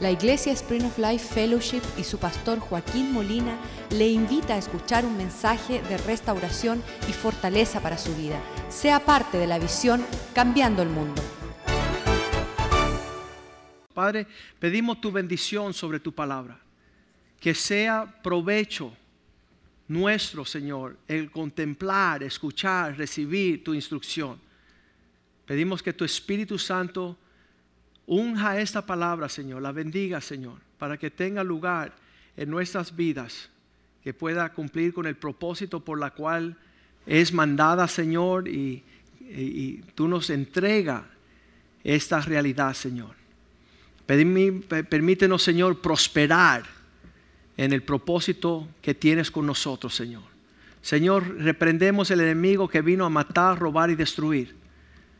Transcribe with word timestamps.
La 0.00 0.10
Iglesia 0.10 0.52
Spring 0.52 0.84
of 0.84 0.98
Life 0.98 1.32
Fellowship 1.32 1.82
y 1.96 2.02
su 2.02 2.18
pastor 2.18 2.58
Joaquín 2.58 3.12
Molina 3.12 3.56
le 3.90 4.08
invita 4.08 4.54
a 4.54 4.58
escuchar 4.58 5.06
un 5.06 5.16
mensaje 5.16 5.82
de 5.82 5.96
restauración 5.98 6.82
y 7.08 7.12
fortaleza 7.12 7.80
para 7.80 7.96
su 7.96 8.12
vida. 8.16 8.42
Sea 8.68 8.98
parte 8.98 9.38
de 9.38 9.46
la 9.46 9.60
visión 9.60 10.04
Cambiando 10.34 10.82
el 10.82 10.88
Mundo. 10.88 11.22
Padre, 13.94 14.26
pedimos 14.58 15.00
tu 15.00 15.12
bendición 15.12 15.72
sobre 15.72 16.00
tu 16.00 16.12
palabra. 16.12 16.58
Que 17.38 17.54
sea 17.54 18.20
provecho 18.20 18.92
nuestro, 19.86 20.44
Señor, 20.44 20.96
el 21.06 21.30
contemplar, 21.30 22.24
escuchar, 22.24 22.96
recibir 22.98 23.62
tu 23.62 23.74
instrucción. 23.74 24.40
Pedimos 25.46 25.84
que 25.84 25.92
tu 25.92 26.04
Espíritu 26.04 26.58
Santo 26.58 27.16
unja 28.06 28.60
esta 28.60 28.84
palabra, 28.84 29.28
Señor, 29.28 29.62
la 29.62 29.72
bendiga, 29.72 30.20
Señor, 30.20 30.58
para 30.78 30.96
que 30.96 31.10
tenga 31.10 31.44
lugar 31.44 31.92
en 32.36 32.50
nuestras 32.50 32.94
vidas, 32.94 33.48
que 34.02 34.12
pueda 34.12 34.52
cumplir 34.52 34.92
con 34.92 35.06
el 35.06 35.16
propósito 35.16 35.80
por 35.80 35.98
la 35.98 36.10
cual 36.10 36.56
es 37.06 37.32
mandada, 37.32 37.88
Señor, 37.88 38.48
y, 38.48 38.82
y 39.20 39.76
tú 39.94 40.08
nos 40.08 40.30
entrega 40.30 41.06
esta 41.82 42.20
realidad, 42.20 42.74
Señor. 42.74 43.14
Permítenos, 44.06 45.42
Señor, 45.42 45.80
prosperar 45.80 46.64
en 47.56 47.72
el 47.72 47.82
propósito 47.82 48.68
que 48.82 48.94
tienes 48.94 49.30
con 49.30 49.46
nosotros, 49.46 49.94
Señor. 49.94 50.22
Señor, 50.82 51.38
reprendemos 51.38 52.10
el 52.10 52.20
enemigo 52.20 52.68
que 52.68 52.82
vino 52.82 53.06
a 53.06 53.10
matar, 53.10 53.58
robar 53.58 53.90
y 53.90 53.94
destruir. 53.94 54.54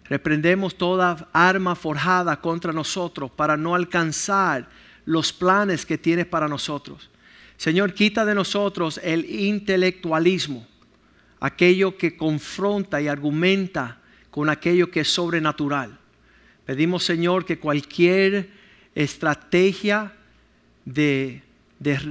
Reprendemos 0.08 0.76
toda 0.76 1.28
arma 1.32 1.74
forjada 1.74 2.40
contra 2.40 2.72
nosotros 2.72 3.30
para 3.30 3.56
no 3.56 3.74
alcanzar 3.74 4.68
los 5.06 5.32
planes 5.32 5.86
que 5.86 5.98
tienes 5.98 6.26
para 6.26 6.48
nosotros. 6.48 7.10
Señor, 7.56 7.94
quita 7.94 8.24
de 8.24 8.34
nosotros 8.34 9.00
el 9.02 9.24
intelectualismo, 9.24 10.66
aquello 11.40 11.96
que 11.96 12.16
confronta 12.16 13.00
y 13.00 13.08
argumenta 13.08 13.98
con 14.30 14.50
aquello 14.50 14.90
que 14.90 15.00
es 15.00 15.08
sobrenatural. 15.08 15.98
Pedimos, 16.66 17.04
Señor, 17.04 17.44
que 17.44 17.58
cualquier 17.58 18.50
estrategia 18.94 20.12
de, 20.84 21.42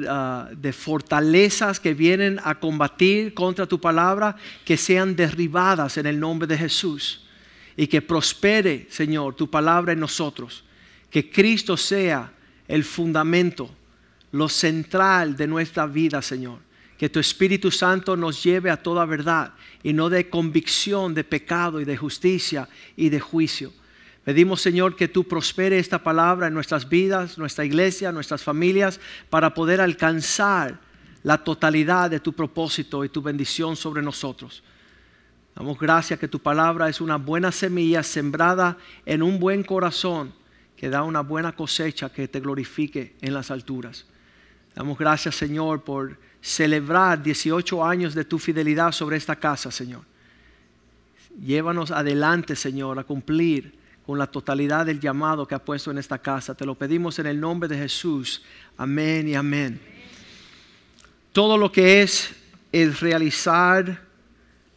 ah, 0.08 0.50
de, 0.56 0.74
fortalezas 0.74 1.80
que 1.80 1.94
vienen 1.94 2.40
a 2.44 2.56
combatir 2.60 3.34
contra 3.34 3.66
tu 3.66 3.80
palabra, 3.80 4.36
que 4.66 4.78
sean 4.78 5.16
derribadas 5.16 5.98
en 5.98 6.06
el 6.06 6.20
nombre 6.20 6.48
de 6.48 6.58
Jesús. 6.58 7.23
Y 7.76 7.88
que 7.88 8.02
prospere, 8.02 8.88
Señor, 8.90 9.36
tu 9.36 9.50
palabra 9.50 9.94
en 9.94 10.00
nosotros. 10.00 10.64
Que 11.10 11.30
Cristo 11.30 11.78
sea 11.78 12.32
el 12.68 12.84
fundamento, 12.84 13.70
lo 14.32 14.50
central 14.50 15.36
de 15.36 15.48
nuestra 15.48 15.86
vida, 15.86 16.22
Señor. 16.22 16.60
Que 16.98 17.10
tu 17.10 17.20
Espíritu 17.20 17.72
Santo 17.72 18.16
nos 18.16 18.44
lleve 18.44 18.70
a 18.70 18.78
toda 18.78 19.06
verdad 19.06 19.54
y 19.82 19.94
no 19.94 20.10
de 20.10 20.30
convicción 20.30 21.14
de 21.14 21.24
pecado 21.24 21.82
y 21.82 21.86
de 21.86 21.98
justicia 21.98 22.70
y 22.96 23.10
de 23.10 23.20
juicio 23.20 23.74
Pedimos, 24.24 24.62
Señor, 24.62 24.96
que 24.96 25.10
tú 25.10 25.26
prospere 25.26 25.80
esta 25.80 26.02
palabra 26.02 26.48
en 26.48 26.54
nuestras 26.54 26.88
vidas, 26.88 27.38
nuestra 27.38 27.66
iglesia, 27.66 28.12
nuestras 28.14 28.42
familias, 28.42 29.00
para 29.30 29.54
poder 29.54 29.82
alcanzar 29.82 30.80
la 31.24 31.44
totalidad 31.44 32.10
de 32.10 32.22
tu 32.22 32.32
propósito 32.32 33.04
y 33.04 33.10
tu 33.10 33.22
bendición 33.22 33.76
sobre 33.76 34.02
nosotros. 34.02 34.64
Damos 35.56 35.78
gracias 35.78 36.20
que 36.20 36.28
tu 36.28 36.40
palabra 36.40 36.90
es 36.90 37.00
una 37.00 37.18
buena 37.18 37.52
semilla 37.52 38.02
sembrada 38.02 38.78
en 39.06 39.22
un 39.22 39.40
buen 39.40 39.64
corazón 39.64 40.34
que 40.76 40.90
da 40.90 41.04
una 41.04 41.22
buena 41.22 41.56
cosecha 41.56 42.12
que 42.12 42.28
te 42.28 42.40
glorifique 42.40 43.16
en 43.22 43.34
las 43.34 43.52
alturas. 43.52 44.06
Damos 44.76 44.98
gracias, 44.98 45.36
Señor, 45.36 45.84
por 45.84 46.18
celebrar 46.42 47.22
18 47.22 47.86
años 47.86 48.16
de 48.16 48.26
tu 48.26 48.40
fidelidad 48.40 48.92
sobre 48.92 49.18
esta 49.18 49.36
casa, 49.36 49.72
Señor. 49.72 50.02
Llévanos 51.40 51.92
adelante, 51.92 52.56
Señor, 52.56 52.98
a 52.98 53.04
cumplir 53.04 53.78
con 54.06 54.18
la 54.18 54.28
totalidad 54.28 54.86
del 54.86 55.00
llamado 55.00 55.48
que 55.48 55.56
ha 55.56 55.64
puesto 55.64 55.92
en 55.92 56.00
esta 56.00 56.18
casa. 56.18 56.56
Te 56.56 56.66
lo 56.66 56.76
pedimos 56.76 57.18
en 57.20 57.28
el 57.28 57.40
nombre 57.40 57.70
de 57.70 57.78
Jesús. 57.78 58.44
Amén 58.76 59.28
y 59.30 59.36
amén. 59.36 59.80
Todo 61.32 61.58
lo 61.58 61.72
que 61.72 62.02
es 62.02 62.36
el 62.72 62.96
realizar 62.98 64.02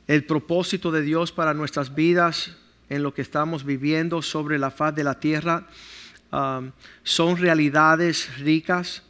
el 0.07 0.25
propósito 0.25 0.93
de 0.93 1.03
Dios 1.03 1.33
para 1.33 1.55
nuestras 1.55 1.95
vidas 1.95 2.57
en 2.89 3.03
lo 3.03 3.13
que 3.13 3.23
estamos 3.23 3.65
viviendo 3.65 4.23
sobre 4.23 4.59
la 4.59 4.71
faz 4.71 4.95
de 4.95 5.05
la 5.05 5.19
tierra 5.19 5.67
um, 6.33 6.71
son 7.03 7.37
realidades 7.37 8.39
ricas, 8.39 9.03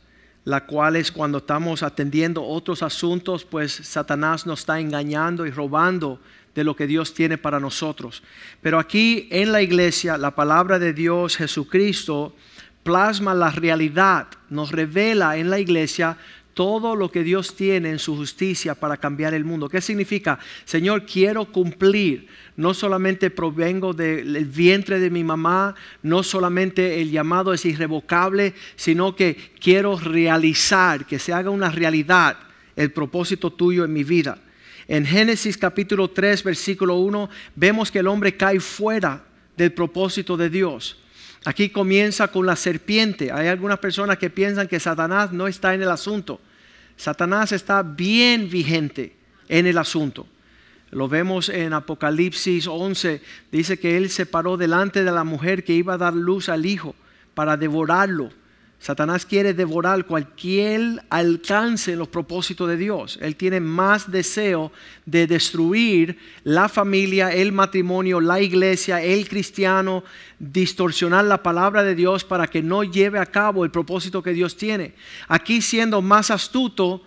las 0.45 0.63
cuales 0.63 1.13
cuando 1.13 1.39
estamos 1.39 1.83
atendiendo 1.83 2.43
otros 2.43 2.83
asuntos, 2.83 3.45
pues 3.45 3.73
Satanás 3.73 4.47
nos 4.47 4.61
está 4.61 4.81
engañando 4.81 5.45
y 5.45 5.51
robando 5.51 6.21
de 6.55 6.65
lo 6.65 6.75
que 6.75 6.87
Dios 6.87 7.13
tiene 7.13 7.37
para 7.37 7.61
nosotros. 7.61 8.23
Pero 8.63 8.79
aquí 8.79 9.29
en 9.31 9.53
la 9.53 9.61
iglesia, 9.61 10.17
la 10.17 10.35
palabra 10.35 10.79
de 10.79 10.95
Dios, 10.95 11.37
Jesucristo, 11.37 12.35
plasma 12.83 13.35
la 13.35 13.51
realidad, 13.51 14.29
nos 14.49 14.71
revela 14.71 15.37
en 15.37 15.51
la 15.51 15.59
iglesia 15.59 16.17
todo 16.57 16.97
lo 16.97 17.13
que 17.13 17.23
Dios 17.23 17.55
tiene 17.55 17.91
en 17.91 17.99
su 17.99 18.17
justicia 18.17 18.75
para 18.75 18.97
cambiar 18.97 19.35
el 19.35 19.45
mundo. 19.45 19.69
¿Qué 19.69 19.83
significa? 19.83 20.39
Señor, 20.65 21.05
quiero 21.05 21.45
cumplir. 21.53 22.29
No 22.57 22.73
solamente 22.73 23.29
provengo 23.29 23.93
del 23.93 24.47
vientre 24.47 24.99
de 24.99 25.11
mi 25.11 25.23
mamá, 25.23 25.75
no 26.03 26.23
solamente 26.23 27.03
el 27.03 27.11
llamado 27.11 27.53
es 27.53 27.67
irrevocable, 27.67 28.55
sino 28.75 29.15
que 29.15 29.37
quiero 29.61 29.99
realizar, 29.99 31.05
que 31.05 31.19
se 31.19 31.35
haga 31.35 31.51
una 31.51 31.71
realidad 31.71 32.39
el 32.75 32.91
propósito 32.91 33.53
tuyo 33.53 33.85
en 33.85 33.93
mi 33.93 34.03
vida. 34.03 34.39
En 34.89 35.05
Génesis 35.05 35.59
capítulo 35.59 36.09
3, 36.09 36.43
versículo 36.43 36.97
1, 36.97 37.29
vemos 37.55 37.91
que 37.91 37.99
el 37.99 38.07
hombre 38.07 38.35
cae 38.35 38.61
fuera 38.61 39.27
del 39.59 39.75
propósito 39.75 40.39
de 40.39 40.49
Dios. 40.49 40.97
Aquí 41.47 41.69
comienza 41.69 42.27
con 42.27 42.45
la 42.45 42.57
serpiente. 42.57 43.31
Hay 43.31 43.47
algunas 43.47 43.79
personas 43.79 44.19
que 44.19 44.31
piensan 44.31 44.67
que 44.67 44.81
Satanás 44.81 45.31
no 45.31 45.47
está 45.47 45.75
en 45.75 45.83
el 45.83 45.91
asunto. 45.91 46.41
Satanás 46.97 47.53
está 47.53 47.85
bien 47.85 48.51
vigente 48.51 49.15
en 49.49 49.67
el 49.67 49.79
asunto. 49.79 50.27
Lo 50.91 51.07
vemos 51.07 51.49
en 51.49 51.73
Apocalipsis 51.73 52.67
11. 52.67 53.23
Dice 53.53 53.79
que 53.79 53.97
él 53.97 54.11
se 54.11 54.27
paró 54.27 54.57
delante 54.57 55.05
de 55.05 55.13
la 55.13 55.23
mujer 55.23 55.63
que 55.63 55.75
iba 55.75 55.95
a 55.95 55.99
dar 55.99 56.15
luz 56.15 56.49
al 56.49 56.67
hijo 56.67 56.97
para 57.35 57.57
devorarlo. 57.57 58.31
Satanás 58.79 59.25
quiere 59.25 59.55
devorar 59.55 60.05
cualquier 60.05 61.03
alcance 61.09 61.93
en 61.93 61.99
los 61.99 62.09
propósitos 62.09 62.69
de 62.69 62.77
Dios. 62.77 63.19
Él 63.23 63.35
tiene 63.35 63.59
más 63.59 64.11
deseo 64.11 64.71
de 65.07 65.27
destruir 65.27 66.19
la 66.45 66.69
familia, 66.69 67.33
el 67.33 67.53
matrimonio, 67.53 68.21
la 68.21 68.41
iglesia, 68.41 69.03
el 69.03 69.29
cristiano, 69.29 70.05
distorsionar 70.39 71.25
la 71.25 71.43
palabra 71.43 71.83
de 71.83 71.95
Dios 71.95 72.23
para 72.23 72.47
que 72.47 72.63
no 72.63 72.85
lleve 72.85 73.19
a 73.19 73.27
cabo 73.27 73.65
el 73.65 73.71
propósito 73.71 74.23
que 74.23 74.35
Dios 74.35 74.57
tiene. 74.57 74.95
Aquí 75.27 75.63
siendo 75.63 76.03
más 76.03 76.31
astuto 76.31 77.03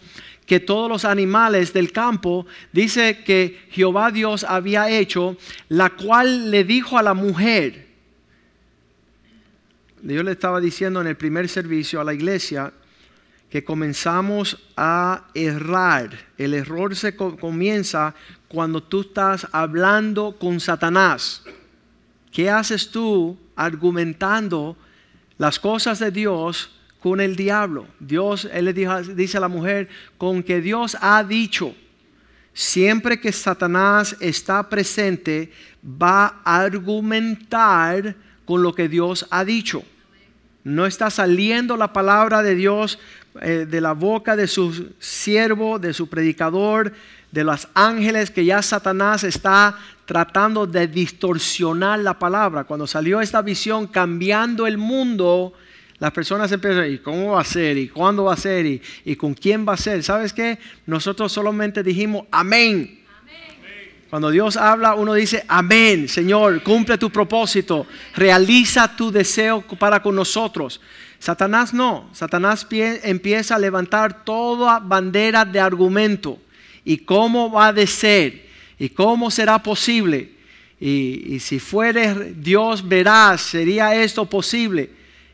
que 0.48 0.60
todos 0.60 0.90
los 0.90 1.06
animales 1.06 1.74
del 1.74 1.92
campo, 1.92 2.48
dice 2.74 3.24
que 3.24 3.68
Jehová 3.70 4.10
Dios 4.10 4.44
había 4.44 4.90
hecho, 4.90 5.38
la 5.68 5.92
cual 5.92 6.50
le 6.50 6.64
dijo 6.64 6.98
a 6.98 7.04
la 7.04 7.14
mujer, 7.14 7.89
yo 10.04 10.24
le 10.24 10.32
estaba 10.32 10.60
diciendo 10.60 11.02
en 11.02 11.08
el 11.08 11.18
primer 11.18 11.50
servicio 11.50 12.00
a 12.00 12.04
la 12.04 12.14
iglesia 12.14 12.72
que 13.50 13.64
comenzamos 13.64 14.58
a 14.78 15.26
errar. 15.34 16.12
El 16.38 16.54
error 16.54 16.96
se 16.96 17.16
comienza 17.16 18.14
cuando 18.48 18.82
tú 18.82 19.02
estás 19.02 19.48
hablando 19.52 20.38
con 20.40 20.60
Satanás. 20.60 21.44
¿Qué 22.32 22.50
haces 22.50 22.92
tú 22.92 23.38
argumentando 23.56 24.78
las 25.38 25.60
cosas 25.60 26.00
de 26.00 26.12
Dios 26.12 26.80
con 27.00 27.20
el 27.20 27.36
diablo? 27.36 27.88
Dios, 28.00 28.48
él 28.54 28.66
le 28.66 28.74
dice 29.16 29.38
a 29.38 29.42
la 29.42 29.48
mujer, 29.48 29.90
con 30.18 30.44
que 30.44 30.62
Dios 30.62 30.96
ha 31.02 31.24
dicho, 31.24 31.76
siempre 32.54 33.20
que 33.20 33.32
Satanás 33.32 34.16
está 34.20 34.70
presente, 34.70 35.52
va 35.84 36.42
a 36.44 36.62
argumentar 36.62 38.16
con 38.50 38.64
lo 38.64 38.74
que 38.74 38.90
Dios 38.90 39.28
ha 39.30 39.46
dicho. 39.46 39.84
No 40.64 40.88
está 40.88 41.12
saliendo 41.12 41.78
la 41.78 41.94
palabra 41.94 42.42
de 42.42 42.56
Dios 42.56 42.98
eh, 43.42 43.68
de 43.70 43.80
la 43.80 43.92
boca 43.92 44.36
de 44.36 44.48
su 44.48 44.92
siervo, 44.98 45.78
de 45.78 45.94
su 45.94 46.10
predicador, 46.10 46.92
de 47.32 47.44
los 47.44 47.68
ángeles 47.76 48.32
que 48.32 48.44
ya 48.44 48.64
Satanás 48.64 49.24
está 49.24 49.78
tratando 50.08 50.66
de 50.66 50.88
distorsionar 50.88 52.00
la 52.00 52.18
palabra. 52.18 52.64
Cuando 52.64 52.88
salió 52.88 53.22
esta 53.22 53.44
visión 53.44 53.86
cambiando 53.86 54.66
el 54.66 54.80
mundo, 54.80 55.54
las 56.00 56.12
personas 56.12 56.52
empiezan, 56.52 56.92
¿y 56.92 56.98
cómo 56.98 57.34
va 57.34 57.42
a 57.42 57.46
ser? 57.46 57.78
¿Y 57.78 57.90
cuándo 57.90 58.24
va 58.24 58.34
a 58.34 58.38
ser? 58.38 58.66
¿Y, 58.66 58.82
y 59.06 59.16
con 59.16 59.36
quién 59.36 59.64
va 59.64 59.74
a 59.74 59.78
ser? 59.78 60.02
¿Sabes 60.02 60.34
qué? 60.34 60.58
Nosotros 60.88 61.32
solamente 61.32 61.84
dijimos, 61.84 62.26
amén. 62.32 62.99
Cuando 64.10 64.32
Dios 64.32 64.58
habla, 64.58 64.96
uno 64.96 65.14
dice, 65.14 65.46
amén, 65.48 66.08
Señor, 66.08 66.64
cumple 66.64 66.98
tu 66.98 67.12
propósito, 67.12 67.86
realiza 68.16 68.96
tu 68.96 69.12
deseo 69.12 69.62
para 69.62 70.02
con 70.02 70.16
nosotros. 70.16 70.82
Satanás 71.20 71.74
no, 71.74 72.10
Satanás 72.14 72.66
empieza 72.72 73.56
a 73.56 73.60
levantar 73.60 74.26
toda 74.26 74.80
bandera 74.80 75.46
de 75.46 75.60
argumento 75.60 76.40
y 76.84 76.98
cómo 76.98 77.52
va 77.52 77.68
a 77.68 77.86
ser 77.86 78.48
y 78.80 78.90
cómo 78.90 79.30
será 79.30 79.62
posible. 79.62 80.32
Y, 80.80 81.38
si 81.40 81.60
fuere 81.60 82.34
Dios 82.34 82.88
verás, 82.88 83.42
sería 83.42 83.94
esto 83.94 84.26
posible. 84.26 84.90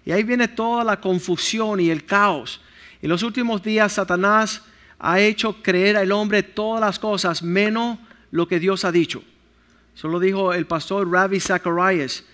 Y 0.05 0.11
ahí 0.11 0.23
viene 0.23 0.49
toda 0.49 0.83
la 0.83 0.99
confusión 0.99 1.79
y 1.79 1.91
el 1.91 2.03
caos. 2.03 2.59
En 3.01 3.09
los 3.09 3.23
últimos 3.23 3.63
días 3.63 3.93
Satanás 3.93 4.63
ha 4.99 5.19
hecho 5.19 5.61
creer 5.61 5.95
al 5.95 6.11
hombre 6.11 6.43
todas 6.43 6.81
las 6.81 6.99
cosas 6.99 7.41
menos 7.41 7.99
lo 8.35 8.49
que 8.49 8.59
Dios 8.59 8.83
ha 8.83 8.91
dicho. 8.91 9.23
Eso 9.95 10.09
lo 10.09 10.19
dijo 10.19 10.53
el 10.53 10.67
pastor 10.67 11.09
Ravi 11.09 11.39
Zacharias. 11.39 12.25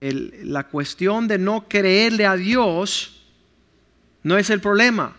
la 0.00 0.64
cuestión 0.64 1.28
de 1.28 1.38
no 1.38 1.68
creerle 1.68 2.24
a 2.26 2.36
Dios 2.36 3.22
no 4.22 4.38
es 4.38 4.48
el 4.48 4.60
problema. 4.60 5.14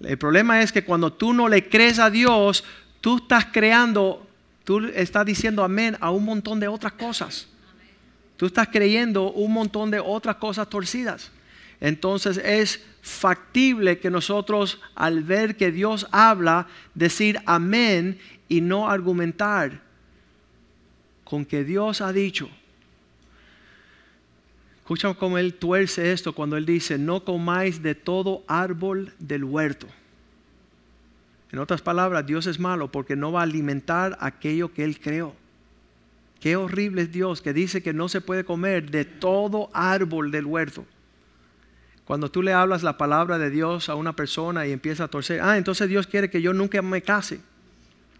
El 0.00 0.18
problema 0.18 0.62
es 0.62 0.70
que 0.70 0.84
cuando 0.84 1.12
tú 1.12 1.32
no 1.32 1.48
le 1.48 1.68
crees 1.68 1.98
a 1.98 2.10
Dios, 2.10 2.62
tú 3.00 3.16
estás 3.16 3.46
creando, 3.46 4.24
tú 4.62 4.86
estás 4.94 5.26
diciendo 5.26 5.64
amén 5.64 5.96
a 6.00 6.10
un 6.12 6.24
montón 6.24 6.60
de 6.60 6.68
otras 6.68 6.92
cosas. 6.92 7.48
Tú 8.36 8.46
estás 8.46 8.68
creyendo 8.68 9.32
un 9.32 9.52
montón 9.52 9.90
de 9.90 9.98
otras 9.98 10.36
cosas 10.36 10.68
torcidas. 10.70 11.32
Entonces 11.80 12.36
es 12.38 12.84
factible 13.06 14.00
que 14.00 14.10
nosotros 14.10 14.80
al 14.96 15.22
ver 15.22 15.56
que 15.56 15.70
Dios 15.70 16.08
habla, 16.10 16.66
decir 16.92 17.38
amén 17.46 18.18
y 18.48 18.60
no 18.60 18.90
argumentar 18.90 19.80
con 21.22 21.44
que 21.44 21.62
Dios 21.62 22.00
ha 22.00 22.12
dicho. 22.12 22.50
Escucha 24.78 25.14
cómo 25.14 25.38
él 25.38 25.54
tuerce 25.54 26.10
esto 26.10 26.32
cuando 26.32 26.56
él 26.56 26.66
dice, 26.66 26.98
no 26.98 27.24
comáis 27.24 27.80
de 27.80 27.94
todo 27.94 28.42
árbol 28.48 29.14
del 29.20 29.44
huerto. 29.44 29.86
En 31.52 31.60
otras 31.60 31.82
palabras, 31.82 32.26
Dios 32.26 32.46
es 32.46 32.58
malo 32.58 32.90
porque 32.90 33.14
no 33.14 33.30
va 33.30 33.40
a 33.40 33.44
alimentar 33.44 34.18
aquello 34.20 34.74
que 34.74 34.82
él 34.82 34.98
creó. 34.98 35.32
Qué 36.40 36.56
horrible 36.56 37.02
es 37.02 37.12
Dios 37.12 37.40
que 37.40 37.52
dice 37.52 37.84
que 37.84 37.92
no 37.92 38.08
se 38.08 38.20
puede 38.20 38.44
comer 38.44 38.90
de 38.90 39.04
todo 39.04 39.70
árbol 39.72 40.32
del 40.32 40.44
huerto. 40.44 40.84
Cuando 42.06 42.30
tú 42.30 42.42
le 42.42 42.52
hablas 42.52 42.82
la 42.82 42.96
palabra 42.96 43.36
de 43.38 43.50
Dios 43.50 43.88
a 43.88 43.96
una 43.96 44.14
persona 44.14 44.66
y 44.66 44.72
empieza 44.72 45.04
a 45.04 45.08
torcer, 45.08 45.40
ah, 45.42 45.58
entonces 45.58 45.88
Dios 45.88 46.06
quiere 46.06 46.30
que 46.30 46.40
yo 46.40 46.52
nunca 46.52 46.80
me 46.80 47.02
case. 47.02 47.40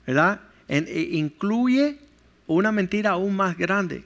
¿verdad? 0.06 0.40
E 0.68 1.08
incluye 1.12 1.98
una 2.46 2.72
mentira 2.72 3.10
aún 3.10 3.36
más 3.36 3.58
grande. 3.58 4.04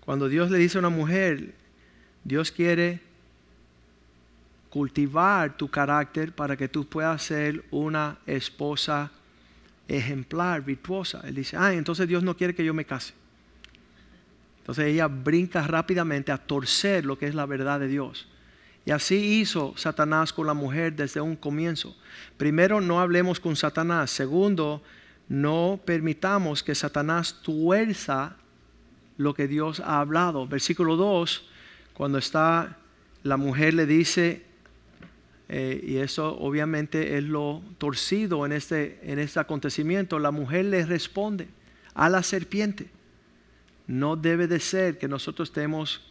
Cuando 0.00 0.28
Dios 0.28 0.50
le 0.50 0.58
dice 0.58 0.78
a 0.78 0.80
una 0.80 0.88
mujer, 0.88 1.54
Dios 2.22 2.52
quiere 2.52 3.00
cultivar 4.70 5.56
tu 5.56 5.68
carácter 5.68 6.32
para 6.32 6.56
que 6.56 6.68
tú 6.68 6.86
puedas 6.86 7.22
ser 7.22 7.64
una 7.70 8.18
esposa 8.26 9.10
ejemplar, 9.88 10.62
virtuosa. 10.62 11.22
Él 11.24 11.34
dice, 11.34 11.56
ah, 11.56 11.72
entonces 11.72 12.06
Dios 12.06 12.22
no 12.22 12.36
quiere 12.36 12.54
que 12.54 12.64
yo 12.64 12.74
me 12.74 12.84
case. 12.84 13.14
Entonces 14.58 14.86
ella 14.86 15.06
brinca 15.08 15.66
rápidamente 15.66 16.30
a 16.30 16.38
torcer 16.38 17.04
lo 17.04 17.18
que 17.18 17.26
es 17.26 17.34
la 17.34 17.46
verdad 17.46 17.80
de 17.80 17.88
Dios. 17.88 18.28
Y 18.86 18.92
así 18.92 19.40
hizo 19.40 19.74
Satanás 19.76 20.32
con 20.32 20.46
la 20.46 20.54
mujer 20.54 20.94
desde 20.94 21.20
un 21.20 21.34
comienzo. 21.34 21.96
Primero, 22.36 22.80
no 22.80 23.00
hablemos 23.00 23.40
con 23.40 23.56
Satanás. 23.56 24.12
Segundo, 24.12 24.80
no 25.28 25.80
permitamos 25.84 26.62
que 26.62 26.74
Satanás 26.76 27.40
tuerza 27.42 28.36
lo 29.18 29.34
que 29.34 29.48
Dios 29.48 29.80
ha 29.80 30.00
hablado. 30.00 30.46
Versículo 30.46 30.94
2, 30.94 31.48
cuando 31.94 32.18
está 32.18 32.78
la 33.24 33.36
mujer 33.36 33.74
le 33.74 33.86
dice, 33.86 34.44
eh, 35.48 35.80
y 35.84 35.96
eso 35.96 36.38
obviamente 36.38 37.18
es 37.18 37.24
lo 37.24 37.62
torcido 37.78 38.46
en 38.46 38.52
este, 38.52 39.00
en 39.02 39.18
este 39.18 39.40
acontecimiento, 39.40 40.20
la 40.20 40.30
mujer 40.30 40.66
le 40.66 40.86
responde 40.86 41.48
a 41.94 42.08
la 42.08 42.22
serpiente. 42.22 42.88
No 43.88 44.14
debe 44.14 44.46
de 44.46 44.60
ser 44.60 44.96
que 44.98 45.08
nosotros 45.08 45.48
estemos 45.48 46.02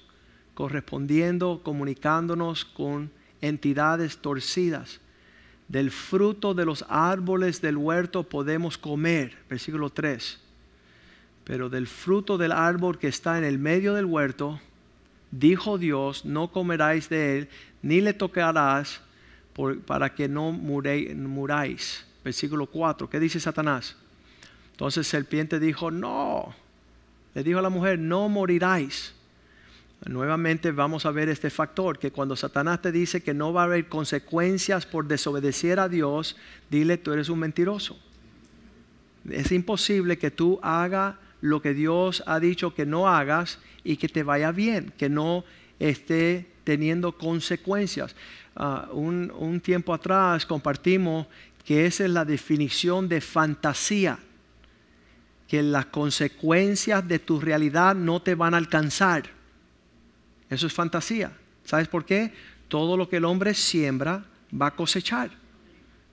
correspondiendo, 0.55 1.61
comunicándonos 1.63 2.65
con 2.65 3.11
entidades 3.41 4.17
torcidas 4.17 4.99
del 5.67 5.89
fruto 5.91 6.53
de 6.53 6.65
los 6.65 6.85
árboles 6.89 7.61
del 7.61 7.77
huerto 7.77 8.23
podemos 8.23 8.77
comer. 8.77 9.37
Versículo 9.49 9.89
3. 9.89 10.39
Pero 11.43 11.69
del 11.69 11.87
fruto 11.87 12.37
del 12.37 12.51
árbol 12.51 12.99
que 12.99 13.07
está 13.07 13.37
en 13.37 13.43
el 13.43 13.57
medio 13.59 13.93
del 13.93 14.05
huerto, 14.05 14.59
dijo 15.31 15.77
Dios, 15.77 16.25
no 16.25 16.51
comeráis 16.51 17.09
de 17.09 17.37
él, 17.37 17.49
ni 17.81 18.01
le 18.01 18.13
tocarás 18.13 19.01
para 19.85 20.13
que 20.13 20.27
no 20.27 20.51
muráis. 20.51 22.05
Versículo 22.23 22.67
4. 22.67 23.09
¿Qué 23.09 23.19
dice 23.19 23.39
Satanás? 23.39 23.95
Entonces 24.71 25.07
serpiente 25.07 25.59
dijo, 25.59 25.89
no. 25.89 26.53
Le 27.33 27.43
dijo 27.43 27.59
a 27.59 27.63
la 27.63 27.69
mujer, 27.69 27.97
no 27.97 28.29
moriráis. 28.29 29.14
Nuevamente 30.03 30.71
vamos 30.71 31.05
a 31.05 31.11
ver 31.11 31.29
este 31.29 31.49
factor, 31.49 31.97
que 31.97 32.11
cuando 32.11 32.35
Satanás 32.35 32.81
te 32.81 32.91
dice 32.91 33.23
que 33.23 33.33
no 33.33 33.53
va 33.53 33.61
a 33.61 33.65
haber 33.65 33.87
consecuencias 33.87 34.85
por 34.85 35.07
desobedecer 35.07 35.79
a 35.79 35.89
Dios, 35.89 36.35
dile, 36.69 36.97
tú 36.97 37.13
eres 37.13 37.29
un 37.29 37.39
mentiroso. 37.39 37.97
Es 39.29 39.51
imposible 39.51 40.17
que 40.17 40.29
tú 40.29 40.59
hagas 40.61 41.15
lo 41.41 41.61
que 41.61 41.73
Dios 41.73 42.23
ha 42.27 42.39
dicho 42.39 42.75
que 42.75 42.85
no 42.85 43.07
hagas 43.07 43.57
y 43.83 43.97
que 43.97 44.07
te 44.07 44.21
vaya 44.21 44.51
bien, 44.51 44.93
que 44.97 45.09
no 45.09 45.43
esté 45.79 46.45
teniendo 46.63 47.17
consecuencias. 47.17 48.15
Ah, 48.55 48.89
un, 48.91 49.31
un 49.35 49.59
tiempo 49.59 49.93
atrás 49.93 50.45
compartimos 50.45 51.25
que 51.63 51.87
esa 51.87 52.05
es 52.05 52.11
la 52.11 52.25
definición 52.25 53.09
de 53.09 53.21
fantasía, 53.21 54.19
que 55.47 55.63
las 55.63 55.87
consecuencias 55.87 57.07
de 57.07 57.17
tu 57.17 57.39
realidad 57.39 57.95
no 57.95 58.21
te 58.21 58.35
van 58.35 58.53
a 58.53 58.57
alcanzar 58.57 59.34
eso 60.49 60.67
es 60.67 60.73
fantasía. 60.73 61.31
¿Sabes 61.63 61.87
por 61.87 62.05
qué? 62.05 62.31
Todo 62.67 62.97
lo 62.97 63.09
que 63.09 63.17
el 63.17 63.25
hombre 63.25 63.53
siembra 63.53 64.23
va 64.53 64.67
a 64.67 64.75
cosechar. 64.75 65.31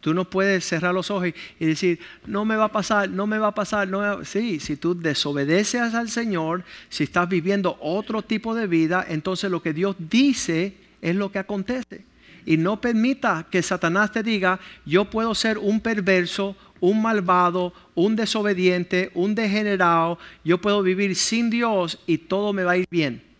Tú 0.00 0.12
no 0.14 0.28
puedes 0.28 0.64
cerrar 0.64 0.92
los 0.92 1.12
ojos 1.12 1.28
y 1.60 1.64
decir, 1.64 2.00
no 2.26 2.44
me 2.44 2.56
va 2.56 2.64
a 2.64 2.72
pasar, 2.72 3.08
no 3.08 3.28
me 3.28 3.38
va 3.38 3.48
a 3.48 3.54
pasar. 3.54 3.86
No 3.86 4.24
Sí, 4.24 4.58
si 4.58 4.76
tú 4.76 4.98
desobedeces 4.98 5.94
al 5.94 6.10
Señor, 6.10 6.64
si 6.88 7.04
estás 7.04 7.28
viviendo 7.28 7.78
otro 7.80 8.22
tipo 8.22 8.52
de 8.54 8.66
vida, 8.66 9.06
entonces 9.08 9.48
lo 9.48 9.62
que 9.62 9.72
Dios 9.72 9.94
dice 9.98 10.74
es 11.00 11.14
lo 11.14 11.30
que 11.30 11.38
acontece. 11.38 12.04
Y 12.44 12.56
no 12.56 12.80
permita 12.80 13.46
que 13.48 13.62
Satanás 13.62 14.10
te 14.10 14.24
diga, 14.24 14.58
yo 14.84 15.04
puedo 15.04 15.36
ser 15.36 15.56
un 15.58 15.80
perverso, 15.80 16.56
un 16.80 17.00
malvado, 17.00 17.72
un 17.94 18.16
desobediente, 18.16 19.12
un 19.14 19.36
degenerado, 19.36 20.18
yo 20.44 20.60
puedo 20.60 20.82
vivir 20.82 21.14
sin 21.14 21.48
Dios 21.48 22.00
y 22.08 22.18
todo 22.18 22.52
me 22.52 22.64
va 22.64 22.72
a 22.72 22.78
ir 22.78 22.86
bien. 22.90 23.31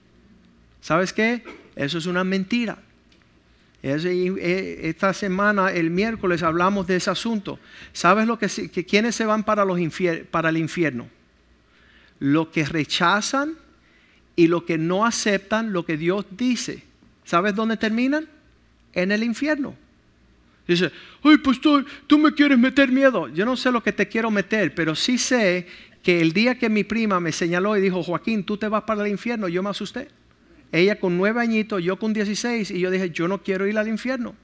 ¿Sabes 0.83 1.12
qué? 1.12 1.43
Eso 1.75 1.97
es 1.97 2.07
una 2.07 2.25
mentira. 2.25 2.77
Eh, 3.83 4.81
esta 4.83 5.15
semana, 5.15 5.73
el 5.73 5.91
miércoles, 5.91 6.43
hablamos 6.43 6.87
de 6.87 6.97
ese 6.97 7.11
asunto. 7.11 7.59
¿Sabes 7.93 8.27
lo 8.27 8.39
que, 8.39 8.49
que 8.69 8.85
quiénes 8.85 9.15
se 9.15 9.25
van 9.25 9.45
para, 9.45 9.65
para 10.31 10.49
el 10.51 10.57
infierno? 10.59 11.09
Los 12.19 12.49
que 12.49 12.65
rechazan 12.65 13.55
y 14.37 14.49
los 14.49 14.65
que 14.65 14.77
no 14.77 15.07
aceptan 15.07 15.73
lo 15.73 15.87
que 15.87 15.97
Dios 15.97 16.27
dice. 16.31 16.83
¿Sabes 17.25 17.55
dónde 17.55 17.77
terminan? 17.77 18.29
En 18.93 19.12
el 19.12 19.23
infierno. 19.23 19.77
Dice, 20.67 20.93
ay 21.23 21.39
pastor, 21.39 21.85
tú 22.07 22.19
me 22.19 22.33
quieres 22.33 22.59
meter 22.59 22.91
miedo. 22.91 23.29
Yo 23.29 23.45
no 23.45 23.57
sé 23.57 23.71
lo 23.71 23.83
que 23.83 23.93
te 23.93 24.09
quiero 24.09 24.31
meter, 24.31 24.75
pero 24.75 24.95
sí 24.95 25.17
sé 25.19 25.67
que 26.03 26.21
el 26.21 26.33
día 26.33 26.57
que 26.57 26.69
mi 26.69 26.85
prima 26.85 27.21
me 27.21 27.33
señaló 27.33 27.77
y 27.77 27.81
dijo, 27.81 28.03
Joaquín, 28.03 28.45
tú 28.45 28.57
te 28.57 28.69
vas 28.69 28.83
para 28.83 29.05
el 29.05 29.11
infierno, 29.11 29.49
yo 29.49 29.62
me 29.62 29.71
asusté. 29.71 30.09
Ella 30.73 30.99
con 30.99 31.19
nueve 31.19 31.43
añitos, 31.43 31.83
yo 31.83 31.99
con 31.99 32.14
dieciséis, 32.14 32.71
y 32.71 32.81
yo 32.81 32.91
dije, 32.91 33.11
yo 33.11 33.29
no 33.29 33.43
quiero 33.43 33.67
ir 33.67 33.79
al 33.79 33.88
infierno. 33.88 34.35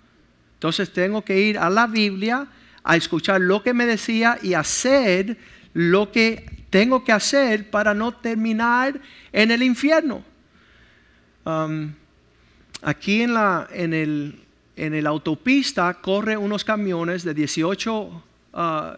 Entonces 0.55 0.93
tengo 0.93 1.25
que 1.25 1.41
ir 1.41 1.59
a 1.59 1.71
la 1.71 1.87
Biblia 1.87 2.47
a 2.85 2.97
escuchar 2.97 3.41
lo 3.41 3.63
que 3.63 3.73
me 3.73 3.87
decía 3.87 4.39
y 4.43 4.55
hacer 4.55 5.39
lo 5.73 6.13
que 6.13 6.67
tengo 6.71 7.03
que 7.05 7.13
hacer 7.13 7.71
para 7.71 7.95
no 7.95 8.13
terminar 8.13 9.01
en 9.33 9.51
el 9.51 9.63
infierno. 9.63 10.23
Um, 11.45 11.93
aquí 12.83 13.23
en 13.23 13.35
la, 13.35 13.67
en, 13.73 13.95
el, 13.95 14.41
en 14.77 14.95
el 14.95 15.07
autopista 15.07 15.95
corre 15.95 16.37
unos 16.37 16.65
camiones 16.65 17.25
de 17.25 17.33
18 17.33 17.95
uh, 17.95 18.11
uh, 18.11 18.95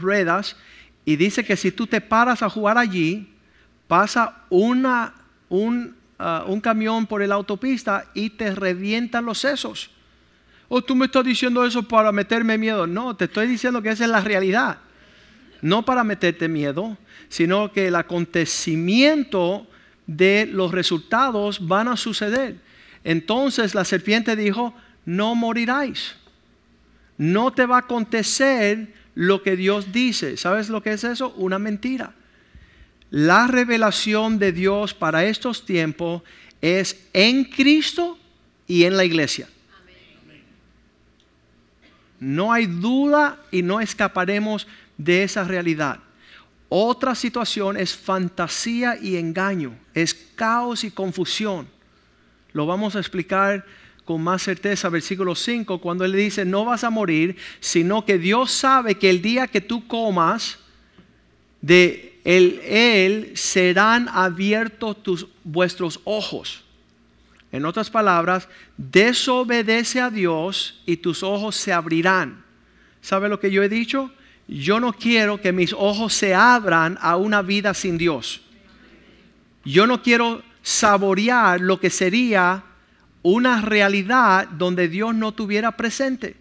ruedas 0.00 0.56
y 1.04 1.16
dice 1.16 1.44
que 1.44 1.56
si 1.56 1.72
tú 1.72 1.86
te 1.86 2.00
paras 2.00 2.42
a 2.42 2.48
jugar 2.48 2.78
allí, 2.78 3.28
pasa 3.88 4.44
una, 4.48 5.14
un 5.48 5.99
Uh, 6.20 6.52
un 6.52 6.60
camión 6.60 7.06
por 7.06 7.26
la 7.26 7.34
autopista 7.34 8.04
y 8.12 8.28
te 8.28 8.54
revientan 8.54 9.24
los 9.24 9.38
sesos. 9.38 9.88
O 10.68 10.76
oh, 10.76 10.82
tú 10.82 10.94
me 10.94 11.06
estás 11.06 11.24
diciendo 11.24 11.64
eso 11.64 11.82
para 11.82 12.12
meterme 12.12 12.58
miedo. 12.58 12.86
No, 12.86 13.16
te 13.16 13.24
estoy 13.24 13.46
diciendo 13.46 13.80
que 13.80 13.88
esa 13.88 14.04
es 14.04 14.10
la 14.10 14.20
realidad. 14.20 14.80
No 15.62 15.82
para 15.82 16.04
meterte 16.04 16.46
miedo, 16.46 16.98
sino 17.30 17.72
que 17.72 17.88
el 17.88 17.96
acontecimiento 17.96 19.66
de 20.06 20.46
los 20.52 20.72
resultados 20.72 21.66
van 21.66 21.88
a 21.88 21.96
suceder. 21.96 22.56
Entonces 23.02 23.74
la 23.74 23.86
serpiente 23.86 24.36
dijo, 24.36 24.74
no 25.06 25.34
moriráis. 25.34 26.16
No 27.16 27.50
te 27.50 27.64
va 27.64 27.76
a 27.76 27.80
acontecer 27.80 28.92
lo 29.14 29.42
que 29.42 29.56
Dios 29.56 29.90
dice. 29.90 30.36
¿Sabes 30.36 30.68
lo 30.68 30.82
que 30.82 30.92
es 30.92 31.02
eso? 31.02 31.32
Una 31.38 31.58
mentira. 31.58 32.12
La 33.10 33.48
revelación 33.48 34.38
de 34.38 34.52
Dios 34.52 34.94
para 34.94 35.24
estos 35.24 35.66
tiempos 35.66 36.22
es 36.60 37.08
en 37.12 37.44
Cristo 37.44 38.18
y 38.66 38.84
en 38.84 38.96
la 38.96 39.04
iglesia. 39.04 39.48
No 42.20 42.52
hay 42.52 42.66
duda 42.66 43.40
y 43.50 43.62
no 43.62 43.80
escaparemos 43.80 44.68
de 44.96 45.24
esa 45.24 45.42
realidad. 45.42 45.98
Otra 46.68 47.16
situación 47.16 47.76
es 47.76 47.96
fantasía 47.96 48.96
y 49.00 49.16
engaño, 49.16 49.76
es 49.92 50.14
caos 50.14 50.84
y 50.84 50.90
confusión. 50.92 51.66
Lo 52.52 52.66
vamos 52.66 52.94
a 52.94 53.00
explicar 53.00 53.64
con 54.04 54.22
más 54.22 54.42
certeza, 54.42 54.88
versículo 54.88 55.34
5, 55.34 55.80
cuando 55.80 56.04
él 56.04 56.12
dice, 56.12 56.44
no 56.44 56.64
vas 56.64 56.84
a 56.84 56.90
morir, 56.90 57.36
sino 57.58 58.04
que 58.04 58.18
Dios 58.18 58.52
sabe 58.52 58.96
que 58.96 59.10
el 59.10 59.22
día 59.22 59.48
que 59.48 59.60
tú 59.60 59.86
comas 59.88 60.58
de 61.60 62.09
él, 62.24 62.60
él 62.64 63.32
serán 63.34 64.08
abiertos 64.08 65.02
tus, 65.02 65.26
vuestros 65.44 66.00
ojos. 66.04 66.64
En 67.52 67.64
otras 67.64 67.90
palabras, 67.90 68.48
desobedece 68.76 70.00
a 70.00 70.10
Dios 70.10 70.80
y 70.86 70.98
tus 70.98 71.22
ojos 71.22 71.56
se 71.56 71.72
abrirán. 71.72 72.44
¿Sabe 73.00 73.28
lo 73.28 73.40
que 73.40 73.50
yo 73.50 73.62
he 73.62 73.68
dicho? 73.68 74.12
Yo 74.46 74.80
no 74.80 74.92
quiero 74.92 75.40
que 75.40 75.52
mis 75.52 75.72
ojos 75.72 76.12
se 76.12 76.34
abran 76.34 76.98
a 77.00 77.16
una 77.16 77.42
vida 77.42 77.74
sin 77.74 77.98
Dios. 77.98 78.42
Yo 79.64 79.86
no 79.86 80.02
quiero 80.02 80.42
saborear 80.62 81.60
lo 81.60 81.80
que 81.80 81.90
sería 81.90 82.64
una 83.22 83.60
realidad 83.60 84.48
donde 84.48 84.88
Dios 84.88 85.14
no 85.14 85.32
tuviera 85.32 85.76
presente. 85.76 86.36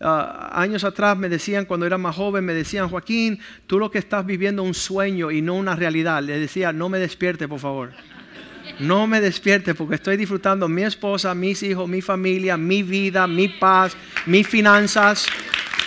Ah, 0.00 0.50
años 0.52 0.84
atrás 0.84 1.18
me 1.18 1.28
decían, 1.28 1.64
cuando 1.64 1.84
era 1.84 1.98
más 1.98 2.14
joven, 2.14 2.44
me 2.44 2.54
decían, 2.54 2.88
Joaquín, 2.88 3.40
tú 3.66 3.78
lo 3.78 3.90
que 3.90 3.98
estás 3.98 4.24
viviendo 4.24 4.62
un 4.62 4.74
sueño 4.74 5.30
y 5.30 5.42
no 5.42 5.54
una 5.54 5.74
realidad. 5.74 6.22
Le 6.22 6.38
decía, 6.38 6.72
no 6.72 6.88
me 6.88 6.98
despierte, 6.98 7.48
por 7.48 7.58
favor. 7.58 7.92
No 8.78 9.06
me 9.06 9.20
despierte 9.20 9.74
porque 9.74 9.96
estoy 9.96 10.16
disfrutando 10.16 10.68
mi 10.68 10.82
esposa, 10.82 11.34
mis 11.34 11.62
hijos, 11.62 11.88
mi 11.88 12.00
familia, 12.00 12.56
mi 12.56 12.82
vida, 12.82 13.26
mi 13.26 13.48
paz, 13.48 13.96
mis 14.26 14.46
finanzas. 14.46 15.26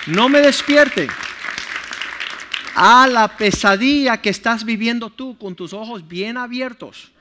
No 0.07 0.27
me 0.27 0.41
despierte 0.41 1.07
a 2.75 3.07
la 3.07 3.27
pesadilla 3.37 4.17
que 4.17 4.29
estás 4.29 4.65
viviendo 4.65 5.09
tú 5.09 5.37
con 5.37 5.55
tus 5.55 5.71
ojos 5.71 6.07
bien 6.07 6.35
abiertos. 6.37 7.11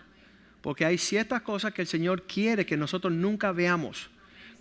Porque 0.60 0.84
hay 0.84 0.98
ciertas 0.98 1.42
cosas 1.42 1.72
que 1.72 1.82
el 1.82 1.88
Señor 1.88 2.22
quiere 2.22 2.66
que 2.66 2.76
nosotros 2.76 3.12
nunca 3.12 3.52
veamos, 3.52 4.10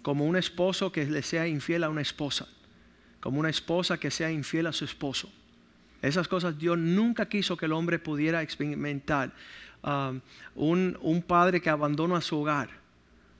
como 0.01 0.25
un 0.25 0.36
esposo 0.36 0.91
que 0.91 1.06
le 1.06 1.22
sea 1.22 1.48
infiel 1.48 1.84
a 1.84 1.89
una 1.89 2.01
esposa, 2.01 2.48
como 3.20 3.39
una 3.39 3.50
esposa 3.50 3.98
que 3.98 4.12
sea 4.12 4.32
infiel 4.32 4.68
a 4.68 4.74
su 4.74 4.86
esposo. 4.86 5.32
Esas 6.01 6.27
cosas 6.27 6.58
Dios 6.58 6.77
nunca 6.77 7.27
quiso 7.27 7.58
que 7.58 7.65
el 7.65 7.74
hombre 7.74 8.00
pudiera 8.00 8.41
experimentar. 8.41 9.34
Um, 9.82 10.20
un, 10.56 11.24
padre 11.25 11.62
que 11.62 11.70
abandona 11.70 12.20
su 12.20 12.39
hogar, 12.39 12.70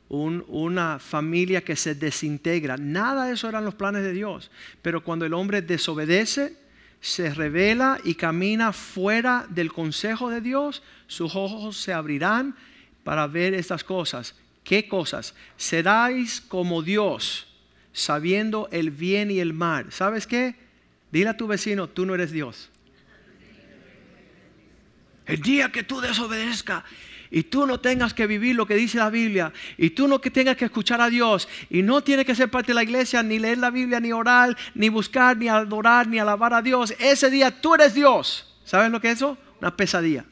una 0.08 1.00
familia 1.00 1.64
que 1.64 1.76
se 1.76 1.96
desintegra, 1.96 2.78
nada 2.78 3.26
de 3.26 3.34
eso 3.34 3.50
eran 3.50 3.66
los 3.66 3.76
planes 3.76 4.04
de 4.04 4.14
Dios. 4.14 4.50
Pero 4.82 5.04
cuando 5.04 5.26
el 5.26 5.34
hombre 5.34 5.62
desobedece, 5.62 6.58
se 7.02 7.34
revela 7.34 8.00
y 8.04 8.16
camina 8.16 8.74
fuera 8.74 9.46
del 9.50 9.72
consejo 9.72 10.30
de 10.30 10.42
Dios, 10.42 10.82
sus 11.08 11.36
ojos 11.36 11.78
se 11.78 11.94
abrirán 11.94 12.56
para 13.04 13.28
ver 13.28 13.54
estas 13.54 13.84
cosas. 13.84 14.36
¿Qué 14.64 14.88
cosas? 14.88 15.36
Seráis 15.58 16.42
como 16.42 16.82
Dios, 16.82 17.48
sabiendo 17.94 18.70
el 18.72 18.92
bien 18.92 19.32
y 19.32 19.40
el 19.40 19.54
mal. 19.54 19.92
¿Sabes 19.92 20.28
qué? 20.28 20.56
Dile 21.12 21.30
a 21.30 21.38
tu 21.38 21.48
vecino, 21.48 21.88
tú 21.88 22.06
no 22.06 22.14
eres 22.16 22.32
Dios. 22.32 22.70
El 25.26 25.42
día 25.42 25.72
que 25.72 25.84
tú 25.84 26.02
desobedezcas 26.02 26.84
y 27.32 27.44
tú 27.44 27.66
no 27.66 27.80
tengas 27.80 28.14
que 28.14 28.28
vivir 28.28 28.56
lo 28.56 28.66
que 28.66 28.76
dice 28.76 28.98
la 28.98 29.10
Biblia 29.10 29.54
y 29.78 29.92
tú 29.92 30.08
no 30.08 30.20
que 30.20 30.32
tengas 30.32 30.58
que 30.58 30.66
escuchar 30.66 31.02
a 31.02 31.10
Dios 31.10 31.48
y 31.70 31.84
no 31.84 32.02
tienes 32.02 32.26
que 32.26 32.34
ser 32.36 32.50
parte 32.50 32.72
de 32.72 32.74
la 32.74 32.84
iglesia 32.84 33.22
ni 33.22 33.38
leer 33.38 33.60
la 33.60 33.70
Biblia 33.70 34.00
ni 34.00 34.12
orar 34.12 34.58
ni 34.74 34.90
buscar 34.90 35.38
ni 35.38 35.48
adorar 35.48 36.08
ni 36.08 36.18
alabar 36.18 36.54
a 36.54 36.62
Dios 36.62 36.96
ese 36.98 37.30
día 37.30 37.62
tú 37.62 37.76
eres 37.76 37.94
Dios 37.94 38.58
¿sabes 38.64 38.92
lo 38.92 39.00
que 39.00 39.12
es 39.12 39.18
eso? 39.18 39.38
una 39.62 39.76
pesadilla 39.76 40.26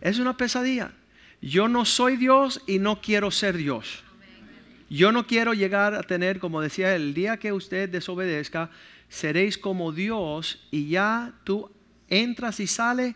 es 0.00 0.18
una 0.18 0.36
pesadilla 0.36 0.92
yo 1.40 1.68
no 1.68 1.84
soy 1.84 2.16
Dios 2.16 2.62
y 2.66 2.78
no 2.78 3.00
quiero 3.00 3.30
ser 3.30 3.56
Dios 3.56 4.04
yo 4.90 5.12
no 5.12 5.26
quiero 5.26 5.52
llegar 5.52 5.94
a 5.94 6.02
tener 6.02 6.38
como 6.38 6.60
decía 6.60 6.94
el 6.96 7.14
día 7.14 7.36
que 7.36 7.52
usted 7.52 7.88
desobedezca 7.88 8.70
seréis 9.08 9.58
como 9.58 9.92
Dios 9.92 10.66
y 10.70 10.88
ya 10.88 11.34
tú 11.44 11.70
entras 12.08 12.60
y 12.60 12.66
sales 12.66 13.14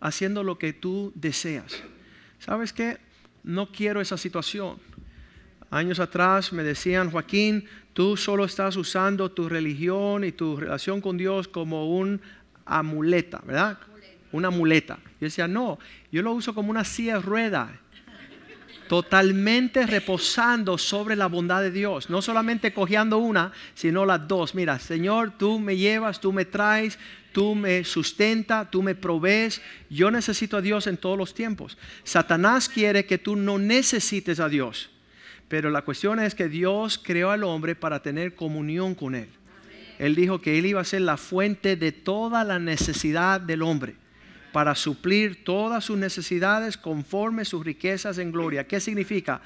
haciendo 0.00 0.42
lo 0.42 0.58
que 0.58 0.72
tú 0.72 1.12
deseas 1.14 1.82
¿Sabes 2.38 2.72
qué? 2.72 2.98
No 3.42 3.72
quiero 3.72 4.00
esa 4.00 4.16
situación. 4.16 4.78
Años 5.70 5.98
atrás 5.98 6.52
me 6.52 6.62
decían, 6.62 7.10
Joaquín, 7.10 7.64
tú 7.92 8.16
solo 8.16 8.44
estás 8.44 8.76
usando 8.76 9.30
tu 9.32 9.48
religión 9.48 10.24
y 10.24 10.32
tu 10.32 10.56
relación 10.56 11.00
con 11.00 11.16
Dios 11.16 11.48
como 11.48 11.96
un 11.96 12.20
amuleta, 12.64 13.42
¿verdad? 13.44 13.78
Una 14.32 14.50
muleta. 14.50 14.98
Yo 15.20 15.26
decía, 15.26 15.48
no, 15.48 15.78
yo 16.16 16.22
lo 16.22 16.32
uso 16.32 16.54
como 16.54 16.70
una 16.70 16.82
silla 16.82 17.16
de 17.16 17.20
rueda, 17.20 17.78
totalmente 18.88 19.86
reposando 19.86 20.78
sobre 20.78 21.14
la 21.14 21.26
bondad 21.26 21.60
de 21.60 21.70
Dios, 21.70 22.08
no 22.08 22.22
solamente 22.22 22.72
cogiendo 22.72 23.18
una, 23.18 23.52
sino 23.74 24.06
las 24.06 24.26
dos. 24.26 24.54
Mira, 24.54 24.78
Señor, 24.78 25.34
tú 25.36 25.58
me 25.58 25.76
llevas, 25.76 26.18
tú 26.18 26.32
me 26.32 26.46
traes, 26.46 26.98
tú 27.32 27.54
me 27.54 27.84
sustenta, 27.84 28.70
tú 28.70 28.82
me 28.82 28.94
provees. 28.94 29.60
Yo 29.90 30.10
necesito 30.10 30.56
a 30.56 30.62
Dios 30.62 30.86
en 30.86 30.96
todos 30.96 31.18
los 31.18 31.34
tiempos. 31.34 31.76
Satanás 32.02 32.70
quiere 32.70 33.04
que 33.04 33.18
tú 33.18 33.36
no 33.36 33.58
necesites 33.58 34.40
a 34.40 34.48
Dios. 34.48 34.88
Pero 35.48 35.68
la 35.68 35.82
cuestión 35.82 36.18
es 36.18 36.34
que 36.34 36.48
Dios 36.48 36.96
creó 36.96 37.30
al 37.30 37.44
hombre 37.44 37.74
para 37.74 38.00
tener 38.00 38.34
comunión 38.34 38.94
con 38.94 39.14
Él. 39.14 39.28
Él 39.98 40.14
dijo 40.14 40.40
que 40.40 40.58
Él 40.58 40.64
iba 40.64 40.80
a 40.80 40.84
ser 40.84 41.02
la 41.02 41.18
fuente 41.18 41.76
de 41.76 41.92
toda 41.92 42.42
la 42.42 42.58
necesidad 42.58 43.38
del 43.38 43.60
hombre, 43.60 43.96
para 44.56 44.74
suplir 44.74 45.44
todas 45.44 45.84
sus 45.84 45.98
necesidades 45.98 46.78
conforme 46.78 47.44
sus 47.44 47.62
riquezas 47.62 48.16
en 48.16 48.32
gloria. 48.32 48.66
¿Qué 48.66 48.80
significa? 48.80 49.42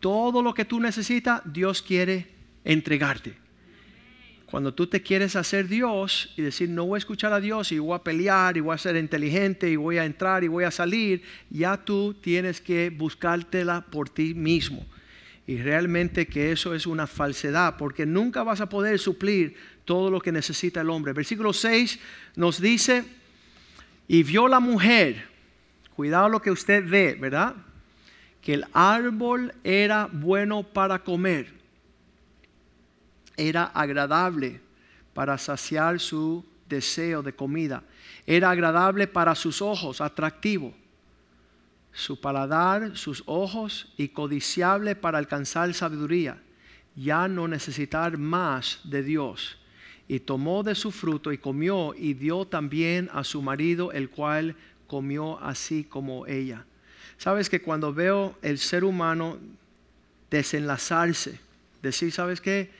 Todo 0.00 0.42
lo 0.42 0.52
que 0.52 0.64
tú 0.64 0.80
necesitas, 0.80 1.42
Dios 1.44 1.80
quiere 1.80 2.26
entregarte. 2.64 3.36
Cuando 4.46 4.74
tú 4.74 4.88
te 4.88 5.00
quieres 5.00 5.36
hacer 5.36 5.68
Dios 5.68 6.34
y 6.36 6.42
decir, 6.42 6.68
no 6.70 6.86
voy 6.86 6.96
a 6.96 6.98
escuchar 6.98 7.32
a 7.32 7.38
Dios 7.38 7.70
y 7.70 7.78
voy 7.78 7.94
a 7.94 8.02
pelear 8.02 8.56
y 8.56 8.60
voy 8.60 8.74
a 8.74 8.78
ser 8.78 8.96
inteligente 8.96 9.70
y 9.70 9.76
voy 9.76 9.98
a 9.98 10.04
entrar 10.04 10.42
y 10.42 10.48
voy 10.48 10.64
a 10.64 10.72
salir, 10.72 11.22
ya 11.50 11.76
tú 11.76 12.14
tienes 12.14 12.60
que 12.60 12.90
buscártela 12.90 13.82
por 13.82 14.10
ti 14.10 14.34
mismo. 14.34 14.84
Y 15.46 15.58
realmente 15.58 16.26
que 16.26 16.50
eso 16.50 16.74
es 16.74 16.84
una 16.84 17.06
falsedad, 17.06 17.76
porque 17.76 18.06
nunca 18.06 18.42
vas 18.42 18.60
a 18.60 18.68
poder 18.68 18.98
suplir 18.98 19.54
todo 19.84 20.10
lo 20.10 20.20
que 20.20 20.32
necesita 20.32 20.80
el 20.80 20.90
hombre. 20.90 21.12
Versículo 21.12 21.52
6 21.52 22.00
nos 22.34 22.60
dice, 22.60 23.17
y 24.08 24.24
vio 24.24 24.48
la 24.48 24.58
mujer, 24.58 25.28
cuidado 25.94 26.28
lo 26.28 26.42
que 26.42 26.50
usted 26.50 26.88
ve, 26.88 27.16
¿verdad? 27.20 27.54
Que 28.40 28.54
el 28.54 28.64
árbol 28.72 29.54
era 29.62 30.08
bueno 30.10 30.64
para 30.64 30.98
comer 30.98 31.58
era 33.38 33.64
agradable 33.66 34.60
para 35.14 35.38
saciar 35.38 36.00
su 36.00 36.44
deseo 36.68 37.22
de 37.22 37.34
comida. 37.34 37.82
Era 38.26 38.50
agradable 38.50 39.06
para 39.06 39.34
sus 39.34 39.62
ojos, 39.62 40.02
atractivo. 40.02 40.74
Su 41.92 42.20
paladar, 42.20 42.96
sus 42.96 43.22
ojos 43.26 43.92
y 43.96 44.08
codiciable 44.08 44.94
para 44.94 45.18
alcanzar 45.18 45.72
sabiduría. 45.72 46.42
Ya 46.94 47.26
no 47.28 47.48
necesitar 47.48 48.18
más 48.18 48.80
de 48.84 49.02
Dios. 49.02 49.57
Y 50.08 50.20
tomó 50.20 50.62
de 50.62 50.74
su 50.74 50.90
fruto 50.90 51.32
y 51.32 51.38
comió 51.38 51.94
y 51.94 52.14
dio 52.14 52.46
también 52.46 53.10
a 53.12 53.24
su 53.24 53.42
marido, 53.42 53.92
el 53.92 54.08
cual 54.08 54.56
comió 54.86 55.38
así 55.40 55.84
como 55.84 56.26
ella. 56.26 56.64
Sabes 57.18 57.50
que 57.50 57.60
cuando 57.60 57.92
veo 57.92 58.36
el 58.42 58.58
ser 58.58 58.84
humano 58.84 59.38
desenlazarse, 60.30 61.38
decir, 61.82 62.10
¿sabes 62.10 62.40
qué? 62.40 62.70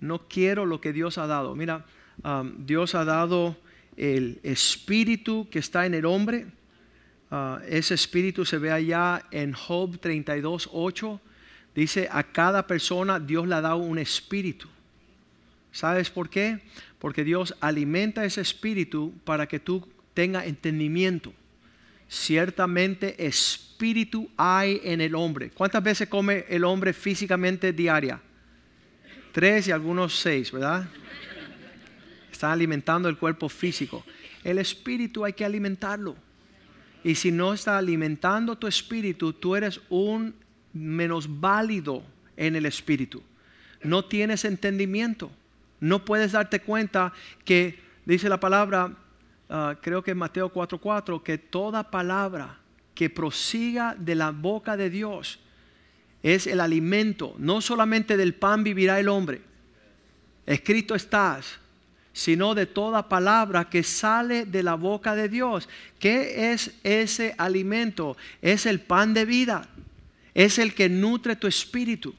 no 0.00 0.28
quiero 0.28 0.66
lo 0.66 0.80
que 0.80 0.92
Dios 0.92 1.18
ha 1.18 1.26
dado. 1.26 1.54
Mira, 1.54 1.84
um, 2.22 2.66
Dios 2.66 2.94
ha 2.94 3.04
dado 3.04 3.56
el 3.96 4.40
espíritu 4.42 5.48
que 5.50 5.58
está 5.58 5.86
en 5.86 5.94
el 5.94 6.04
hombre. 6.04 6.46
Uh, 7.30 7.58
ese 7.68 7.94
espíritu 7.94 8.44
se 8.44 8.58
ve 8.58 8.70
allá 8.70 9.24
en 9.30 9.52
Job 9.52 9.98
32, 9.98 10.70
8. 10.72 11.20
Dice, 11.74 12.08
a 12.10 12.22
cada 12.22 12.66
persona 12.66 13.18
Dios 13.20 13.46
le 13.46 13.54
ha 13.54 13.60
dado 13.60 13.78
un 13.78 13.98
espíritu. 13.98 14.68
¿Sabes 15.76 16.08
por 16.08 16.30
qué? 16.30 16.62
Porque 16.98 17.22
Dios 17.22 17.54
alimenta 17.60 18.24
ese 18.24 18.40
espíritu 18.40 19.12
para 19.24 19.46
que 19.46 19.60
tú 19.60 19.86
tengas 20.14 20.46
entendimiento. 20.46 21.34
Ciertamente 22.08 23.26
espíritu 23.26 24.30
hay 24.38 24.80
en 24.84 25.02
el 25.02 25.14
hombre. 25.14 25.50
¿Cuántas 25.50 25.82
veces 25.82 26.08
come 26.08 26.46
el 26.48 26.64
hombre 26.64 26.94
físicamente 26.94 27.74
diaria? 27.74 28.18
Tres 29.32 29.68
y 29.68 29.70
algunos 29.70 30.18
seis, 30.18 30.50
¿verdad? 30.50 30.88
Están 32.32 32.52
alimentando 32.52 33.10
el 33.10 33.18
cuerpo 33.18 33.50
físico. 33.50 34.02
El 34.44 34.56
espíritu 34.56 35.26
hay 35.26 35.34
que 35.34 35.44
alimentarlo. 35.44 36.16
Y 37.04 37.16
si 37.16 37.30
no 37.30 37.52
está 37.52 37.76
alimentando 37.76 38.56
tu 38.56 38.66
espíritu, 38.66 39.34
tú 39.34 39.54
eres 39.54 39.82
un 39.90 40.36
menos 40.72 41.38
válido 41.38 42.02
en 42.34 42.56
el 42.56 42.64
espíritu. 42.64 43.22
No 43.82 44.06
tienes 44.06 44.46
entendimiento. 44.46 45.30
No 45.80 46.04
puedes 46.04 46.32
darte 46.32 46.60
cuenta 46.60 47.12
que, 47.44 47.78
dice 48.04 48.28
la 48.28 48.40
palabra, 48.40 48.96
ah, 49.48 49.76
creo 49.80 50.02
que 50.02 50.12
en 50.12 50.18
Mateo 50.18 50.52
4:4, 50.52 51.22
que 51.22 51.38
toda 51.38 51.90
palabra 51.90 52.58
que 52.94 53.10
prosiga 53.10 53.94
de 53.98 54.14
la 54.14 54.30
boca 54.30 54.76
de 54.76 54.90
Dios 54.90 55.38
es 56.22 56.46
el 56.46 56.60
alimento. 56.60 57.34
No 57.38 57.60
solamente 57.60 58.16
del 58.16 58.34
pan 58.34 58.64
vivirá 58.64 58.98
el 58.98 59.08
hombre. 59.08 59.42
Escrito 60.46 60.94
estás, 60.94 61.58
sino 62.12 62.54
de 62.54 62.66
toda 62.66 63.08
palabra 63.08 63.68
que 63.68 63.82
sale 63.82 64.46
de 64.46 64.62
la 64.62 64.74
boca 64.74 65.14
de 65.14 65.28
Dios. 65.28 65.68
¿Qué 65.98 66.52
es 66.52 66.74
ese 66.82 67.34
alimento? 67.36 68.16
Es 68.40 68.64
el 68.64 68.80
pan 68.80 69.12
de 69.12 69.26
vida. 69.26 69.68
Es 70.32 70.58
el 70.58 70.74
que 70.74 70.88
nutre 70.88 71.36
tu 71.36 71.46
espíritu. 71.46 72.14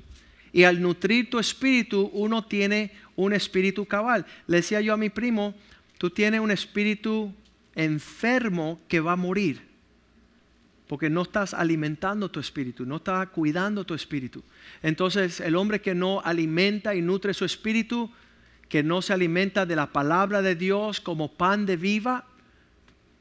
Y 0.54 0.64
al 0.64 0.82
nutrir 0.82 1.30
tu 1.30 1.40
espíritu, 1.40 2.10
uno 2.14 2.46
tiene 2.46 2.92
un 3.16 3.34
espíritu 3.34 3.86
cabal. 3.86 4.26
Le 4.48 4.58
decía 4.58 4.82
yo 4.82 4.94
a 4.94 4.98
mi 4.98 5.10
primo, 5.10 5.54
tú 5.98 6.10
tienes 6.10 6.40
un 6.40 6.52
espíritu 6.52 7.34
enfermo 7.76 8.80
que 8.88 9.00
va 9.00 9.14
a 9.14 9.18
morir. 9.18 9.62
Porque 10.88 11.10
no 11.10 11.24
estás 11.24 11.54
alimentando 11.54 12.32
tu 12.32 12.40
espíritu, 12.40 12.86
no 12.86 12.98
estás 12.98 13.28
cuidando 13.30 13.84
tu 13.86 13.94
espíritu. 13.94 14.42
Entonces 14.82 15.42
el 15.42 15.56
hombre 15.56 15.82
que 15.82 15.94
no 15.94 16.22
alimenta 16.24 16.96
y 16.96 17.02
nutre 17.02 17.34
su 17.34 17.44
espíritu, 17.44 18.10
que 18.70 18.84
no 18.84 19.02
se 19.02 19.14
alimenta 19.14 19.66
de 19.66 19.76
la 19.76 19.92
palabra 19.92 20.42
de 20.42 20.56
Dios 20.56 21.02
como 21.02 21.34
pan 21.34 21.66
de 21.66 21.76
viva, 21.76 22.26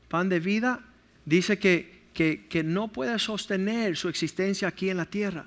pan 0.08 0.28
de 0.28 0.38
vida, 0.38 0.80
dice 1.24 1.58
que, 1.58 2.02
que, 2.14 2.46
que 2.48 2.62
no 2.62 2.88
puede 2.88 3.18
sostener 3.18 3.96
su 3.96 4.08
existencia 4.08 4.68
aquí 4.68 4.88
en 4.88 4.98
la 4.98 5.06
tierra. 5.06 5.46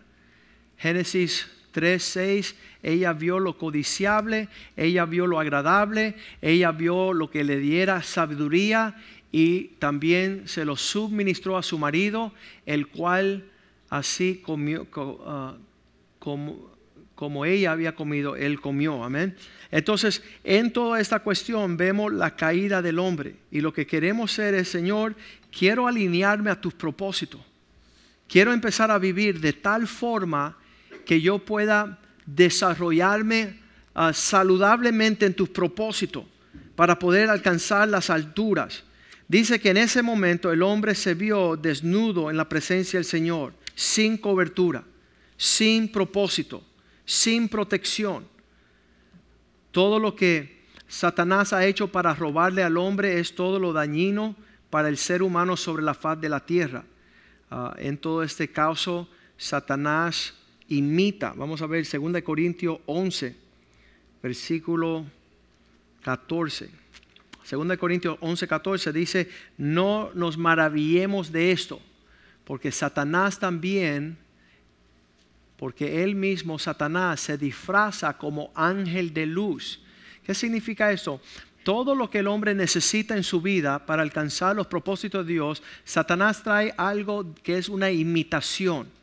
Génesis 0.78 1.48
3.6, 1.74 2.56
ella 2.84 3.14
vio 3.14 3.40
lo 3.40 3.58
codiciable, 3.58 4.48
ella 4.76 5.06
vio 5.06 5.28
lo 5.28 5.40
agradable, 5.40 6.16
ella 6.42 6.72
vio 6.72 7.14
lo 7.14 7.30
que 7.30 7.44
le 7.44 7.58
diera 7.58 8.02
sabiduría 8.04 8.96
y 9.32 9.76
también 9.80 10.48
se 10.48 10.66
lo 10.66 10.76
suministró 10.76 11.58
a 11.58 11.64
su 11.64 11.78
marido, 11.78 12.34
el 12.66 12.88
cual 12.88 13.46
así 13.90 14.42
comió, 14.44 14.88
ah, 15.26 15.56
como, 16.18 16.72
como 17.16 17.46
ella 17.46 17.72
había 17.72 17.96
comido, 17.96 18.36
él 18.36 18.60
comió, 18.60 19.04
amén. 19.04 19.36
Entonces, 19.72 20.24
en 20.44 20.74
toda 20.74 21.00
esta 21.00 21.20
cuestión 21.20 21.78
vemos 21.78 22.12
la 22.12 22.36
caída 22.36 22.82
del 22.82 22.98
hombre 22.98 23.36
y 23.52 23.62
lo 23.62 23.74
que 23.74 23.86
queremos 23.86 24.32
ser 24.32 24.56
es, 24.56 24.70
Señor, 24.70 25.16
quiero 25.52 25.88
alinearme 25.88 26.50
a 26.50 26.60
tus 26.60 26.74
propósitos. 26.74 27.42
Quiero 28.28 28.54
empezar 28.54 28.92
a 28.92 29.00
vivir 29.00 29.40
de 29.40 29.54
tal 29.54 29.88
forma 29.88 30.56
que 31.10 31.22
yo 31.22 31.39
pueda 31.39 31.98
desarrollarme 32.28 33.60
ah, 33.96 34.13
saludablemente 34.13 35.25
en 35.25 35.34
tus 35.34 35.50
propósitos 35.50 36.24
para 36.75 37.00
poder 37.00 37.32
alcanzar 37.32 37.88
las 37.88 38.12
alturas. 38.12 38.84
Dice 39.28 39.60
que 39.60 39.72
en 39.72 39.78
ese 39.78 40.04
momento 40.04 40.51
el 40.51 40.62
hombre 40.62 40.94
se 40.94 41.16
vio 41.16 41.58
desnudo 41.58 42.30
en 42.30 42.38
la 42.38 42.48
presencia 42.48 43.00
del 43.00 43.06
Señor, 43.06 43.54
sin 43.74 44.20
cobertura, 44.20 44.84
sin 45.36 45.92
propósito, 45.92 46.63
sin 47.06 47.50
protección. 47.50 48.28
Todo 49.72 49.98
lo 49.98 50.16
que 50.16 50.67
Satanás 50.88 51.54
ha 51.54 51.65
hecho 51.65 51.91
para 51.91 52.13
robarle 52.13 52.62
al 52.62 52.78
hombre 52.78 53.19
es 53.19 53.34
todo 53.34 53.58
lo 53.58 53.74
dañino 53.74 54.36
para 54.69 54.89
el 54.89 54.98
ser 54.98 55.24
humano 55.24 55.58
sobre 55.58 55.82
la 55.82 55.95
faz 55.95 56.22
de 56.22 56.30
la 56.30 56.45
tierra. 56.45 56.84
Ah, 57.50 57.74
en 57.80 57.98
todo 57.98 58.22
este 58.22 58.52
caso, 58.52 59.10
Satanás 59.38 60.36
imita. 60.69 61.34
Vamos 61.36 61.62
a 61.62 61.67
ver 61.67 61.86
2 61.86 62.21
Corintios 62.23 62.79
11, 62.86 63.36
versículo 64.23 65.05
14. 66.03 66.69
2 67.49 67.77
Corintios 67.77 68.17
11, 68.21 68.47
14 68.47 68.93
dice, 68.93 69.29
no 69.58 70.12
nos 70.13 70.38
maravillemos 70.38 71.32
de 71.32 71.51
esto, 71.51 71.82
porque 72.45 72.71
Satanás 72.71 73.39
también, 73.39 74.17
porque 75.58 76.03
él 76.03 76.15
mismo, 76.15 76.60
Satanás, 76.60 77.19
se 77.19 77.38
disfraza 77.38 78.17
como 78.17 78.51
ángel 78.55 79.13
de 79.13 79.25
luz. 79.25 79.82
¿Qué 80.23 80.34
significa 80.36 80.91
esto? 80.91 81.19
Todo 81.63 81.95
lo 81.95 82.10
que 82.10 82.19
el 82.19 82.27
hombre 82.27 82.53
necesita 82.53 83.17
en 83.17 83.23
su 83.23 83.41
vida 83.41 83.86
para 83.86 84.03
alcanzar 84.03 84.55
los 84.55 84.67
propósitos 84.67 85.25
de 85.25 85.34
Dios, 85.34 85.63
Satanás 85.84 86.43
trae 86.43 86.73
algo 86.77 87.34
que 87.43 87.58
es 87.58 87.67
una 87.67 87.91
imitación. 87.91 88.99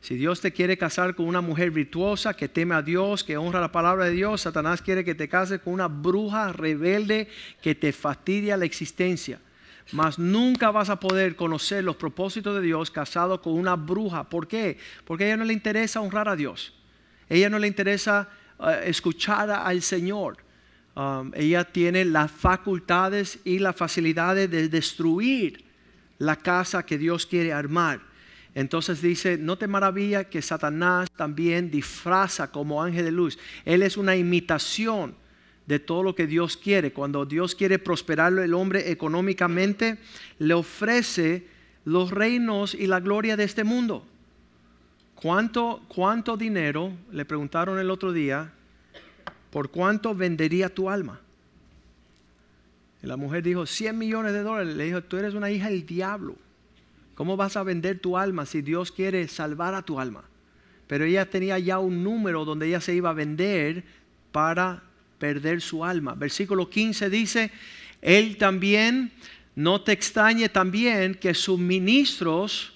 Si 0.00 0.14
Dios 0.14 0.40
te 0.40 0.52
quiere 0.52 0.78
casar 0.78 1.14
con 1.14 1.26
una 1.26 1.40
mujer 1.40 1.70
virtuosa 1.70 2.34
que 2.34 2.48
teme 2.48 2.74
a 2.74 2.82
Dios, 2.82 3.24
que 3.24 3.36
honra 3.36 3.60
la 3.60 3.72
palabra 3.72 4.04
de 4.04 4.12
Dios, 4.12 4.42
Satanás 4.42 4.80
quiere 4.80 5.04
que 5.04 5.14
te 5.14 5.28
cases 5.28 5.60
con 5.60 5.72
una 5.72 5.88
bruja 5.88 6.52
rebelde 6.52 7.28
que 7.60 7.74
te 7.74 7.92
fastidia 7.92 8.56
la 8.56 8.64
existencia. 8.64 9.40
Mas 9.92 10.18
nunca 10.18 10.70
vas 10.70 10.90
a 10.90 11.00
poder 11.00 11.34
conocer 11.34 11.82
los 11.82 11.96
propósitos 11.96 12.54
de 12.54 12.62
Dios 12.62 12.90
casado 12.90 13.40
con 13.40 13.54
una 13.54 13.74
bruja. 13.74 14.24
¿Por 14.24 14.46
qué? 14.46 14.78
Porque 15.04 15.24
a 15.24 15.26
ella 15.28 15.36
no 15.38 15.44
le 15.44 15.54
interesa 15.54 16.00
honrar 16.00 16.28
a 16.28 16.36
Dios. 16.36 16.74
A 17.28 17.34
ella 17.34 17.48
no 17.48 17.58
le 17.58 17.66
interesa 17.66 18.28
eh, 18.60 18.84
escuchar 18.86 19.50
al 19.50 19.82
Señor. 19.82 20.36
Um, 20.94 21.32
ella 21.34 21.64
tiene 21.64 22.04
las 22.04 22.30
facultades 22.30 23.38
y 23.44 23.60
las 23.60 23.76
facilidades 23.76 24.50
de 24.50 24.68
destruir 24.68 25.64
la 26.18 26.36
casa 26.36 26.84
que 26.84 26.98
Dios 26.98 27.24
quiere 27.24 27.52
armar. 27.52 28.07
Entonces 28.58 29.00
dice, 29.00 29.38
no 29.38 29.56
te 29.56 29.68
maravilla 29.68 30.24
que 30.24 30.42
Satanás 30.42 31.08
también 31.12 31.70
disfraza 31.70 32.50
como 32.50 32.82
ángel 32.82 33.04
de 33.04 33.12
luz. 33.12 33.38
Él 33.64 33.84
es 33.84 33.96
una 33.96 34.16
imitación 34.16 35.14
de 35.66 35.78
todo 35.78 36.02
lo 36.02 36.16
que 36.16 36.26
Dios 36.26 36.56
quiere. 36.56 36.92
Cuando 36.92 37.24
Dios 37.24 37.54
quiere 37.54 37.78
prosperarlo 37.78 38.42
el 38.42 38.54
hombre 38.54 38.90
económicamente, 38.90 39.98
le 40.40 40.54
ofrece 40.54 41.46
los 41.84 42.10
reinos 42.10 42.74
y 42.74 42.88
la 42.88 42.98
gloria 42.98 43.36
de 43.36 43.44
este 43.44 43.62
mundo. 43.62 44.04
¿Cuánto, 45.14 45.80
cuánto 45.86 46.36
dinero, 46.36 46.90
le 47.12 47.24
preguntaron 47.24 47.78
el 47.78 47.92
otro 47.92 48.12
día, 48.12 48.50
por 49.52 49.70
cuánto 49.70 50.16
vendería 50.16 50.68
tu 50.68 50.90
alma? 50.90 51.20
Y 53.04 53.06
la 53.06 53.16
mujer 53.16 53.44
dijo, 53.44 53.66
100 53.66 53.96
millones 53.96 54.32
de 54.32 54.42
dólares. 54.42 54.74
Le 54.74 54.82
dijo, 54.82 55.00
tú 55.04 55.16
eres 55.16 55.34
una 55.34 55.48
hija 55.48 55.70
del 55.70 55.86
diablo. 55.86 56.34
¿Cómo 57.18 57.36
vas 57.36 57.56
a 57.56 57.64
vender 57.64 57.98
tu 57.98 58.16
alma 58.16 58.46
si 58.46 58.62
Dios 58.62 58.92
quiere 58.92 59.26
salvar 59.26 59.74
a 59.74 59.82
tu 59.82 59.98
alma? 59.98 60.22
Pero 60.86 61.04
ella 61.04 61.28
tenía 61.28 61.58
ya 61.58 61.80
un 61.80 62.04
número 62.04 62.44
donde 62.44 62.68
ella 62.68 62.80
se 62.80 62.94
iba 62.94 63.10
a 63.10 63.12
vender 63.12 63.82
para 64.30 64.84
perder 65.18 65.60
su 65.60 65.84
alma. 65.84 66.14
Versículo 66.14 66.70
15 66.70 67.10
dice, 67.10 67.50
Él 68.02 68.36
también, 68.36 69.10
no 69.56 69.80
te 69.80 69.90
extrañe 69.90 70.48
también 70.48 71.16
que 71.16 71.34
sus 71.34 71.58
ministros, 71.58 72.72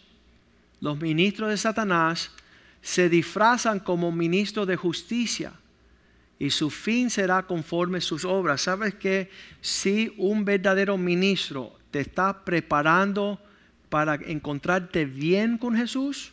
los 0.81 0.98
ministros 0.98 1.50
de 1.50 1.57
Satanás, 1.57 2.33
se 2.81 3.09
disfrazan 3.09 3.78
como 3.78 4.11
ministros 4.11 4.66
de 4.66 4.74
justicia 4.74 5.52
y 6.40 6.50
su 6.50 6.68
fin 6.68 7.11
será 7.11 7.46
conforme 7.46 8.00
sus 8.00 8.24
obras. 8.24 8.62
¿Sabes 8.62 8.96
que 8.96 9.31
si 9.61 10.12
un 10.18 10.44
verdadero 10.44 10.98
ministro 10.98 11.78
te 11.92 12.00
está 12.00 12.44
preparando 12.44 13.38
para 13.92 14.14
encontrarte 14.14 15.05
bien 15.05 15.59
con 15.59 15.76
Jesús, 15.76 16.33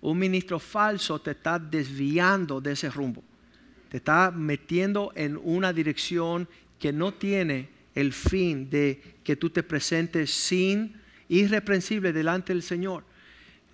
un 0.00 0.18
ministro 0.18 0.58
falso 0.58 1.20
te 1.20 1.30
está 1.30 1.56
desviando 1.56 2.60
de 2.60 2.72
ese 2.72 2.90
rumbo. 2.90 3.22
Te 3.88 3.98
está 3.98 4.32
metiendo 4.32 5.12
en 5.14 5.38
una 5.40 5.72
dirección 5.72 6.48
que 6.80 6.92
no 6.92 7.14
tiene 7.14 7.68
el 7.94 8.12
fin 8.12 8.68
de 8.70 9.00
que 9.22 9.36
tú 9.36 9.50
te 9.50 9.62
presentes 9.62 10.32
sin 10.32 11.00
irreprensible 11.28 12.12
delante 12.12 12.52
del 12.52 12.64
Señor. 12.64 13.04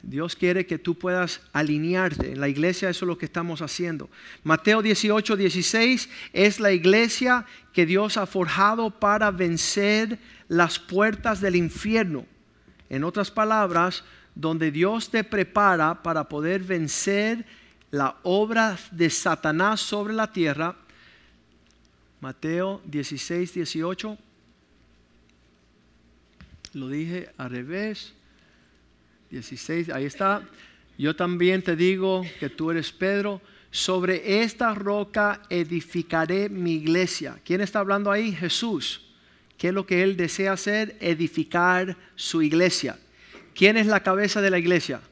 Dios 0.03 0.37
quiere 0.37 0.67
que 0.67 0.79
tú 0.79 0.99
puedas 0.99 1.41
alinearte. 1.55 2.33
En 2.33 2.41
la 2.41 2.51
iglesia 2.51 2.91
eso 2.91 3.07
es 3.07 3.09
lo 3.09 3.17
que 3.17 3.25
estamos 3.25 3.63
haciendo. 3.63 4.11
Mateo 4.45 4.83
18, 4.83 5.37
16 5.37 6.11
es 6.35 6.61
la 6.61 6.73
iglesia 6.73 7.47
que 7.73 7.87
Dios 7.87 8.19
ha 8.19 8.27
forjado 8.27 8.91
para 8.91 9.31
vencer 9.31 10.19
las 10.49 10.79
puertas 10.79 11.41
del 11.41 11.57
infierno. 11.57 12.27
En 12.91 13.05
otras 13.05 13.31
palabras, 13.31 14.05
donde 14.35 14.71
Dios 14.71 15.11
te 15.11 15.25
prepara 15.25 16.03
para 16.03 16.29
poder 16.29 16.63
vencer 16.63 17.47
la 17.91 18.17
obra 18.23 18.79
de 18.91 19.09
Satanás 19.09 19.81
sobre 19.81 20.13
la 20.13 20.33
tierra, 20.33 20.77
Mateo 22.21 22.83
16, 22.85 23.55
18. 23.55 24.19
Lo 26.75 26.89
dije 26.89 27.31
al 27.39 27.51
revés. 27.51 28.13
16, 29.31 29.91
ahí 29.91 30.05
está. 30.05 30.43
Yo 30.99 31.17
también 31.17 31.63
te 31.63 31.77
digo 31.77 32.23
que 32.39 32.51
tú 32.51 32.71
eres 32.71 32.93
Pedro. 32.93 33.41
Sobre 33.71 34.43
esta 34.43 34.75
roca 34.75 35.43
edificaré 35.49 36.49
mi 36.49 36.75
iglesia. 36.75 37.41
¿Quién 37.45 37.61
está 37.61 37.79
hablando 37.79 38.11
ahí? 38.11 38.33
Jesús. 38.33 39.10
¿Qué 39.61 39.69
es 39.69 39.75
lo 39.75 39.85
que 39.85 40.03
él 40.03 40.17
desea 40.17 40.53
hacer? 40.53 40.97
Edificar 41.01 41.95
su 42.15 42.41
iglesia. 42.41 42.99
¿Quién 43.55 43.77
es 43.77 43.87
la 43.87 44.03
cabeza 44.03 44.41
de 44.41 44.49
la 44.49 44.59
iglesia? 44.59 45.03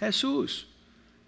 Jesús. 0.00 0.68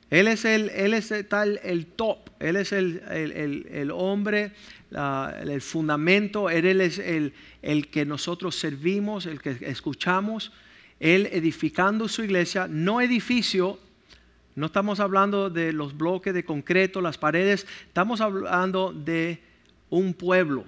Él 0.08 0.26
es 0.26 0.46
el, 0.46 0.70
él 0.70 0.94
es 0.94 1.12
tal, 1.28 1.60
el 1.62 1.84
top, 1.84 2.30
Él 2.38 2.56
es 2.56 2.72
el, 2.72 3.02
el, 3.10 3.90
hombre, 3.90 4.52
el 4.90 5.60
fundamento, 5.60 6.48
Él 6.48 6.80
es 6.80 6.98
el, 6.98 7.34
el 7.60 7.88
que 7.88 8.06
nosotros 8.06 8.56
servimos, 8.56 9.26
el 9.26 9.42
que 9.42 9.58
escuchamos. 9.60 10.50
Él 10.98 11.28
edificando 11.32 12.08
su 12.08 12.24
iglesia, 12.24 12.66
no 12.70 13.02
edificio, 13.02 13.78
no 14.54 14.64
estamos 14.64 14.98
hablando 14.98 15.50
de 15.50 15.74
los 15.74 15.94
bloques 15.94 16.32
de 16.32 16.42
concreto, 16.42 17.02
las 17.02 17.18
paredes, 17.18 17.66
estamos 17.86 18.22
hablando 18.22 18.94
de 18.94 19.40
un 19.90 20.14
pueblo, 20.14 20.64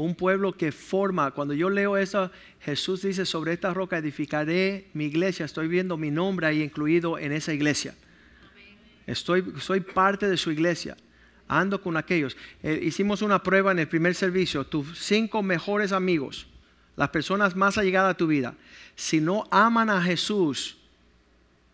un 0.00 0.14
pueblo 0.14 0.52
que 0.52 0.72
forma. 0.72 1.30
Cuando 1.30 1.54
yo 1.54 1.68
leo 1.68 1.96
eso, 1.96 2.30
Jesús 2.60 3.02
dice, 3.02 3.26
sobre 3.26 3.52
esta 3.52 3.74
roca 3.74 3.98
edificaré 3.98 4.88
mi 4.94 5.04
iglesia, 5.04 5.44
estoy 5.44 5.68
viendo 5.68 5.96
mi 5.96 6.10
nombre 6.10 6.46
ahí 6.46 6.62
incluido 6.62 7.18
en 7.18 7.32
esa 7.32 7.52
iglesia. 7.52 7.94
Estoy, 9.06 9.44
soy 9.60 9.80
parte 9.80 10.28
de 10.28 10.36
su 10.36 10.50
iglesia. 10.50 10.96
Ando 11.48 11.82
con 11.82 11.96
aquellos. 11.96 12.36
Eh, 12.62 12.80
hicimos 12.82 13.22
una 13.22 13.42
prueba 13.42 13.72
en 13.72 13.80
el 13.80 13.88
primer 13.88 14.14
servicio. 14.14 14.64
Tus 14.64 14.98
cinco 14.98 15.42
mejores 15.42 15.92
amigos, 15.92 16.46
las 16.96 17.10
personas 17.10 17.56
más 17.56 17.76
allegadas 17.76 18.12
a 18.12 18.16
tu 18.16 18.26
vida, 18.26 18.54
si 18.94 19.20
no 19.20 19.48
aman 19.50 19.90
a 19.90 20.00
Jesús 20.00 20.78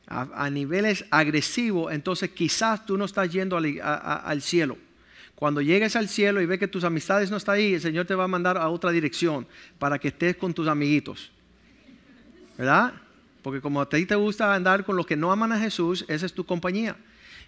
a, 0.09 0.49
niveles 0.51 1.05
agresivos, 1.11 1.93
entonces 1.93 2.31
quizás 2.31 2.87
tú 2.87 2.97
no 2.97 3.05
estás 3.05 3.31
yendo 3.31 3.57
al, 3.57 3.81
al 3.83 4.41
cielo. 4.41 4.79
Cuando 5.37 5.61
llegues 5.61 5.95
al 5.95 6.09
cielo 6.09 6.41
y 6.41 6.47
ves 6.47 6.59
que 6.59 6.67
tus 6.67 6.83
amistades 6.83 7.31
no 7.31 7.37
están 7.37 7.55
ahí, 7.57 7.75
el 7.75 7.81
Señor 7.81 8.07
te 8.07 8.15
va 8.15 8.25
a 8.25 8.29
mandar 8.29 8.59
a 8.59 8.69
otra 8.69 8.91
dirección 8.91 9.47
para 9.79 9.99
que 9.99 10.09
estés 10.09 10.37
con 10.37 10.53
tus 10.53 10.67
amiguitos. 10.67 11.31
¿Verdad? 12.59 12.95
Porque 13.43 13.61
como 13.61 13.81
a 13.81 13.89
ti 13.89 14.05
te 14.07 14.15
gusta 14.17 14.55
andar 14.55 14.85
con 14.85 14.97
los 14.97 15.07
que 15.07 15.15
no 15.15 15.31
aman 15.31 15.53
a 15.53 15.59
Jesús, 15.61 16.05
esa 16.09 16.27
es 16.27 16.33
tu 16.33 16.45
compañía 16.45 16.97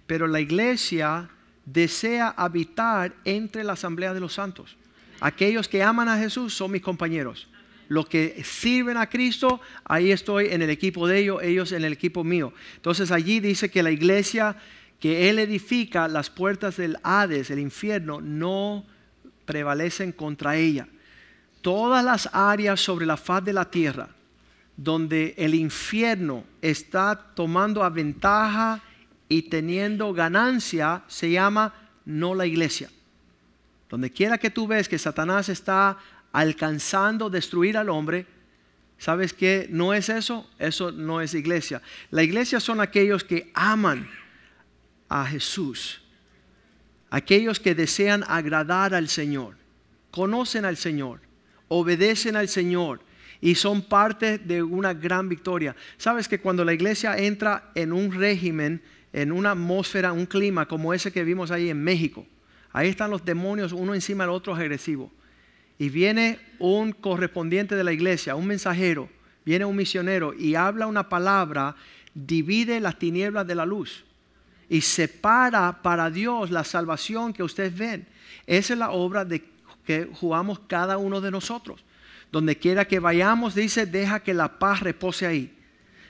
pero 0.09 0.27
la 0.27 0.41
iglesia 0.41 1.29
desea 1.67 2.31
habitar 2.31 3.15
entre 3.27 3.63
la 3.63 3.75
asamblea 3.75 4.15
de 4.15 4.21
los 4.21 4.33
santos. 4.33 4.75
Aquellos 5.21 5.69
que 5.69 5.83
aman 5.83 6.09
a 6.09 6.19
Jesús 6.19 6.55
son 6.55 6.73
mis 6.73 6.81
compañeros. 6.81 7.47
Los 7.89 8.09
que 8.09 8.43
sirven 8.43 8.97
a 8.97 9.11
Cristo, 9.11 9.61
ahí 9.85 10.11
estoy 10.11 10.47
en 10.47 10.63
el 10.63 10.71
equipo 10.71 11.07
de 11.07 11.19
ellos, 11.19 11.43
ellos 11.43 11.73
en 11.73 11.85
el 11.85 11.93
equipo 11.93 12.25
mío. 12.25 12.55
Entonces 12.77 13.11
allí 13.11 13.39
dice 13.41 13.71
que 13.71 13.83
la 13.83 13.91
iglesia 13.91 14.57
que 15.01 15.31
Él 15.31 15.39
edifica, 15.39 16.09
las 16.09 16.31
puertas 16.31 16.77
del 16.77 16.99
Hades, 17.03 17.51
el 17.51 17.59
infierno, 17.59 18.21
no 18.21 18.85
prevalecen 19.45 20.13
contra 20.13 20.57
ella. 20.57 20.89
Todas 21.61 22.05
las 22.05 22.29
áreas 22.33 22.81
sobre 22.81 23.07
la 23.07 23.17
faz 23.17 23.45
de 23.45 23.53
la 23.53 23.71
tierra 23.71 24.09
donde 24.79 25.35
el 25.37 25.57
infierno 25.57 26.45
está 26.63 27.17
tomando 27.35 27.83
a 27.83 27.91
ventaja 27.91 28.81
y 29.29 29.43
teniendo 29.43 30.15
ganancia 30.15 31.03
se 31.09 31.33
llama 31.33 31.75
no 32.05 32.33
la 32.33 32.47
iglesia. 32.47 32.89
Donde 33.91 34.13
quiera 34.13 34.39
que 34.39 34.51
tú 34.51 34.69
ves 34.69 34.89
que 34.89 34.97
Satanás 34.97 35.49
está 35.49 35.99
alcanzando 36.31 37.29
destruir 37.29 37.77
al 37.77 37.89
hombre, 37.89 38.27
¿sabes 38.99 39.33
qué? 39.33 39.67
No 39.69 39.95
es 39.95 40.09
eso, 40.09 40.49
eso 40.61 40.93
no 40.93 41.21
es 41.21 41.35
iglesia. 41.35 41.83
La 42.13 42.23
iglesia 42.23 42.61
son 42.61 42.81
aquellos 42.81 43.25
que 43.25 43.51
aman 43.55 44.09
a 45.09 45.27
Jesús, 45.27 46.01
aquellos 47.11 47.61
que 47.61 47.75
desean 47.75 48.25
agradar 48.29 48.95
al 48.95 49.09
Señor, 49.09 49.57
conocen 50.11 50.65
al 50.65 50.77
Señor, 50.77 51.21
obedecen 51.69 52.37
al 52.37 52.49
Señor 52.49 53.01
y 53.41 53.55
son 53.55 53.83
parte 53.83 54.39
de 54.39 54.63
una 54.63 54.95
gran 54.95 55.29
victoria. 55.29 55.77
¿Sabes 55.97 56.29
que 56.29 56.41
cuando 56.41 56.65
la 56.65 56.75
iglesia 56.75 57.17
entra 57.17 57.71
en 57.75 57.93
un 57.93 58.13
régimen, 58.13 58.83
en 59.13 59.33
una 59.33 59.53
atmósfera, 59.53 60.13
un 60.13 60.27
clima 60.27 60.67
como 60.67 60.93
ese 60.93 61.13
que 61.13 61.25
vimos 61.25 61.51
ahí 61.51 61.71
en 61.71 61.83
México. 61.83 62.27
Ahí 62.73 62.89
están 62.89 63.11
los 63.11 63.25
demonios, 63.25 63.73
uno 63.73 63.95
encima 63.95 64.25
del 64.25 64.33
otro 64.33 64.55
agresivo. 64.55 65.11
Y 65.79 65.89
viene 65.89 66.39
un 66.59 66.93
correspondiente 66.93 67.75
de 67.75 67.85
la 67.85 67.93
iglesia, 67.93 68.35
un 68.35 68.47
mensajero, 68.47 69.09
viene 69.45 69.65
un 69.65 69.77
misionero 69.77 70.35
y 70.35 70.55
habla 70.57 70.87
una 70.87 71.09
palabra, 71.09 71.77
divide 72.15 72.81
las 72.81 72.99
tinieblas 72.99 73.47
de 73.47 73.55
la 73.55 73.65
luz 73.65 74.05
y 74.69 74.83
separa 74.83 75.83
para 75.83 76.11
Dios 76.11 76.51
la 76.51 76.65
salvación 76.65 77.33
que 77.33 77.43
ustedes 77.43 77.77
ven. 77.77 78.07
Esa 78.47 78.73
es 78.75 78.79
la 78.79 78.91
obra 78.91 79.25
de 79.25 79.45
que 79.85 80.09
jugamos 80.13 80.61
cada 80.67 80.99
uno 80.99 81.21
de 81.21 81.31
nosotros. 81.31 81.83
Donde 82.31 82.57
quiera 82.57 82.87
que 82.87 82.99
vayamos, 82.99 83.55
dice, 83.55 83.87
deja 83.87 84.21
que 84.21 84.35
la 84.35 84.59
paz 84.59 84.81
repose 84.81 85.27
ahí. 85.27 85.55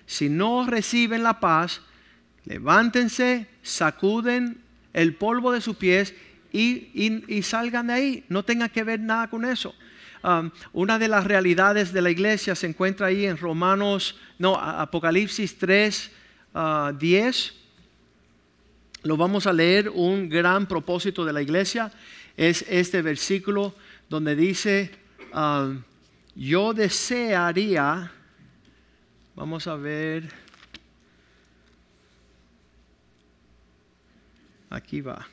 Si 0.07 0.29
no 0.29 0.66
reciben 0.66 1.23
la 1.23 1.38
paz, 1.38 1.81
levántense, 2.44 3.47
sacuden 3.62 4.61
el 4.92 5.14
polvo 5.14 5.53
de 5.53 5.61
sus 5.61 5.77
pies 5.77 6.14
y, 6.53 7.42
salgan 7.42 7.88
de 7.88 7.92
ahí. 7.92 8.25
No 8.29 8.44
tengan 8.44 8.71
que 8.71 8.83
ver 8.83 8.99
nada 8.99 9.29
con 9.29 9.44
eso. 9.44 9.75
Um, 10.25 10.51
una 10.73 10.99
de 10.99 11.07
las 11.07 11.25
realidades 11.25 11.92
de 11.92 12.03
la 12.03 12.11
iglesia 12.11 12.57
se 12.57 12.66
encuentra 12.66 13.07
ahí 13.07 13.25
en 13.27 13.37
Romanos, 13.37 14.16
no, 14.38 14.57
Apocalipsis 14.57 15.57
3, 15.57 16.11
10. 16.99 17.55
Lo 19.02 19.16
vamos 19.16 19.46
a 19.46 19.52
leer, 19.52 19.88
un 19.88 20.28
gran 20.28 20.66
propósito 20.66 21.24
de 21.24 21.32
la 21.32 21.42
iglesia 21.42 21.92
es 22.37 22.64
este 22.68 23.02
versículo 23.02 23.74
donde 24.08 24.37
dice, 24.37 24.90
um, 25.34 25.82
yo 26.34 26.72
desearía, 26.72 28.12
vamos 29.34 29.66
a 29.66 29.76
ver, 29.76 30.28
Aquí 34.70 35.00
va. 35.00 35.26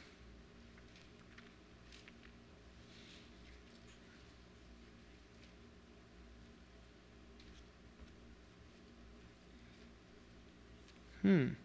Hmm. 11.23 11.64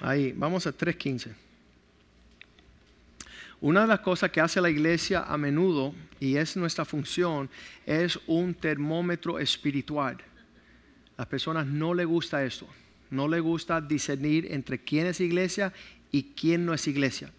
Ahí, 0.00 0.32
vamos 0.32 0.66
a 0.66 0.76
3.15. 0.76 1.34
Una 3.60 3.82
de 3.82 3.86
las 3.86 4.00
cosas 4.00 4.30
que 4.30 4.40
hace 4.40 4.60
la 4.60 4.70
iglesia 4.70 5.24
a 5.24 5.36
menudo, 5.36 5.94
y 6.18 6.36
es 6.36 6.56
nuestra 6.56 6.84
función, 6.84 7.50
es 7.84 8.18
un 8.26 8.54
termómetro 8.54 9.38
espiritual. 9.38 10.16
Las 11.16 11.26
personas 11.26 11.66
no 11.66 11.92
les 11.92 12.06
gusta 12.06 12.42
esto 12.42 12.66
no 13.10 13.28
le 13.28 13.40
gusta 13.40 13.80
discernir 13.80 14.46
entre 14.50 14.78
quién 14.78 15.06
es 15.06 15.20
iglesia 15.20 15.72
y 16.10 16.32
quién 16.34 16.64
no 16.64 16.72
es 16.72 16.86
iglesia. 16.86 17.30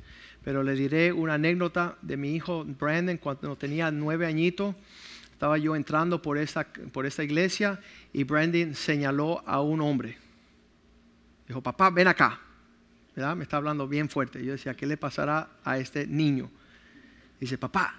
Pero 0.43 0.63
le 0.63 0.76
diré 0.76 1.12
una 1.12 1.36
anécdota 1.36 1.97
de 2.02 2.17
mi 2.17 2.36
hijo 2.36 2.65
Brandon 2.65 3.17
cuando 3.17 3.56
tenía 3.56 3.89
nueve 3.91 4.26
añitos. 4.26 4.76
Estaba 5.32 5.58
yo 5.58 5.76
entrando 5.76 6.21
por 6.21 6.38
esta, 6.38 6.67
por 6.91 7.06
esta 7.06 7.24
iglesia 7.24 7.80
y 8.13 8.24
Brandon 8.24 8.76
señaló 8.76 9.43
a 9.47 9.62
un 9.62 9.82
hombre. 9.82 10.17
Dijo, 11.47 11.62
papá, 11.62 11.89
ven 11.89 12.08
acá. 12.08 12.39
Me 13.15 13.43
está 13.43 13.58
hablando 13.58 13.88
bien 13.88 14.10
fuerte. 14.10 14.43
Yo 14.43 14.54
decía, 14.54 14.76
¿qué 14.76 14.86
le 14.86 14.97
pasará 14.97 15.50
a 15.63 15.78
este 15.78 16.08
niño? 16.08 16.50
Dice, 17.39 17.58
papá, 17.58 17.95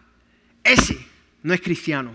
ese 0.65 0.97
no 1.43 1.53
es 1.53 1.61
cristiano. 1.61 2.15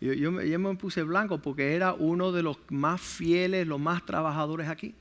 Yo, 0.00 0.30
me 0.30 0.76
puse 0.76 1.02
blanco 1.02 1.42
porque 1.42 1.74
era 1.74 1.92
uno 1.92 2.30
de 2.30 2.42
los 2.44 2.58
más 2.68 3.00
fieles, 3.00 3.66
los 3.66 3.80
más 3.80 4.06
trabajadores 4.06 4.68
aquí. 4.68 4.94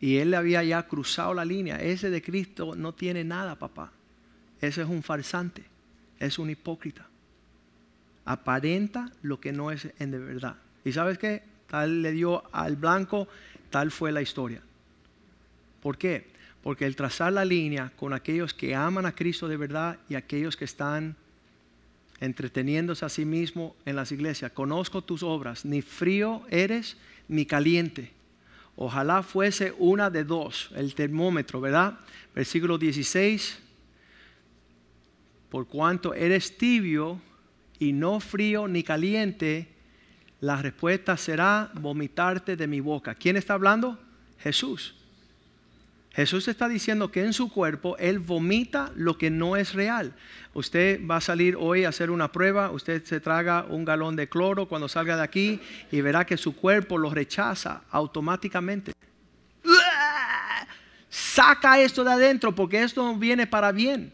Y 0.00 0.18
él 0.18 0.32
le 0.32 0.36
había 0.36 0.62
ya 0.62 0.86
cruzado 0.86 1.32
la 1.32 1.46
línea. 1.46 1.80
Ese 1.80 2.10
de 2.10 2.20
Cristo 2.20 2.74
no 2.76 2.92
tiene 2.92 3.24
nada, 3.24 3.58
papá. 3.58 3.90
Ese 4.60 4.82
es 4.82 4.88
un 4.88 5.02
farsante, 5.02 5.64
es 6.18 6.38
un 6.38 6.50
hipócrita. 6.50 7.08
Aparenta 8.26 9.10
lo 9.22 9.40
que 9.40 9.52
no 9.52 9.70
es 9.70 9.88
en 9.98 10.10
de 10.10 10.18
verdad. 10.18 10.56
¿Y 10.84 10.92
sabes 10.92 11.16
qué? 11.16 11.53
Tal 11.74 12.02
le 12.02 12.12
dio 12.12 12.44
al 12.52 12.76
blanco, 12.76 13.26
tal 13.68 13.90
fue 13.90 14.12
la 14.12 14.22
historia. 14.22 14.62
¿Por 15.82 15.98
qué? 15.98 16.28
Porque 16.62 16.86
el 16.86 16.94
trazar 16.94 17.32
la 17.32 17.44
línea 17.44 17.90
con 17.96 18.12
aquellos 18.12 18.54
que 18.54 18.76
aman 18.76 19.06
a 19.06 19.14
Cristo 19.16 19.48
de 19.48 19.56
verdad 19.56 19.98
y 20.08 20.14
aquellos 20.14 20.56
que 20.56 20.66
están 20.66 21.16
entreteniéndose 22.20 23.04
a 23.04 23.08
sí 23.08 23.24
mismo 23.24 23.74
en 23.86 23.96
las 23.96 24.12
iglesias. 24.12 24.52
Conozco 24.52 25.02
tus 25.02 25.24
obras, 25.24 25.64
ni 25.64 25.82
frío 25.82 26.42
eres 26.48 26.96
ni 27.26 27.44
caliente. 27.44 28.12
Ojalá 28.76 29.24
fuese 29.24 29.74
una 29.76 30.10
de 30.10 30.22
dos, 30.22 30.70
el 30.76 30.94
termómetro, 30.94 31.60
¿verdad? 31.60 31.98
Versículo 32.36 32.78
16. 32.78 33.58
Por 35.50 35.66
cuanto 35.66 36.14
eres 36.14 36.56
tibio 36.56 37.20
y 37.80 37.92
no 37.92 38.20
frío 38.20 38.68
ni 38.68 38.84
caliente, 38.84 39.73
la 40.44 40.56
respuesta 40.56 41.16
será 41.16 41.70
vomitarte 41.72 42.54
de 42.54 42.66
mi 42.66 42.80
boca. 42.80 43.14
¿Quién 43.14 43.36
está 43.36 43.54
hablando? 43.54 43.98
Jesús. 44.38 44.94
Jesús 46.12 46.48
está 46.48 46.68
diciendo 46.68 47.10
que 47.10 47.24
en 47.24 47.32
su 47.32 47.50
cuerpo 47.50 47.96
Él 47.96 48.18
vomita 48.18 48.92
lo 48.94 49.16
que 49.16 49.30
no 49.30 49.56
es 49.56 49.72
real. 49.72 50.12
Usted 50.52 51.00
va 51.08 51.16
a 51.16 51.20
salir 51.22 51.56
hoy 51.58 51.84
a 51.84 51.88
hacer 51.88 52.10
una 52.10 52.30
prueba, 52.30 52.70
usted 52.72 53.02
se 53.04 53.20
traga 53.20 53.64
un 53.66 53.86
galón 53.86 54.16
de 54.16 54.28
cloro 54.28 54.68
cuando 54.68 54.86
salga 54.86 55.16
de 55.16 55.22
aquí 55.22 55.60
y 55.90 56.02
verá 56.02 56.26
que 56.26 56.36
su 56.36 56.54
cuerpo 56.54 56.98
lo 56.98 57.08
rechaza 57.08 57.80
automáticamente. 57.90 58.92
Saca 61.08 61.80
esto 61.80 62.04
de 62.04 62.12
adentro 62.12 62.54
porque 62.54 62.82
esto 62.82 63.16
viene 63.16 63.46
para 63.46 63.72
bien. 63.72 64.12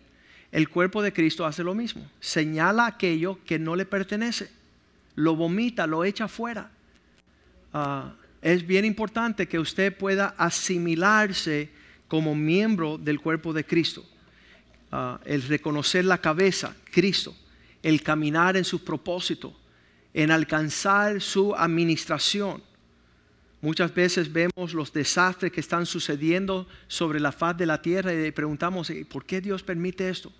El 0.53 0.69
cuerpo 0.69 1.03
de 1.03 1.12
Cristo 1.12 1.45
hace 1.45 1.64
lo 1.64 1.75
mismo. 1.75 2.09
Señala 2.21 2.87
aquello 2.87 3.40
que 3.45 3.59
no 3.59 3.75
le 3.75 3.85
pertenece. 3.85 4.60
Lo 5.14 5.37
vomita, 5.37 5.87
lo 5.87 6.05
echa 6.05 6.29
fuera. 6.29 6.70
Ah, 7.73 8.12
es 8.42 8.66
bien 8.66 8.85
importante 8.85 9.46
que 9.46 9.59
usted 9.59 9.96
pueda 9.96 10.35
asimilarse 10.38 11.70
como 12.09 12.35
miembro 12.35 12.99
del 12.99 13.20
cuerpo 13.20 13.53
de 13.53 13.64
Cristo. 13.64 14.05
Ah, 14.90 15.20
el 15.25 15.42
reconocer 15.42 16.05
la 16.05 16.18
cabeza, 16.18 16.75
Cristo, 16.90 17.35
el 17.83 18.03
caminar 18.03 18.57
en 18.57 18.64
su 18.64 18.83
propósito, 18.83 19.55
en 20.12 20.31
alcanzar 20.31 21.20
su 21.20 21.55
administración. 21.55 22.62
Muchas 23.61 23.94
veces 23.94 24.33
vemos 24.33 24.73
los 24.73 24.92
desastres 24.92 25.53
que 25.53 25.61
están 25.61 25.85
sucediendo 25.85 26.66
sobre 26.88 27.20
la 27.20 27.31
faz 27.31 27.57
de 27.57 27.66
la 27.66 27.83
tierra 27.83 28.12
y 28.12 28.31
preguntamos, 28.31 28.90
¿por 29.09 29.25
qué 29.25 29.40
Dios 29.40 29.62
permite 29.62 30.09
esto? 30.09 30.33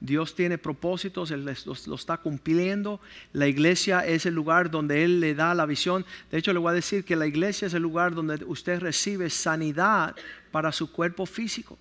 Dios 0.00 0.34
tiene 0.34 0.56
propósitos, 0.56 1.30
Él 1.30 1.44
lo, 1.44 1.94
está 1.94 2.16
cumpliendo. 2.16 3.00
La 3.34 3.46
iglesia 3.46 4.00
es 4.00 4.24
el 4.24 4.34
lugar 4.34 4.70
donde 4.70 5.04
Él 5.04 5.20
le 5.20 5.34
da 5.34 5.54
la 5.54 5.66
visión. 5.66 6.06
De 6.30 6.38
hecho, 6.38 6.54
le 6.54 6.58
voy 6.58 6.70
a 6.70 6.74
decir 6.74 7.04
que 7.04 7.16
la 7.16 7.26
iglesia 7.26 7.66
es 7.66 7.74
el 7.74 7.82
lugar 7.82 8.14
donde 8.14 8.42
usted 8.46 8.80
recibe 8.80 9.28
sanidad 9.28 10.16
para 10.50 10.72
su 10.72 10.90
cuerpo 10.90 11.26
físico. 11.26 11.78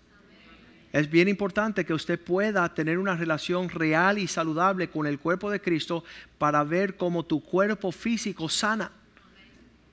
Es 0.92 1.10
bien 1.10 1.28
importante 1.28 1.86
que 1.86 1.94
usted 1.94 2.20
pueda 2.20 2.74
tener 2.74 2.98
una 2.98 3.16
relación 3.16 3.70
real 3.70 4.18
y 4.18 4.28
saludable 4.28 4.90
con 4.90 5.06
el 5.06 5.20
cuerpo 5.20 5.50
de 5.50 5.62
Cristo 5.62 6.04
para 6.38 6.64
ver 6.64 6.98
cómo 6.98 7.24
tu 7.24 7.42
cuerpo 7.42 7.92
físico 7.92 8.50
sana. 8.50 8.92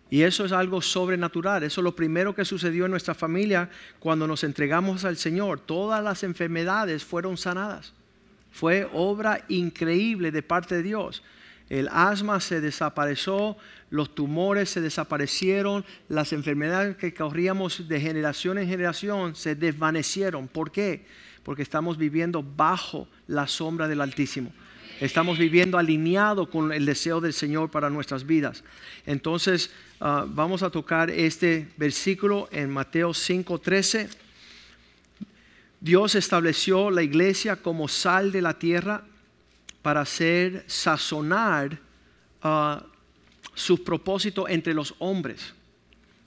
Y 0.09 0.23
eso 0.23 0.45
es 0.45 0.53
algo 0.53 0.81
sobrenatural. 0.81 1.62
Eso 1.62 1.81
es 1.81 1.85
lo 1.85 1.95
primero 1.95 2.35
que 2.35 2.45
sucedió 2.45 2.87
en 2.87 2.93
nuestra 2.93 3.15
familia 3.15 3.69
cuando 4.01 4.27
nos 4.27 4.43
entregamos 4.43 5.05
al 5.05 5.17
Señor. 5.17 5.61
Todas 5.61 6.03
las 6.03 6.23
enfermedades 6.23 7.05
fueron 7.05 7.37
sanadas. 7.37 7.93
Fue 8.57 8.88
obra 8.95 9.45
increíble 9.49 10.33
de 10.33 10.42
parte 10.42 10.77
de 10.77 10.83
Dios. 10.83 11.23
El 11.69 11.88
asma 11.88 12.40
se 12.40 12.62
desapareció, 12.62 13.55
los 13.90 14.14
tumores 14.14 14.71
se 14.71 14.81
desaparecieron, 14.81 15.85
las 16.09 16.33
enfermedades 16.33 16.97
que 16.97 17.12
corríamos 17.12 17.87
de 17.87 18.01
generación 18.01 18.57
en 18.57 18.66
generación 18.66 19.37
se 19.37 19.57
desvanecieron. 19.57 20.49
¿Por 20.49 20.71
qué? 20.71 21.05
Porque 21.42 21.61
estamos 21.61 21.99
viviendo 21.99 22.42
bajo 22.42 23.09
la 23.27 23.47
sombra 23.47 23.88
del 23.88 24.01
Altísimo. 24.01 24.51
Estamos 25.03 25.37
viviendo 25.37 25.77
alineado 25.77 26.49
con 26.49 26.73
el 26.73 26.87
deseo 26.87 27.21
del 27.21 27.35
Señor 27.35 27.71
para 27.71 27.90
nuestras 27.90 28.25
vidas. 28.25 28.64
Entonces, 29.05 29.71
ah, 30.01 30.25
vamos 30.27 30.62
a 30.62 30.71
tocar 30.71 31.11
este 31.11 31.69
versículo 31.77 32.49
en 32.53 32.71
Mateo 32.71 33.12
5:13. 33.12 34.09
Dios 35.87 36.16
estableció 36.16 36.90
la 36.90 37.05
iglesia 37.05 37.55
como 37.55 37.87
sal 37.87 38.33
de 38.33 38.42
la 38.42 38.55
tierra 38.55 39.05
para 39.83 40.01
hacer 40.01 40.64
sazonar 40.66 41.79
uh, 42.42 42.83
sus 43.55 43.79
propósitos 43.79 44.51
entre 44.51 44.75
los 44.75 44.96
hombres. 44.99 45.55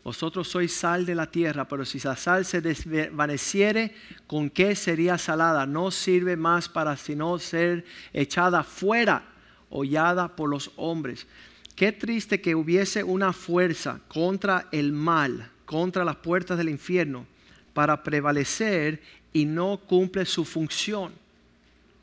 Vosotros 0.01 0.47
sois 0.47 0.71
sal 0.71 1.05
de 1.05 1.13
la 1.13 1.25
tierra, 1.25 1.67
pero 1.67 1.83
si 1.83 1.99
la 1.99 2.15
sal 2.15 2.45
se 2.45 2.61
desvaneciere, 2.61 3.93
¿con 4.27 4.49
qué 4.49 4.77
sería 4.77 5.17
salada? 5.17 5.65
No 5.65 5.91
sirve 5.91 6.37
más 6.37 6.69
para 6.69 6.95
sino 6.95 7.37
ser 7.37 7.83
echada 8.13 8.63
fuera, 8.63 9.23
hollada 9.69 10.37
por 10.37 10.49
los 10.49 10.71
hombres. 10.77 11.27
Qué 11.75 11.91
triste 11.91 12.39
que 12.39 12.55
hubiese 12.55 13.03
una 13.03 13.33
fuerza 13.33 13.99
contra 14.07 14.69
el 14.71 14.93
mal, 14.93 15.51
contra 15.65 16.05
las 16.05 16.15
puertas 16.15 16.57
del 16.57 16.69
infierno, 16.69 17.27
para 17.73 18.03
prevalecer 18.03 19.18
y 19.33 19.45
no 19.45 19.77
cumple 19.77 20.25
su 20.25 20.45
función. 20.45 21.13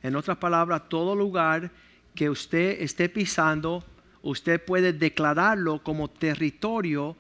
En 0.02 0.16
otras 0.16 0.36
palabras, 0.38 0.88
todo 0.88 1.14
lugar 1.14 1.70
que 2.14 2.30
usted 2.30 2.80
esté 2.80 3.08
pisando, 3.08 3.84
usted 4.22 4.64
puede 4.64 4.92
declararlo 4.92 5.82
como 5.82 6.08
territorio 6.08 7.16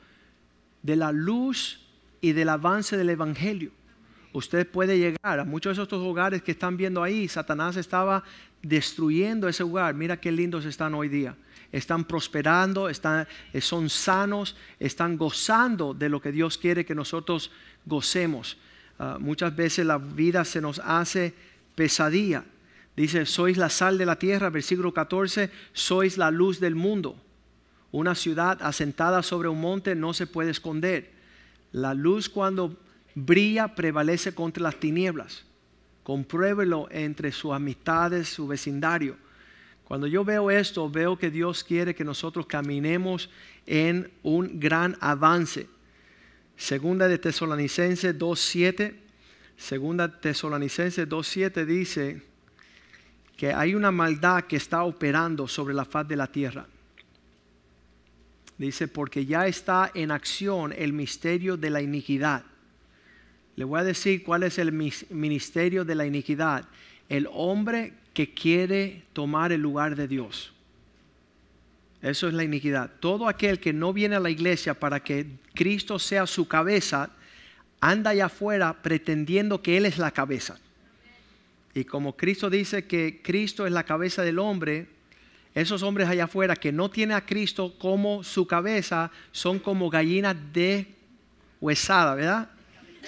de 0.82 0.96
la 0.96 1.12
luz 1.12 1.80
y 2.20 2.32
del 2.32 2.48
avance 2.48 2.96
del 2.96 3.10
Evangelio. 3.10 3.70
Usted 4.32 4.68
puede 4.68 4.98
llegar 4.98 5.40
a 5.40 5.44
muchos 5.44 5.76
de 5.76 5.82
estos 5.82 6.02
lugares 6.02 6.42
que 6.42 6.52
están 6.52 6.76
viendo 6.76 7.02
ahí. 7.02 7.26
Satanás 7.26 7.76
estaba 7.76 8.22
destruyendo 8.62 9.48
ese 9.48 9.62
lugar. 9.62 9.94
Mira 9.94 10.20
qué 10.20 10.30
lindos 10.30 10.64
están 10.64 10.94
hoy 10.94 11.08
día. 11.08 11.34
Están 11.72 12.04
prosperando, 12.04 12.88
están, 12.88 13.26
son 13.60 13.88
sanos, 13.88 14.56
están 14.78 15.16
gozando 15.16 15.94
de 15.94 16.08
lo 16.08 16.20
que 16.20 16.32
Dios 16.32 16.58
quiere 16.58 16.84
que 16.84 16.94
nosotros 16.94 17.50
gocemos. 17.84 18.58
Ah, 18.98 19.18
muchas 19.20 19.54
veces 19.54 19.84
la 19.86 19.98
vida 19.98 20.44
se 20.44 20.60
nos 20.60 20.80
hace 20.84 21.34
pesadilla. 21.74 22.44
Dice, 22.96 23.26
sois 23.26 23.58
la 23.58 23.68
sal 23.68 23.98
de 23.98 24.06
la 24.06 24.18
tierra, 24.18 24.48
versículo 24.48 24.92
14, 24.94 25.50
sois 25.72 26.16
la 26.16 26.30
luz 26.30 26.60
del 26.60 26.74
mundo. 26.74 27.16
Una 27.92 28.14
ciudad 28.14 28.58
asentada 28.62 29.22
sobre 29.22 29.48
un 29.48 29.60
monte 29.60 29.94
no 29.94 30.14
se 30.14 30.26
puede 30.26 30.50
esconder. 30.50 31.12
La 31.72 31.92
luz 31.92 32.28
cuando 32.28 32.78
brilla 33.14 33.74
prevalece 33.74 34.34
contra 34.34 34.62
las 34.62 34.80
tinieblas. 34.80 35.44
Compruébelo 36.02 36.88
entre 36.90 37.32
sus 37.32 37.52
amistades, 37.52 38.28
su 38.28 38.46
vecindario. 38.46 39.16
Cuando 39.84 40.06
yo 40.06 40.24
veo 40.24 40.50
esto, 40.50 40.90
veo 40.90 41.18
que 41.18 41.30
Dios 41.30 41.62
quiere 41.62 41.94
que 41.94 42.04
nosotros 42.04 42.46
caminemos 42.46 43.28
en 43.66 44.10
un 44.22 44.58
gran 44.58 44.96
avance. 45.00 45.68
Segunda 46.56 47.06
de 47.08 47.18
Tesalonicenses 47.18 48.18
2.7. 48.18 48.94
Segunda 49.56 50.20
Tesalonicenses 50.20 51.08
2.7 51.08 51.64
dice 51.64 52.22
que 53.36 53.52
hay 53.52 53.74
una 53.74 53.90
maldad 53.90 54.44
que 54.44 54.56
está 54.56 54.84
operando 54.84 55.46
sobre 55.46 55.74
la 55.74 55.84
faz 55.84 56.08
de 56.08 56.16
la 56.16 56.26
tierra. 56.26 56.66
Dice, 58.58 58.88
porque 58.88 59.26
ya 59.26 59.46
está 59.46 59.90
en 59.94 60.10
acción 60.10 60.72
el 60.72 60.94
misterio 60.94 61.58
de 61.58 61.68
la 61.68 61.82
iniquidad. 61.82 62.42
Le 63.54 63.64
voy 63.64 63.80
a 63.80 63.84
decir 63.84 64.24
cuál 64.24 64.42
es 64.42 64.58
el 64.58 64.72
ministerio 64.72 65.84
de 65.84 65.94
la 65.94 66.06
iniquidad. 66.06 66.66
El 67.08 67.28
hombre 67.32 67.92
que 68.14 68.32
quiere 68.32 69.04
tomar 69.12 69.52
el 69.52 69.60
lugar 69.60 69.94
de 69.94 70.08
Dios. 70.08 70.55
Eso 72.02 72.28
es 72.28 72.34
la 72.34 72.44
iniquidad. 72.44 72.90
Todo 73.00 73.28
aquel 73.28 73.58
que 73.58 73.72
no 73.72 73.92
viene 73.92 74.16
a 74.16 74.20
la 74.20 74.30
iglesia 74.30 74.74
para 74.74 75.02
que 75.02 75.26
Cristo 75.54 75.98
sea 75.98 76.26
su 76.26 76.46
cabeza, 76.46 77.10
anda 77.80 78.10
allá 78.10 78.26
afuera 78.26 78.82
pretendiendo 78.82 79.62
que 79.62 79.76
Él 79.76 79.86
es 79.86 79.98
la 79.98 80.10
cabeza. 80.10 80.58
Y 81.74 81.84
como 81.84 82.16
Cristo 82.16 82.48
dice 82.48 82.86
que 82.86 83.20
Cristo 83.22 83.66
es 83.66 83.72
la 83.72 83.84
cabeza 83.84 84.22
del 84.22 84.38
hombre, 84.38 84.88
esos 85.54 85.82
hombres 85.82 86.08
allá 86.08 86.24
afuera 86.24 86.54
que 86.56 86.72
no 86.72 86.90
tienen 86.90 87.16
a 87.16 87.24
Cristo 87.24 87.74
como 87.78 88.22
su 88.22 88.46
cabeza 88.46 89.10
son 89.32 89.58
como 89.58 89.88
gallinas 89.88 90.36
de 90.52 90.86
huesada, 91.60 92.14
¿verdad? 92.14 92.50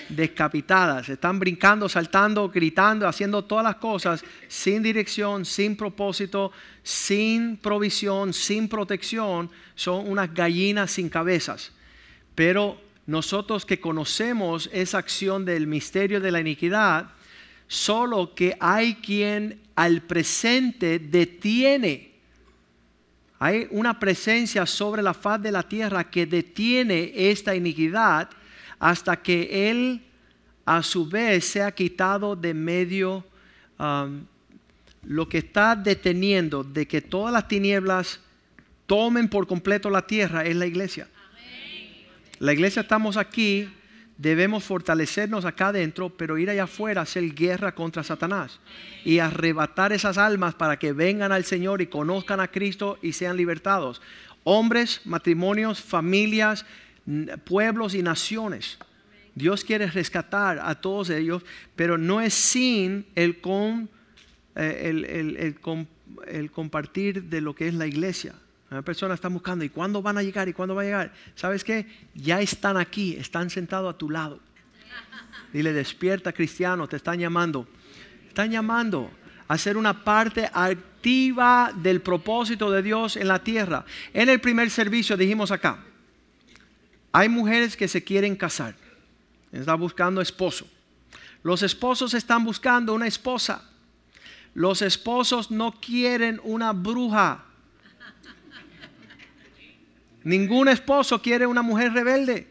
Descapitadas. 0.09 1.09
Están 1.09 1.39
brincando, 1.39 1.89
saltando, 1.89 2.49
gritando, 2.49 3.07
haciendo 3.07 3.45
todas 3.45 3.65
las 3.65 3.77
cosas 3.77 4.25
sin 4.49 4.83
dirección, 4.83 5.45
sin 5.45 5.77
propósito, 5.77 6.53
sin 6.83 7.57
provisión, 7.57 8.33
sin 8.33 8.69
protección. 8.69 9.51
Son 9.75 10.09
unas 10.09 10.33
gallinas 10.33 10.91
sin 10.91 11.09
cabezas. 11.09 11.73
Pero 12.35 12.81
nosotros 13.07 13.65
que 13.65 13.81
conocemos 13.81 14.69
esa 14.73 14.99
acción 14.99 15.45
del 15.45 15.67
misterio 15.67 16.21
de 16.21 16.31
la 16.31 16.41
iniquidad, 16.41 17.11
solo 17.67 18.35
que 18.35 18.57
hay 18.61 18.97
quien 18.97 19.61
al 19.75 20.03
presente 20.03 20.99
detiene 20.99 22.09
hay 23.39 23.69
una 23.71 23.99
presencia 23.99 24.67
sobre 24.67 25.03
la 25.03 25.15
faz 25.15 25.41
de 25.41 25.53
la 25.53 25.63
tierra 25.63 26.11
que 26.11 26.27
detiene 26.27 27.13
esta 27.15 27.55
iniquidad 27.55 28.29
hasta 28.79 29.17
que 29.17 29.71
Él 29.71 30.03
a 30.65 30.83
su 30.83 31.09
vez 31.09 31.45
sea 31.47 31.73
quitado 31.73 32.37
de 32.37 32.55
medio 32.55 33.25
um, 33.79 34.21
lo 35.05 35.29
que 35.29 35.39
está 35.39 35.75
deteniendo 35.75 36.63
de 36.63 36.87
que 36.87 37.01
todas 37.01 37.33
las 37.33 37.49
tinieblas 37.49 38.21
tomen 38.87 39.29
por 39.29 39.47
completo 39.47 39.89
la 39.91 40.07
tierra 40.07 40.45
es 40.45 40.57
la 40.57 40.67
iglesia. 40.67 41.09
La 42.39 42.53
iglesia 42.53 42.83
estamos 42.83 43.17
aquí, 43.17 43.69
debemos 44.17 44.65
fortalecernos 44.65 45.45
acá 45.45 45.69
adentro, 45.69 46.11
pero 46.11 46.39
ir 46.39 46.51
allá 46.51 46.65
afuera 46.65 47.01
a 47.01 47.05
hacer 47.05 47.35
guerra 47.35 47.75
contra 47.75 48.05
Satanás 48.05 48.61
y 49.05 49.19
arrebatar 49.19 49.93
esas 49.93 50.19
almas 50.19 50.55
para 50.55 50.79
que 50.79 50.93
vengan 50.93 51.33
al 51.33 51.45
Señor 51.45 51.81
y 51.81 51.87
conozcan 51.87 52.41
a 52.41 52.49
Cristo 52.49 52.99
y 53.03 53.13
sean 53.13 53.37
libertados. 53.37 54.03
Hombres, 54.45 55.01
matrimonios, 55.05 55.81
familias, 55.81 56.65
pueblos 57.45 57.95
y 57.95 58.03
naciones. 58.03 58.79
Dios 59.35 59.65
quiere 59.65 59.87
rescatar 59.87 60.59
a 60.61 60.75
todos 60.75 61.11
ellos, 61.11 61.43
pero 61.77 61.97
no 61.97 62.21
es 62.21 62.35
sin 62.35 63.07
el, 63.15 63.41
con, 63.41 63.89
eh, 64.57 65.55
el, 66.27 66.51
compartir 66.51 67.25
de 67.25 67.41
lo 67.41 67.55
que 67.55 67.69
es 67.69 67.75
la 67.75 67.87
iglesia. 67.87 68.35
Una 68.71 68.83
persona 68.83 69.15
está 69.15 69.29
buscando, 69.29 69.65
¿y 69.65 69.71
cuándo 69.71 70.03
van 70.03 70.19
a 70.19 70.23
llegar? 70.23 70.49
¿Y 70.49 70.53
cuándo 70.53 70.75
va 70.75 70.83
a 70.83 70.85
llegar? 70.85 71.15
¿Sabes 71.37 71.65
qué? 71.65 71.87
Ya 72.15 72.41
están 72.41 72.77
aquí, 72.77 73.15
están 73.15 73.49
sentados 73.49 73.95
a 73.95 73.97
tu 73.97 74.11
lado. 74.11 74.41
Dile, 75.53 75.73
despierta 75.73 76.33
cristiano, 76.33 76.87
te 76.87 76.97
están 76.97 77.19
llamando. 77.19 77.67
Están 78.27 78.51
llamando 78.51 79.11
a 79.47 79.57
ser 79.57 79.79
una 79.79 80.05
parte 80.05 80.51
activa 80.53 81.73
del 81.75 82.03
propósito 82.03 82.71
de 82.71 82.83
Dios 82.83 83.17
en 83.17 83.29
la 83.29 83.43
tierra. 83.43 83.87
En 84.13 84.29
el 84.29 84.41
primer 84.41 84.69
servicio 84.69 85.17
dijimos 85.17 85.51
acá, 85.51 85.79
hay 87.13 87.29
mujeres 87.29 87.77
que 87.77 87.89
se 87.89 88.03
quieren 88.03 88.37
casar 88.37 88.75
está 89.53 89.75
buscando 89.75 90.21
esposo. 90.21 90.67
Los 91.43 91.63
esposos 91.63 92.15
están 92.15 92.45
buscando 92.45 92.95
una 92.95 93.07
esposa. 93.07 93.63
Los 94.55 94.83
esposos 94.83 95.51
no 95.51 95.73
quieren 95.73 96.41
una 96.43 96.73
bruja. 96.73 97.45
Ningún 100.25 100.69
esposo 100.69 101.23
quiere 101.23 101.47
una 101.47 101.63
mujer 101.63 101.93
rebelde. 101.93 102.49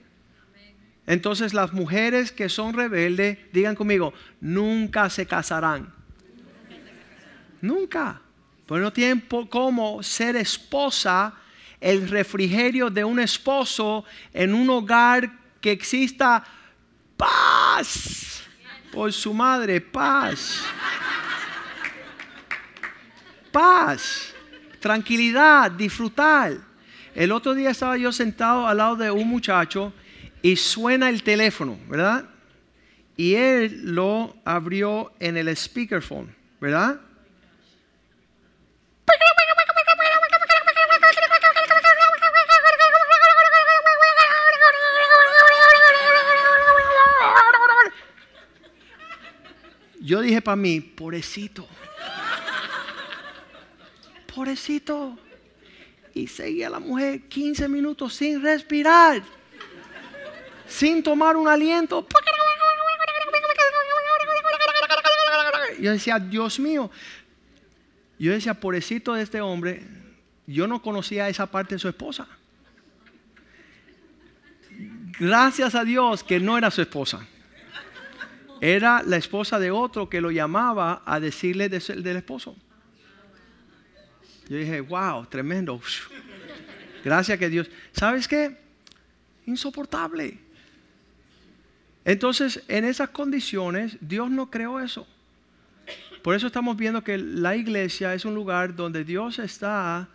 Entonces 1.06 1.54
las 1.54 1.74
mujeres 1.74 2.32
que 2.32 2.50
son 2.50 2.74
rebeldes, 2.74 3.38
digan 3.54 3.76
conmigo, 3.76 4.14
nunca 4.42 5.10
se 5.10 5.26
casarán. 5.26 5.94
Nunca. 7.62 8.22
Pues 8.66 8.82
no 8.82 8.92
tienen 8.92 9.24
cómo 9.50 10.04
ser 10.04 10.36
esposa, 10.36 11.34
el 11.80 12.10
refrigerio 12.10 12.90
de 12.90 13.04
un 13.04 13.20
esposo 13.20 14.06
en 14.34 14.54
un 14.54 14.70
hogar 14.70 15.32
que 15.62 15.72
exista 15.72 16.44
paz. 17.16 18.44
Por 18.92 19.14
su 19.14 19.34
madre, 19.34 19.82
paz. 19.82 20.64
Paz, 23.52 24.34
tranquilidad, 24.80 25.72
disfrutar. 25.72 26.58
El 27.14 27.32
otro 27.32 27.54
día 27.54 27.72
estaba 27.72 27.98
yo 27.98 28.12
sentado 28.12 28.68
al 28.68 28.78
lado 28.78 28.96
de 28.96 29.12
un 29.12 29.28
muchacho 29.28 29.94
y 30.42 30.56
suena 30.56 31.10
el 31.10 31.24
teléfono, 31.24 31.78
¿verdad? 31.90 32.26
Y 33.16 33.34
él 33.34 33.96
lo 33.96 34.38
abrió 34.46 35.12
en 35.20 35.38
el 35.38 35.56
speakerphone, 35.58 36.36
¿verdad? 36.62 37.02
Yo 50.08 50.22
dije 50.22 50.42
para 50.42 50.56
mí, 50.56 50.80
pobrecito. 50.80 51.68
Pobrecito. 54.34 55.20
Y 56.14 56.28
seguía 56.28 56.70
la 56.70 56.80
mujer 56.80 57.24
15 57.24 57.68
minutos 57.68 58.14
sin 58.14 58.42
respirar, 58.42 59.22
sin 60.66 61.04
tomar 61.04 61.36
un 61.36 61.50
aliento. 61.50 62.08
Yo 65.78 65.92
decía, 65.92 66.20
Dios 66.20 66.58
mío. 66.58 66.90
Yo 68.18 68.32
decía, 68.32 68.54
pobrecito 68.54 69.14
de 69.14 69.24
este 69.24 69.42
hombre, 69.42 69.86
yo 70.46 70.68
no 70.68 70.82
conocía 70.82 71.28
esa 71.28 71.48
parte 71.48 71.76
de 71.76 71.80
su 71.80 71.90
esposa. 71.90 72.26
Gracias 75.20 75.76
a 75.76 75.84
Dios 75.84 76.24
que 76.24 76.40
no 76.40 76.58
era 76.58 76.72
su 76.72 76.82
esposa 76.82 77.28
era 78.62 79.04
la 79.04 79.18
esposa 79.18 79.60
de 79.60 79.72
otro 79.72 80.10
que 80.10 80.22
lo 80.22 80.32
llamaba 80.32 81.02
a 81.06 81.20
decirle 81.20 81.70
del 81.70 82.18
esposo. 82.18 82.56
Yo 84.50 84.58
dije, 84.58 84.82
wow, 84.82 85.26
tremendo. 85.26 85.82
Gracias 87.04 87.38
que 87.38 87.50
Dios. 87.50 87.70
¿Sabes 87.92 88.28
qué? 88.28 88.58
Insoportable. 89.46 90.40
Entonces, 92.06 92.64
en 92.68 92.86
esas 92.86 93.10
condiciones, 93.10 93.98
Dios 94.00 94.30
no 94.30 94.50
creó 94.50 94.80
eso. 94.80 95.06
Por 96.22 96.36
eso 96.36 96.48
estamos 96.48 96.76
viendo 96.78 97.04
que 97.04 97.18
la 97.18 97.56
iglesia 97.56 98.14
es 98.14 98.26
un 98.26 98.34
lugar 98.34 98.76
donde 98.76 99.04
Dios 99.04 99.40
está 99.40 100.10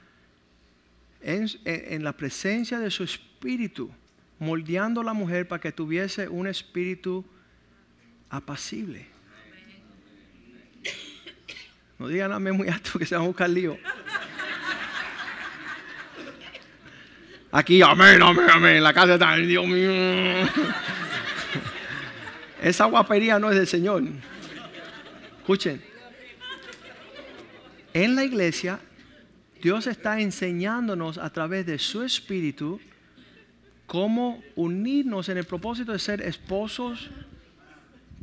en, 1.21 1.47
en 1.65 2.05
la 2.05 2.13
presencia 2.13 2.79
de 2.79 2.91
su 2.91 3.05
espíritu, 3.05 3.91
moldeando 4.39 5.03
a 5.03 5.05
la 5.05 5.13
mujer 5.13 5.47
para 5.47 5.61
que 5.61 5.73
tuviese 5.73 6.29
un 6.29 6.47
espíritu 6.47 7.25
apacible. 8.33 9.07
No 11.99 12.09
digan 12.09 12.33
amén 12.33 12.57
muy 12.57 12.69
alto 12.69 12.99
que 12.99 13.07
se 13.07 13.15
van 13.15 13.25
a 13.25 13.27
buscar 13.29 13.49
lío. 13.49 13.79
Aquí, 17.53 17.83
amén, 17.83 18.21
amén, 18.23 18.51
amén. 18.51 18.83
La 18.83 18.95
casa 18.95 19.15
está, 19.15 19.37
Dios 19.37 19.67
mío. 19.67 19.91
Esa 22.63 22.87
guapería 22.87 23.39
no 23.39 23.51
es 23.51 23.57
del 23.57 23.67
Señor. 23.67 24.03
Escuchen. 25.39 25.85
En 27.93 28.15
la 28.15 28.25
iglesia, 28.25 28.81
Dios 29.61 29.87
está 29.87 30.19
enseñándonos 30.19 31.19
a 31.19 31.31
través 31.31 31.67
de 31.67 31.79
su 31.79 32.03
espíritu 32.03 32.81
cómo 33.87 34.43
unirnos 34.57 35.29
en 35.29 35.37
el 35.37 35.45
propósito 35.45 35.93
de 35.93 35.99
ser 35.99 36.23
esposos 36.23 37.11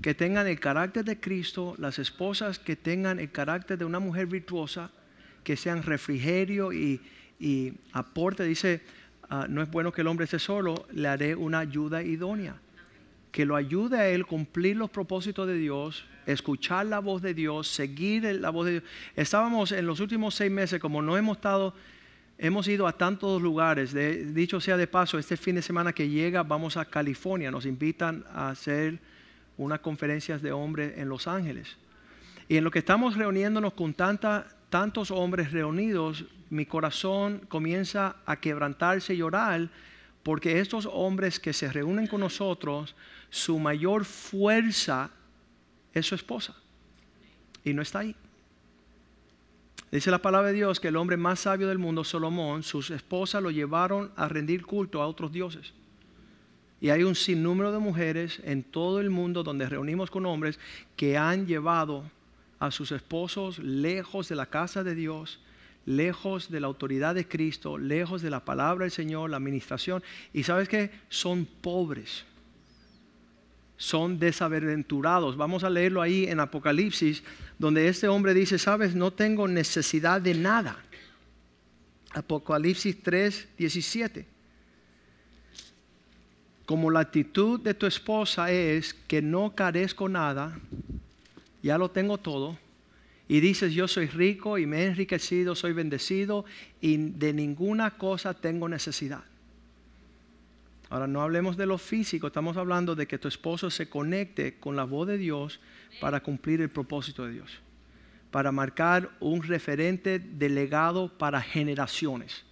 que 0.01 0.13
tengan 0.13 0.47
el 0.47 0.59
carácter 0.59 1.03
de 1.03 1.19
Cristo, 1.19 1.75
las 1.77 1.99
esposas 1.99 2.59
que 2.59 2.75
tengan 2.75 3.19
el 3.19 3.31
carácter 3.31 3.77
de 3.77 3.85
una 3.85 3.99
mujer 3.99 4.27
virtuosa, 4.27 4.91
que 5.43 5.57
sean 5.57 5.83
refrigerio 5.83 6.71
y, 6.71 7.01
aporte. 7.93 8.43
Dice, 8.43 8.81
ah, 9.29 9.47
no 9.49 9.61
es 9.61 9.71
bueno 9.71 9.91
que 9.91 10.01
el 10.01 10.07
hombre 10.07 10.25
esté 10.25 10.39
solo, 10.39 10.85
le 10.91 11.07
haré 11.07 11.35
una 11.35 11.59
ayuda 11.59 12.03
idónea. 12.03 12.55
Que 13.31 13.45
lo 13.45 13.55
ayude 13.55 13.97
a 13.99 14.09
él 14.09 14.25
cumplir 14.25 14.75
los 14.75 14.89
propósitos 14.89 15.47
de 15.47 15.55
Dios, 15.55 16.05
escuchar 16.25 16.85
la 16.87 16.99
voz 16.99 17.21
de 17.21 17.33
Dios, 17.33 17.67
seguir 17.67 18.23
la 18.23 18.49
voz 18.49 18.65
de 18.65 18.71
Dios. 18.71 18.83
Estábamos 19.15 19.71
en 19.71 19.85
los 19.85 19.99
últimos 19.99 20.35
seis 20.35 20.51
meses, 20.51 20.79
como 20.79 21.01
no 21.01 21.15
hemos 21.15 21.37
estado, 21.37 21.73
hemos 22.37 22.67
ido 22.67 22.87
a 22.87 22.93
tantos 22.93 23.41
lugares. 23.41 23.93
dicho 24.33 24.59
sea 24.59 24.77
de 24.77 24.87
paso, 24.87 25.19
este 25.19 25.37
fin 25.37 25.55
de 25.55 25.61
semana 25.61 25.93
que 25.93 26.09
llega 26.09 26.43
vamos 26.43 26.77
a 26.77 26.85
California, 26.85 27.51
nos 27.51 27.65
invitan 27.65 28.25
a 28.33 28.49
hacer 28.49 28.99
unas 29.59 29.81
conferencias 29.81 30.41
de 30.41 30.51
hombres 30.51 30.97
en 30.97 31.09
Los 31.09 31.27
Ángeles. 31.27 31.77
Y 32.47 32.57
en 32.57 32.63
lo 32.63 32.71
que 32.71 32.79
estamos 32.79 33.15
reuniéndonos 33.15 33.73
con 33.73 33.93
tanta, 33.93 34.47
tantos 34.69 35.11
hombres 35.11 35.51
reunidos, 35.51 36.25
mi 36.49 36.65
corazón 36.65 37.41
comienza 37.47 38.15
a 38.25 38.37
quebrantarse 38.37 39.13
y 39.13 39.17
llorar 39.17 39.69
porque 40.23 40.59
estos 40.59 40.87
hombres 40.91 41.39
que 41.39 41.53
se 41.53 41.71
reúnen 41.71 42.07
con 42.07 42.21
nosotros, 42.21 42.95
su 43.29 43.59
mayor 43.59 44.05
fuerza 44.05 45.11
es 45.93 46.05
su 46.05 46.15
esposa. 46.15 46.55
Y 47.63 47.73
no 47.73 47.81
está 47.81 47.99
ahí. 47.99 48.15
Dice 49.91 50.11
la 50.11 50.21
palabra 50.21 50.49
de 50.49 50.53
Dios 50.53 50.79
que 50.79 50.89
el 50.89 50.95
hombre 50.95 51.17
más 51.17 51.41
sabio 51.41 51.67
del 51.67 51.79
mundo, 51.79 52.03
Salomón, 52.03 52.63
sus 52.63 52.91
esposas 52.91 53.41
lo 53.41 53.51
llevaron 53.51 54.11
a 54.15 54.27
rendir 54.27 54.65
culto 54.65 55.01
a 55.01 55.07
otros 55.07 55.31
dioses. 55.31 55.73
Y 56.81 56.89
hay 56.89 57.03
un 57.03 57.15
sinnúmero 57.15 57.71
de 57.71 57.79
mujeres 57.79 58.39
en 58.43 58.63
todo 58.63 58.99
el 58.99 59.09
mundo 59.09 59.43
donde 59.43 59.67
reunimos 59.67 60.09
con 60.09 60.25
hombres 60.25 60.59
que 60.95 61.17
han 61.17 61.45
llevado 61.45 62.09
a 62.59 62.71
sus 62.71 62.91
esposos 62.91 63.59
lejos 63.59 64.29
de 64.29 64.35
la 64.35 64.45
casa 64.45 64.83
de 64.83 64.95
Dios, 64.95 65.39
lejos 65.85 66.49
de 66.49 66.59
la 66.61 66.67
autoridad 66.67 67.15
de 67.15 67.27
Cristo, 67.27 67.77
lejos 67.77 68.21
de 68.21 68.29
la 68.29 68.45
palabra 68.45 68.85
del 68.85 68.91
Señor, 68.91 69.29
la 69.29 69.37
administración. 69.37 70.03
Y 70.33 70.43
sabes 70.43 70.69
que 70.69 70.91
son 71.09 71.45
pobres, 71.45 72.23
son 73.75 74.17
desaventurados. 74.17 75.35
Vamos 75.35 75.65
a 75.65 75.69
leerlo 75.69 76.01
ahí 76.01 76.25
en 76.27 76.39
Apocalipsis, 76.39 77.23
donde 77.57 77.89
este 77.89 78.07
hombre 78.07 78.33
dice, 78.33 78.57
sabes, 78.57 78.95
no 78.95 79.11
tengo 79.11 79.49
necesidad 79.49 80.21
de 80.21 80.33
nada. 80.33 80.81
Apocalipsis 82.13 83.03
3, 83.03 83.49
17 83.57 84.38
como 86.69 86.91
la 86.91 86.99
actitud 86.99 87.59
de 87.59 87.73
tu 87.73 87.87
esposa 87.87 88.51
es 88.51 88.93
que 88.93 89.23
no 89.23 89.55
carezco 89.55 90.07
nada, 90.07 90.59
ya 91.63 91.79
lo 91.79 91.89
tengo 91.89 92.19
todo, 92.19 92.59
y 93.27 93.39
dices 93.39 93.73
yo 93.73 93.87
soy 93.87 94.05
rico 94.05 94.59
y 94.59 94.67
me 94.67 94.83
he 94.83 94.85
enriquecido, 94.85 95.55
soy 95.55 95.73
bendecido 95.73 96.45
y 96.79 96.97
de 96.97 97.33
ninguna 97.33 97.97
cosa 97.97 98.35
tengo 98.35 98.69
necesidad. 98.69 99.23
Ahora 100.91 101.07
no 101.07 101.23
hablemos 101.23 101.57
de 101.57 101.65
lo 101.65 101.79
físico, 101.79 102.27
estamos 102.27 102.55
hablando 102.55 102.93
de 102.93 103.07
que 103.07 103.17
tu 103.17 103.27
esposo 103.27 103.71
se 103.71 103.89
conecte 103.89 104.59
con 104.59 104.75
la 104.75 104.83
voz 104.83 105.07
de 105.07 105.17
Dios 105.17 105.59
para 105.99 106.19
cumplir 106.19 106.61
el 106.61 106.69
propósito 106.69 107.25
de 107.25 107.33
Dios, 107.33 107.49
para 108.29 108.51
marcar 108.51 109.09
un 109.19 109.41
referente 109.41 110.19
delegado 110.19 111.17
para 111.17 111.41
generaciones, 111.41 112.45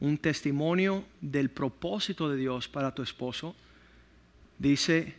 un 0.00 0.18
testimonio 0.18 1.04
del 1.20 1.50
propósito 1.50 2.28
de 2.30 2.36
Dios 2.36 2.68
para 2.68 2.94
tu 2.94 3.02
esposo. 3.02 3.54
Dice, 4.58 5.14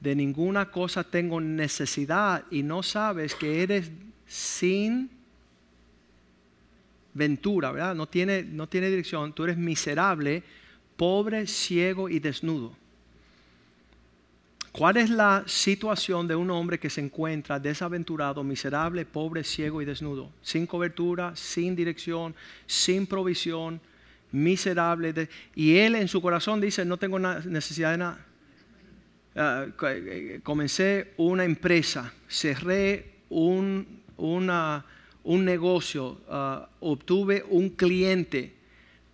de 0.00 0.14
ninguna 0.14 0.70
cosa 0.70 1.04
tengo 1.04 1.40
necesidad 1.40 2.44
y 2.50 2.62
no 2.62 2.82
sabes 2.82 3.34
que 3.34 3.62
eres 3.62 3.90
sin 4.26 5.10
ventura, 7.14 7.72
¿verdad? 7.72 7.94
No 7.94 8.06
tiene, 8.06 8.42
no 8.42 8.68
tiene 8.68 8.90
dirección, 8.90 9.32
tú 9.32 9.44
eres 9.44 9.56
miserable 9.56 10.42
pobre, 10.96 11.46
ciego 11.46 12.08
y 12.08 12.18
desnudo. 12.18 12.72
¿Cuál 14.76 14.98
es 14.98 15.08
la 15.08 15.42
situación 15.46 16.28
de 16.28 16.36
un 16.36 16.50
hombre 16.50 16.78
que 16.78 16.90
se 16.90 17.00
encuentra 17.00 17.58
desaventurado, 17.58 18.44
miserable, 18.44 19.06
pobre, 19.06 19.42
ciego 19.42 19.80
y 19.80 19.86
desnudo? 19.86 20.30
Sin 20.42 20.66
cobertura, 20.66 21.34
sin 21.34 21.74
dirección, 21.74 22.34
sin 22.66 23.06
provisión, 23.06 23.80
miserable. 24.32 25.30
y 25.54 25.76
él 25.78 25.94
en 25.94 26.08
su 26.08 26.20
corazón 26.20 26.60
dice, 26.60 26.84
no 26.84 26.98
tengo 26.98 27.18
necesidad 27.18 27.92
de 27.92 27.96
nada. 27.96 28.26
Eh, 29.34 30.40
comencé 30.42 31.14
una 31.16 31.44
empresa, 31.44 32.12
cerré 32.28 33.14
un, 33.30 34.02
un 34.18 35.44
negocio, 35.44 36.20
ah, 36.28 36.68
obtuve 36.80 37.42
un 37.48 37.70
cliente, 37.70 38.52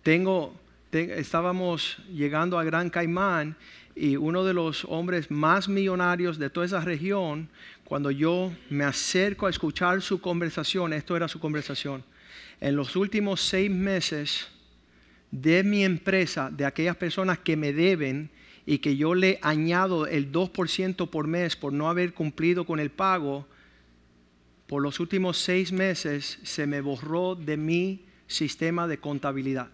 tengo 0.01 0.61
estábamos 0.93 1.97
llegando 2.13 2.59
a 2.59 2.63
Gran 2.63 2.89
Caimán 2.89 3.55
y 3.95 4.15
uno 4.15 4.43
de 4.43 4.53
los 4.53 4.85
hombres 4.85 5.29
más 5.29 5.69
millonarios 5.69 6.39
de 6.39 6.49
toda 6.49 6.65
esa 6.65 6.81
región, 6.81 7.49
cuando 7.83 8.11
yo 8.11 8.51
me 8.69 8.83
acerco 8.85 9.45
a 9.45 9.49
escuchar 9.49 10.01
su 10.01 10.19
conversación, 10.19 10.93
esto 10.93 11.15
era 11.15 11.27
su 11.27 11.39
conversación, 11.39 12.03
en 12.59 12.75
los 12.75 12.95
últimos 12.95 13.41
seis 13.41 13.69
meses 13.69 14.47
de 15.31 15.63
mi 15.63 15.83
empresa, 15.83 16.49
de 16.51 16.65
aquellas 16.65 16.95
personas 16.95 17.39
que 17.39 17.55
me 17.55 17.73
deben 17.73 18.31
y 18.65 18.79
que 18.79 18.95
yo 18.95 19.13
le 19.13 19.39
añado 19.41 20.07
el 20.07 20.31
2% 20.31 21.09
por 21.09 21.27
mes 21.27 21.55
por 21.55 21.73
no 21.73 21.89
haber 21.89 22.13
cumplido 22.13 22.65
con 22.65 22.79
el 22.79 22.89
pago, 22.89 23.47
por 24.67 24.81
los 24.81 24.99
últimos 24.99 25.37
seis 25.37 25.71
meses 25.71 26.39
se 26.43 26.65
me 26.65 26.81
borró 26.81 27.35
de 27.35 27.57
mi 27.57 28.05
sistema 28.27 28.87
de 28.87 28.97
contabilidad 28.97 29.69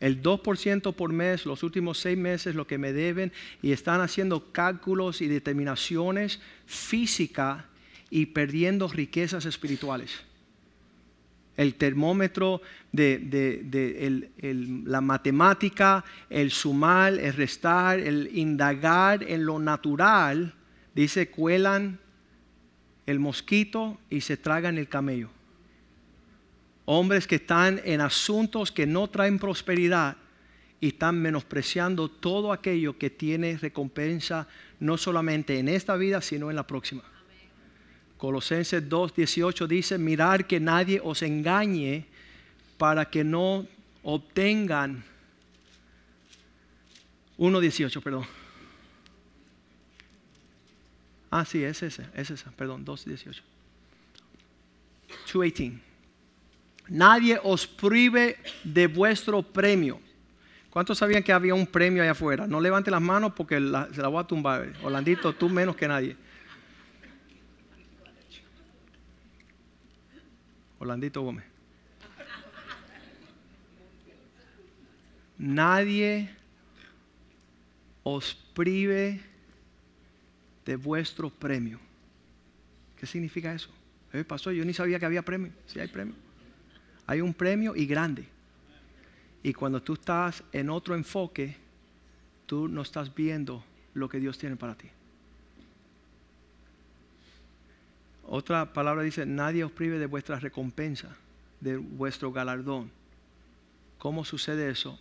el 0.00 0.22
2% 0.22 0.94
por 0.94 1.12
mes, 1.12 1.44
los 1.44 1.62
últimos 1.62 1.98
seis 1.98 2.16
meses, 2.16 2.54
lo 2.54 2.66
que 2.66 2.78
me 2.78 2.92
deben, 2.92 3.32
y 3.60 3.72
están 3.72 4.00
haciendo 4.00 4.50
cálculos 4.50 5.20
y 5.20 5.28
determinaciones 5.28 6.40
físicas 6.66 7.64
y 8.08 8.26
perdiendo 8.26 8.88
riquezas 8.88 9.44
espirituales. 9.44 10.22
El 11.58 11.74
termómetro 11.74 12.62
de, 12.90 14.30
la 14.86 15.02
matemática, 15.02 16.02
el 16.30 16.50
sumar, 16.50 17.12
el 17.14 17.34
restar, 17.34 18.00
el 18.00 18.30
indagar 18.32 19.22
en 19.22 19.44
lo 19.44 19.58
natural, 19.58 20.54
dice, 20.94 21.28
cuelan 21.28 21.98
el 23.04 23.18
mosquito 23.18 23.98
y 24.08 24.22
se 24.22 24.38
tragan 24.38 24.78
el 24.78 24.88
camello 24.88 25.28
hombres 26.92 27.28
que 27.28 27.36
están 27.36 27.80
en 27.84 28.00
asuntos 28.00 28.72
que 28.72 28.84
no 28.84 29.08
traen 29.08 29.38
prosperidad 29.38 30.16
y 30.80 30.88
están 30.88 31.22
menospreciando 31.22 32.08
todo 32.08 32.52
aquello 32.52 32.98
que 32.98 33.10
tiene 33.10 33.56
recompensa 33.58 34.48
no 34.80 34.98
solamente 34.98 35.56
en 35.60 35.68
esta 35.68 35.94
vida, 35.94 36.20
sino 36.20 36.50
en 36.50 36.56
la 36.56 36.66
próxima. 36.66 37.04
Colosenses 38.16 38.88
2.18 38.88 39.68
dice, 39.68 39.98
mirar 39.98 40.48
que 40.48 40.58
nadie 40.58 41.00
os 41.00 41.22
engañe 41.22 42.06
para 42.76 43.08
que 43.08 43.22
no 43.22 43.68
obtengan 44.02 45.04
1.18, 47.38 48.02
perdón. 48.02 48.26
Ah, 51.30 51.44
sí, 51.44 51.62
es 51.62 51.84
ese, 51.84 52.06
es 52.14 52.30
esa, 52.32 52.50
perdón, 52.50 52.84
2.18. 52.84 53.42
2.18 55.32 55.89
nadie 56.90 57.40
os 57.42 57.66
prive 57.66 58.36
de 58.62 58.86
vuestro 58.86 59.42
premio. 59.42 60.00
¿Cuántos 60.68 60.98
sabían 60.98 61.22
que 61.22 61.32
había 61.32 61.54
un 61.54 61.66
premio 61.66 62.02
allá 62.02 62.12
afuera? 62.12 62.46
No 62.46 62.60
levante 62.60 62.90
las 62.90 63.00
manos 63.00 63.32
porque 63.34 63.56
se 63.56 64.02
la 64.02 64.08
voy 64.08 64.20
a 64.20 64.26
tumbar. 64.26 64.72
Orlandito, 64.82 65.32
tú 65.32 65.48
menos 65.48 65.74
que 65.74 65.88
nadie. 65.88 66.16
Orlandito 70.78 71.22
Gómez. 71.22 71.44
Nadie 75.38 76.30
os 78.02 78.34
prive 78.34 79.20
de 80.64 80.76
vuestro 80.76 81.30
premio. 81.30 81.80
¿Qué 82.96 83.06
significa 83.06 83.52
eso? 83.52 83.70
Eh, 84.12 84.24
pasó, 84.24 84.52
yo 84.52 84.64
ni 84.64 84.74
sabía 84.74 84.98
que 84.98 85.06
había 85.06 85.22
premio. 85.22 85.50
Si 85.66 85.74
sí 85.74 85.80
hay 85.80 85.88
premio. 85.88 86.14
Hay 87.10 87.20
un 87.20 87.34
premio 87.34 87.74
y 87.74 87.86
grande. 87.86 88.24
Y 89.42 89.52
cuando 89.52 89.82
tú 89.82 89.94
estás 89.94 90.44
en 90.52 90.70
otro 90.70 90.94
enfoque, 90.94 91.56
tú 92.46 92.68
no 92.68 92.82
estás 92.82 93.12
viendo 93.12 93.64
lo 93.94 94.08
que 94.08 94.20
Dios 94.20 94.38
tiene 94.38 94.54
para 94.54 94.76
ti. 94.76 94.88
Otra 98.28 98.72
palabra 98.72 99.02
dice, 99.02 99.26
nadie 99.26 99.64
os 99.64 99.72
prive 99.72 99.98
de 99.98 100.06
vuestra 100.06 100.38
recompensa, 100.38 101.16
de 101.60 101.78
vuestro 101.78 102.30
galardón. 102.30 102.92
¿Cómo 103.98 104.24
sucede 104.24 104.70
eso? 104.70 104.96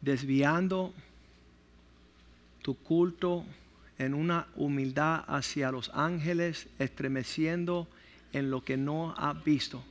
Desviando 0.00 0.92
tu 2.62 2.74
culto 2.74 3.44
en 3.96 4.12
una 4.12 4.48
humildad 4.56 5.22
hacia 5.28 5.70
los 5.70 5.88
ángeles, 5.94 6.66
estremeciendo 6.80 7.86
en 8.32 8.50
lo 8.50 8.64
que 8.64 8.76
no 8.76 9.14
has 9.16 9.44
visto 9.44 9.84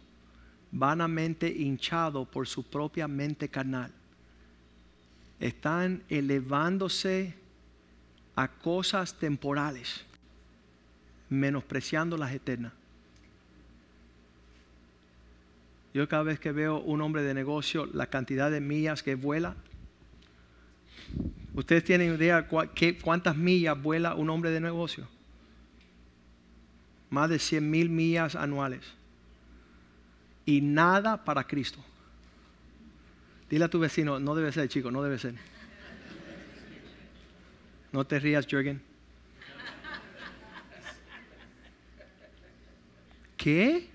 vanamente 0.71 1.49
hinchado 1.49 2.25
por 2.25 2.47
su 2.47 2.63
propia 2.63 3.07
mente 3.07 3.49
carnal. 3.49 3.91
Están 5.39 6.03
elevándose 6.09 7.35
a 8.35 8.47
cosas 8.47 9.17
temporales, 9.17 10.03
menospreciando 11.29 12.17
las 12.17 12.33
eternas. 12.33 12.73
Yo 15.93 16.09
cada 16.09 16.23
vez 16.23 16.39
que 16.39 16.51
veo 16.51 16.79
un 16.81 17.01
hombre 17.01 17.23
de 17.23 17.33
negocio, 17.33 17.85
la 17.85 18.07
cantidad 18.07 18.51
de 18.51 18.59
millas 18.59 19.01
que 19.01 19.15
vuela, 19.15 19.55
¿ustedes 21.53 21.85
tienen 21.85 22.15
idea 22.15 22.49
cuántas 23.01 23.37
millas 23.37 23.81
vuela 23.81 24.15
un 24.15 24.29
hombre 24.29 24.51
de 24.51 24.59
negocio? 24.59 25.07
Más 27.09 27.29
de 27.29 27.39
100 27.39 27.71
mil 27.71 27.89
millas 27.89 28.35
anuales 28.35 28.81
y 30.45 30.61
nada 30.61 31.23
para 31.23 31.45
Cristo. 31.45 31.79
Dile 33.49 33.65
a 33.65 33.69
tu 33.69 33.79
vecino, 33.79 34.19
no 34.19 34.35
debe 34.35 34.51
ser, 34.51 34.67
chico, 34.69 34.91
no 34.91 35.01
debe 35.01 35.19
ser. 35.19 35.35
No 37.91 38.05
te 38.05 38.19
rías, 38.19 38.45
Jürgen. 38.45 38.81
¿Qué? 43.37 43.89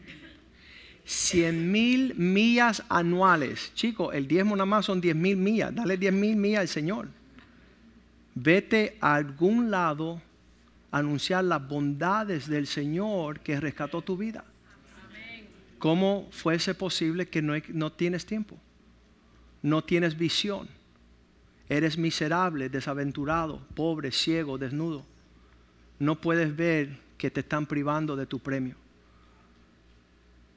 100 1.05 1.73
mil 1.73 2.15
millas 2.15 2.85
anuales. 2.89 3.73
Chico, 3.75 4.13
el 4.13 4.29
diezmo 4.29 4.55
nada 4.55 4.67
más 4.67 4.87
son 4.87 5.01
10 5.01 5.17
mil 5.17 5.37
millas. 5.37 5.75
Dale 5.75 5.97
10 5.97 6.13
mil 6.13 6.37
millas 6.37 6.61
al 6.61 6.69
Señor. 6.69 7.09
Vete 8.35 8.97
a 9.01 9.17
algún 9.17 9.71
lado 9.71 10.23
a 10.93 10.99
anunciar 10.99 11.45
las 11.45 11.67
bondades 11.67 12.49
del 12.49 12.67
Señor 12.69 13.41
que 13.41 13.59
rescató 13.59 14.03
tu 14.03 14.17
vida. 14.17 14.45
¿Cómo 15.81 16.29
fuese 16.31 16.75
posible 16.75 17.27
que 17.27 17.41
no, 17.41 17.55
no 17.69 17.91
tienes 17.91 18.27
tiempo? 18.27 18.59
No 19.63 19.83
tienes 19.83 20.17
visión. 20.17 20.69
Eres 21.71 21.97
miserable, 21.97 22.69
desaventurado, 22.69 23.67
pobre, 23.75 24.13
ciego, 24.13 24.59
desnudo. 24.59 25.07
No 25.99 26.21
puedes 26.21 26.55
ver 26.55 26.99
que 27.17 27.31
te 27.31 27.41
están 27.41 27.65
privando 27.65 28.15
de 28.15 28.27
tu 28.27 28.41
premio. 28.41 28.75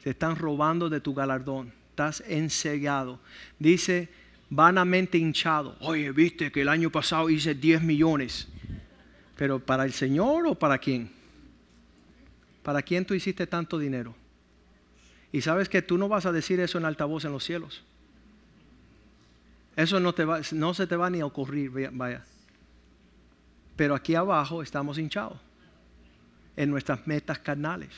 Te 0.03 0.09
están 0.09 0.35
robando 0.35 0.89
de 0.89 0.99
tu 0.99 1.13
galardón. 1.13 1.71
Estás 1.91 2.21
ensegado. 2.27 3.21
Dice 3.57 4.09
vanamente 4.49 5.17
hinchado. 5.17 5.77
Oye, 5.79 6.11
viste 6.11 6.51
que 6.51 6.63
el 6.63 6.67
año 6.67 6.89
pasado 6.89 7.29
hice 7.29 7.55
10 7.55 7.81
millones. 7.81 8.49
Pero 9.37 9.59
¿para 9.59 9.85
el 9.85 9.93
Señor 9.93 10.47
o 10.47 10.55
para 10.55 10.77
quién? 10.79 11.09
¿Para 12.61 12.81
quién 12.81 13.05
tú 13.05 13.13
hiciste 13.13 13.47
tanto 13.47 13.79
dinero? 13.79 14.13
Y 15.33 15.41
sabes 15.41 15.67
que 15.67 15.81
tú 15.81 15.97
no 15.97 16.07
vas 16.07 16.25
a 16.25 16.31
decir 16.31 16.61
eso 16.61 16.77
en 16.77 16.85
altavoz 16.85 17.25
en 17.25 17.33
los 17.33 17.43
cielos. 17.43 17.83
Eso 19.75 19.99
no, 19.99 20.13
te 20.13 20.23
va, 20.23 20.43
se 20.43 20.87
te 20.87 20.95
va 20.95 21.09
ni 21.09 21.19
a 21.21 21.25
ocurrir, 21.25 21.71
vaya. 21.91 22.23
Pero 23.75 23.95
aquí 23.95 24.13
abajo 24.13 24.61
estamos 24.61 24.99
hinchados 24.99 25.39
en 26.55 26.69
nuestras 26.69 27.07
metas 27.07 27.39
carnales, 27.39 27.89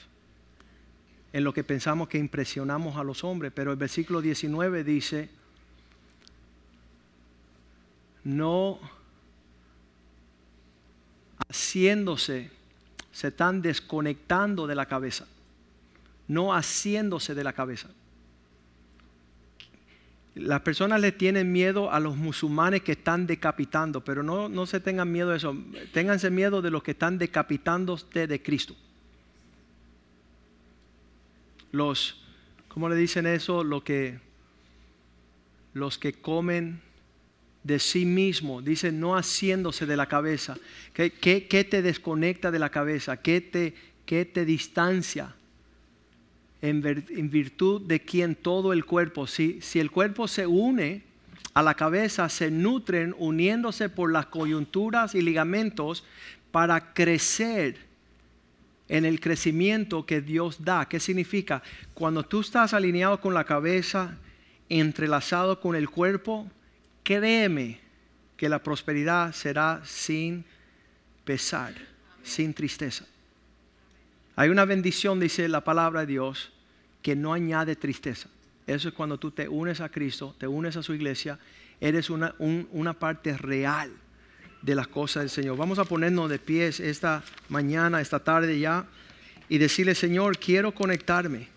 en 1.33 1.43
lo 1.43 1.53
que 1.53 1.65
pensamos 1.65 2.07
que 2.07 2.17
impresionamos 2.17 2.95
a 2.95 3.03
los 3.03 3.25
hombres. 3.25 3.51
Pero 3.53 3.71
el 3.71 3.77
versículo 3.77 4.21
19 4.21 4.85
dice, 4.85 5.29
no 8.23 8.79
haciéndose, 11.49 12.49
se 13.11 13.27
están 13.27 13.61
desconectando 13.61 14.67
de 14.67 14.75
la 14.75 14.85
cabeza, 14.85 15.27
no 16.27 16.53
haciéndose 16.53 17.35
de 17.35 17.43
la 17.43 17.53
cabeza. 17.53 17.89
Las 20.35 20.61
personas 20.61 20.99
le 20.99 21.13
tienen 21.13 21.51
miedo 21.51 21.91
a 21.91 21.99
los 22.01 22.17
musulmanes 22.17 22.81
que 22.81 22.91
están 22.91 23.25
decapitando, 23.25 24.03
pero 24.03 24.21
no, 24.21 24.49
no 24.49 24.65
se 24.65 24.81
tengan 24.81 25.09
miedo 25.09 25.29
de 25.29 25.37
eso. 25.37 25.55
Ténganse 25.93 26.29
miedo 26.29 26.61
de 26.61 26.71
los 26.71 26.83
que 26.83 26.91
están 26.91 27.17
decapitando 27.17 27.97
de 28.13 28.41
Cristo. 28.41 28.75
Los, 31.71 32.21
¿cómo 32.67 32.89
le 32.89 32.95
dicen 32.95 33.27
eso? 33.27 33.63
Lo 33.63 33.83
que, 33.83 34.19
los 35.73 35.97
que 35.97 36.13
comen 36.13 36.81
de 37.63 37.79
sí 37.79 38.05
mismo, 38.05 38.61
dice 38.61 38.91
no 38.91 39.15
haciéndose 39.15 39.85
de 39.85 39.97
la 39.97 40.07
cabeza. 40.07 40.57
¿Qué, 40.93 41.11
qué, 41.11 41.63
te 41.63 41.81
desconecta 41.81 42.51
de 42.51 42.59
la 42.59 42.69
cabeza? 42.69 43.17
¿Qué 43.17 43.41
te, 43.41 43.73
qué 44.05 44.25
te 44.25 44.45
distancia? 44.45 45.33
En, 46.69 47.29
virtud 47.29 47.81
de 47.81 48.01
quien 48.01 48.35
todo 48.35 48.73
el 48.73 48.85
cuerpo, 48.85 49.27
si, 49.27 49.61
si 49.61 49.79
el 49.79 49.91
cuerpo 49.91 50.27
se 50.27 50.47
une 50.47 51.03
a 51.53 51.61
la 51.61 51.75
cabeza, 51.75 52.27
se 52.29 52.51
nutren 52.51 53.15
uniéndose 53.17 53.89
por 53.89 54.11
las 54.11 54.25
coyunturas 54.27 55.15
y 55.15 55.21
ligamentos 55.21 56.03
para 56.51 56.93
crecer 56.93 57.77
en 58.87 59.05
el 59.05 59.19
crecimiento 59.19 60.05
que 60.05 60.21
Dios 60.21 60.63
da. 60.63 60.87
¿Qué 60.87 60.99
significa? 60.99 61.61
Cuando 61.93 62.23
tú 62.23 62.41
estás 62.41 62.73
alineado 62.73 63.19
con 63.19 63.33
la 63.33 63.43
cabeza, 63.43 64.17
entrelazado 64.69 65.59
con 65.59 65.75
el 65.75 65.89
cuerpo, 65.89 66.49
créeme 67.03 67.79
que 68.37 68.49
la 68.49 68.61
prosperidad 68.61 69.33
será 69.33 69.81
sin 69.85 70.45
pesar, 71.23 71.73
sin 72.23 72.53
tristeza. 72.53 73.05
Hay 74.35 74.49
una 74.49 74.65
bendición, 74.65 75.19
dice 75.19 75.47
la 75.47 75.63
palabra 75.63 76.01
de 76.01 76.07
Dios, 76.07 76.51
que 77.05 77.15
no 77.15 77.33
añade 77.33 77.75
tristeza. 77.75 78.29
Eso 78.65 78.87
es 78.87 78.95
cuando 78.95 79.19
tú 79.19 79.29
te 79.29 79.47
unes 79.47 79.79
a 79.79 79.89
Cristo, 79.89 80.33
te 80.39 80.47
unes 80.47 80.75
a 80.75 80.81
su 80.81 80.91
iglesia, 80.91 81.37
eres 81.79 82.09
una, 82.09 82.33
una 82.39 82.93
parte 82.93 83.37
real 83.37 83.91
de 84.63 84.73
las 84.73 84.87
cosas 84.87 85.21
del 85.21 85.29
Señor. 85.29 85.55
Vamos 85.55 85.77
a 85.77 85.85
ponernos 85.85 86.31
de 86.31 86.39
pies 86.39 86.79
esta 86.79 87.23
mañana, 87.47 88.01
esta 88.01 88.23
tarde 88.23 88.59
ya, 88.59 88.87
y 89.49 89.59
decirle, 89.59 89.93
Señor, 89.93 90.39
quiero 90.39 90.73
conectarme. 90.73 91.47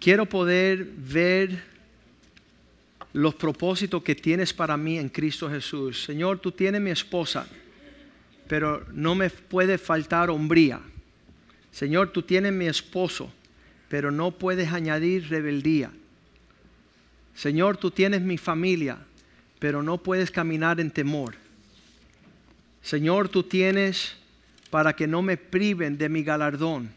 Quiero 0.00 0.26
poder 0.26 0.84
ver 0.84 1.62
los 3.12 3.36
propósitos 3.36 4.02
que 4.02 4.16
tienes 4.16 4.52
para 4.52 4.76
mí 4.76 4.98
en 4.98 5.10
Cristo 5.10 5.48
Jesús. 5.48 6.02
Señor, 6.02 6.40
tú 6.40 6.50
tienes 6.50 6.80
mi 6.80 6.90
esposa, 6.90 7.46
pero 8.48 8.84
no 8.90 9.14
me 9.14 9.30
puede 9.30 9.78
faltar 9.78 10.28
hombría. 10.28 10.80
Señor, 11.70 12.10
tú 12.10 12.22
tienes 12.22 12.52
mi 12.52 12.66
esposo, 12.66 13.32
pero 13.92 14.10
no 14.10 14.30
puedes 14.30 14.72
añadir 14.72 15.28
rebeldía. 15.28 15.90
Señor, 17.34 17.76
tú 17.76 17.90
tienes 17.90 18.22
mi 18.22 18.38
familia, 18.38 18.96
pero 19.58 19.82
no 19.82 19.98
puedes 19.98 20.30
caminar 20.30 20.80
en 20.80 20.90
temor. 20.90 21.34
Señor, 22.80 23.28
tú 23.28 23.42
tienes 23.42 24.16
para 24.70 24.96
que 24.96 25.06
no 25.06 25.20
me 25.20 25.36
priven 25.36 25.98
de 25.98 26.08
mi 26.08 26.22
galardón, 26.22 26.88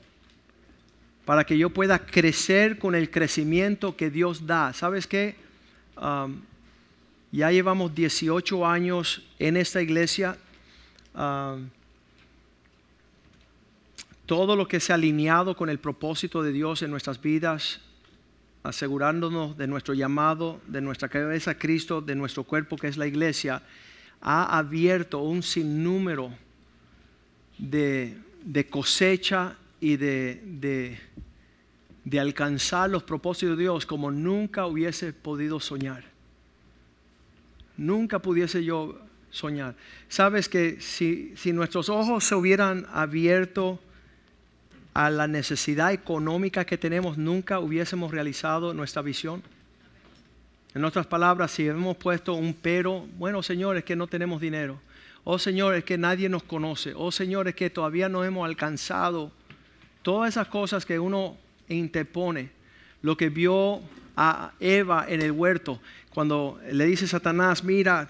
para 1.26 1.44
que 1.44 1.58
yo 1.58 1.70
pueda 1.70 2.00
crecer 2.00 2.80
con 2.80 2.96
el 2.96 3.12
crecimiento 3.12 3.98
que 3.98 4.10
Dios 4.10 4.48
da. 4.48 4.72
¿Sabes 4.72 5.06
qué? 5.06 5.36
Ya 7.34 7.52
llevamos 7.52 7.94
18 7.94 8.66
años 8.66 9.22
en 9.38 9.58
esta 9.58 9.82
iglesia. 9.82 10.38
Todo 14.26 14.56
lo 14.56 14.68
que 14.68 14.80
se 14.80 14.92
ha 14.92 14.96
alineado 14.96 15.56
con 15.56 15.70
el 15.70 15.80
propósito 15.80 16.42
de 16.42 16.52
Dios 16.52 16.82
en 16.82 16.92
nuestras 16.92 17.22
vidas, 17.22 17.82
asegurándonos 18.64 19.58
de 19.58 19.68
nuestro 19.68 19.94
llamado, 19.94 20.60
de 20.68 20.82
nuestra 20.82 21.10
cabeza 21.10 21.58
Cristo, 21.58 22.02
de 22.02 22.16
nuestro 22.16 22.44
cuerpo 22.44 22.78
que 22.78 22.88
es 22.88 22.98
la 22.98 23.06
iglesia, 23.06 23.62
ha 24.22 24.58
abierto 24.58 25.20
un 25.20 25.44
sinnúmero 25.44 26.32
de, 27.58 28.18
de 28.44 28.68
cosecha 28.68 29.56
y 29.80 29.98
de, 29.98 30.42
de, 30.44 31.00
de 32.04 32.20
alcanzar 32.20 32.90
los 32.90 33.04
propósitos 33.04 33.56
de 33.56 33.64
Dios 33.64 33.86
como 33.86 34.10
nunca 34.10 34.66
hubiese 34.66 35.14
podido 35.14 35.60
soñar. 35.60 36.04
Nunca 37.78 38.20
pudiese 38.20 38.64
yo 38.64 39.00
soñar. 39.30 39.76
Sabes 40.08 40.50
que 40.50 40.82
si, 40.82 41.34
si 41.36 41.54
nuestros 41.54 41.90
ojos 41.90 42.24
se 42.24 42.34
hubieran 42.34 42.88
abierto 42.92 43.80
a 44.96 45.10
la 45.10 45.28
necesidad 45.28 45.92
económica 45.92 46.66
que 46.66 46.78
tenemos, 46.78 47.18
nunca 47.18 47.60
hubiésemos 47.60 48.12
realizado 48.12 48.74
nuestra 48.74 49.02
visión. 49.02 49.44
En 50.74 50.86
otras 50.86 51.06
palabras, 51.06 51.52
si 51.52 51.68
hemos 51.68 51.98
puesto 51.98 52.34
un 52.34 52.54
pero, 52.54 53.06
bueno, 53.18 53.44
Señor, 53.44 53.76
es 53.76 53.84
que 53.84 53.98
no 53.98 54.08
tenemos 54.08 54.40
dinero. 54.40 54.80
Oh, 55.26 55.38
Señor, 55.38 55.76
es 55.76 55.84
que 55.84 55.98
nadie 55.98 56.30
nos 56.30 56.44
conoce. 56.44 56.94
Oh, 56.96 57.12
Señor, 57.12 57.50
es 57.50 57.56
que 57.56 57.70
todavía 57.70 58.08
no 58.08 58.24
hemos 58.24 58.46
alcanzado. 58.46 59.34
Todas 60.02 60.30
esas 60.30 60.48
cosas 60.48 60.86
que 60.86 60.98
uno 60.98 61.36
interpone. 61.68 62.52
Lo 63.02 63.18
que 63.18 63.28
vio 63.30 63.82
a 64.16 64.54
Eva 64.62 65.06
en 65.10 65.22
el 65.22 65.34
huerto, 65.34 65.82
cuando 66.14 66.58
le 66.72 66.86
dice 66.86 67.06
Satanás, 67.06 67.66
mira, 67.66 68.08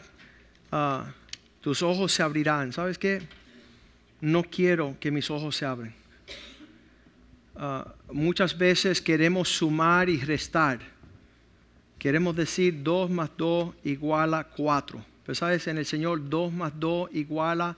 ah, 0.71 1.05
tus 1.61 1.81
ojos 1.81 2.11
se 2.11 2.21
abrirán. 2.21 2.73
¿Sabes 2.73 2.99
qué? 2.99 3.23
No 4.21 4.43
quiero 4.43 4.95
que 4.99 5.09
mis 5.09 5.31
ojos 5.31 5.55
se 5.55 5.65
abran. 5.65 6.04
Ah, 7.57 7.93
muchas 8.11 8.57
veces 8.57 9.01
queremos 9.01 9.47
sumar 9.49 10.09
y 10.09 10.19
restar. 10.19 10.79
Queremos 11.97 12.35
decir 12.35 12.83
2 12.83 13.09
más 13.09 13.29
2 13.37 13.73
iguala 13.85 14.43
4. 14.43 15.03
Pero 15.25 15.35
sabes, 15.35 15.65
en 15.67 15.77
el 15.77 15.85
Señor 15.85 16.29
2 16.29 16.51
más 16.53 16.73
2 16.77 17.09
iguala 17.13 17.77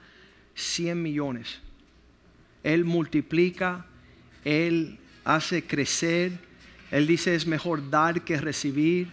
100 0.55 1.01
millones. 1.01 1.59
Él 2.63 2.84
multiplica, 2.84 3.86
Él 4.43 4.97
hace 5.23 5.63
crecer. 5.63 6.32
Él 6.89 7.05
dice 7.05 7.36
es 7.36 7.45
mejor 7.45 7.89
dar 7.89 8.23
que 8.23 8.38
recibir. 8.38 9.09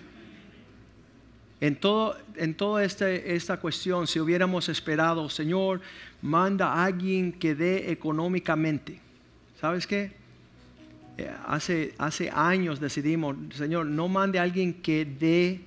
En, 1.60 1.76
todo, 1.76 2.16
en 2.36 2.54
toda 2.54 2.84
este, 2.84 3.34
esta 3.34 3.58
cuestión, 3.58 4.06
si 4.06 4.18
hubiéramos 4.18 4.68
esperado, 4.68 5.28
Señor, 5.28 5.80
manda 6.22 6.72
a 6.72 6.84
alguien 6.84 7.32
que 7.32 7.54
dé 7.54 7.90
económicamente. 7.92 9.00
¿Sabes 9.60 9.86
qué? 9.86 10.23
Eh, 11.16 11.30
hace, 11.46 11.94
hace 11.98 12.28
años 12.30 12.80
decidimos, 12.80 13.36
Señor, 13.54 13.86
no 13.86 14.08
mande 14.08 14.38
a 14.38 14.42
alguien 14.42 14.74
que 14.74 15.04
dé 15.04 15.60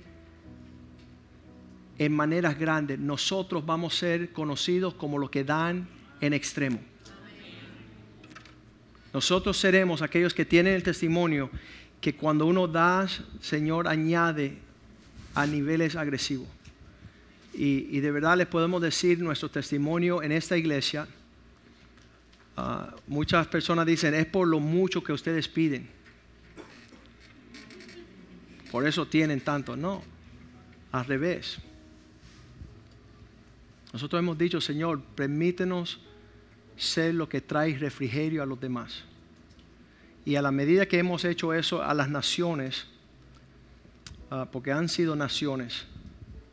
en 1.98 2.12
maneras 2.12 2.58
grandes. 2.58 2.98
Nosotros 2.98 3.64
vamos 3.64 3.94
a 3.94 3.98
ser 3.98 4.32
conocidos 4.32 4.94
como 4.94 5.18
los 5.18 5.30
que 5.30 5.44
dan 5.44 5.88
en 6.20 6.34
extremo. 6.34 6.78
Nosotros 9.12 9.56
seremos 9.56 10.02
aquellos 10.02 10.34
que 10.34 10.44
tienen 10.44 10.74
el 10.74 10.82
testimonio 10.82 11.50
que 12.00 12.14
cuando 12.14 12.44
uno 12.46 12.68
da, 12.68 13.08
Señor 13.40 13.88
añade 13.88 14.58
a 15.34 15.46
niveles 15.46 15.96
agresivos. 15.96 16.46
Y, 17.54 17.88
y 17.90 18.00
de 18.00 18.10
verdad 18.10 18.36
les 18.36 18.46
podemos 18.46 18.82
decir 18.82 19.18
nuestro 19.20 19.48
testimonio 19.48 20.22
en 20.22 20.30
esta 20.30 20.58
iglesia 20.58 21.08
Ah, 22.60 22.92
muchas 23.06 23.46
personas 23.46 23.86
dicen, 23.86 24.14
es 24.14 24.26
por 24.26 24.48
lo 24.48 24.58
mucho 24.58 25.00
que 25.04 25.12
ustedes 25.12 25.46
piden. 25.46 25.88
Por 28.72 28.84
eso 28.84 29.06
tienen 29.06 29.40
tanto. 29.42 29.76
No, 29.76 30.02
al 30.90 31.04
revés. 31.04 31.58
Nosotros 33.92 34.18
hemos 34.18 34.36
dicho, 34.36 34.60
Señor, 34.60 35.00
permítenos 35.00 36.00
ser 36.76 37.14
lo 37.14 37.28
que 37.28 37.40
trae 37.40 37.78
refrigerio 37.78 38.42
a 38.42 38.46
los 38.46 38.60
demás. 38.60 39.04
Y 40.24 40.34
a 40.34 40.42
la 40.42 40.50
medida 40.50 40.86
que 40.86 40.98
hemos 40.98 41.24
hecho 41.24 41.54
eso 41.54 41.80
a 41.84 41.94
las 41.94 42.10
naciones, 42.10 42.88
ah, 44.32 44.48
porque 44.50 44.72
han 44.72 44.88
sido 44.88 45.14
naciones, 45.14 45.86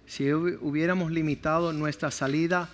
si 0.05 0.31
hubiéramos 0.31 1.11
limitado 1.11 1.73
nuestra 1.73 2.11
salida 2.11 2.69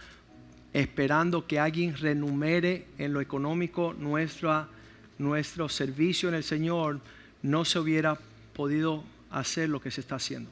esperando 0.73 1.47
que 1.47 1.59
alguien 1.59 1.95
renumere 1.95 2.87
en 2.97 3.13
lo 3.13 3.21
económico 3.21 3.93
nuestro 3.93 5.69
servicio 5.69 6.29
en 6.29 6.35
el 6.35 6.43
Señor, 6.43 6.99
no 7.41 7.65
se 7.65 7.79
hubiera 7.79 8.17
podido 8.53 9.03
hacer 9.29 9.69
lo 9.69 9.81
que 9.81 9.91
se 9.91 10.01
está 10.01 10.15
haciendo. 10.15 10.49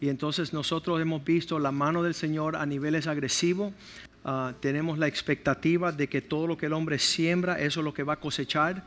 Y 0.00 0.08
entonces 0.08 0.52
nosotros 0.52 1.00
hemos 1.00 1.24
visto 1.24 1.58
la 1.58 1.72
mano 1.72 2.02
del 2.02 2.14
Señor 2.14 2.56
a 2.56 2.66
niveles 2.66 3.06
agresivos. 3.06 3.72
Ah, 4.24 4.52
tenemos 4.60 4.98
la 4.98 5.06
expectativa 5.06 5.92
de 5.92 6.08
que 6.08 6.20
todo 6.20 6.46
lo 6.46 6.58
que 6.58 6.66
el 6.66 6.72
hombre 6.72 6.98
siembra, 6.98 7.58
eso 7.58 7.80
es 7.80 7.84
lo 7.84 7.94
que 7.94 8.02
va 8.02 8.14
a 8.14 8.20
cosechar. 8.20 8.84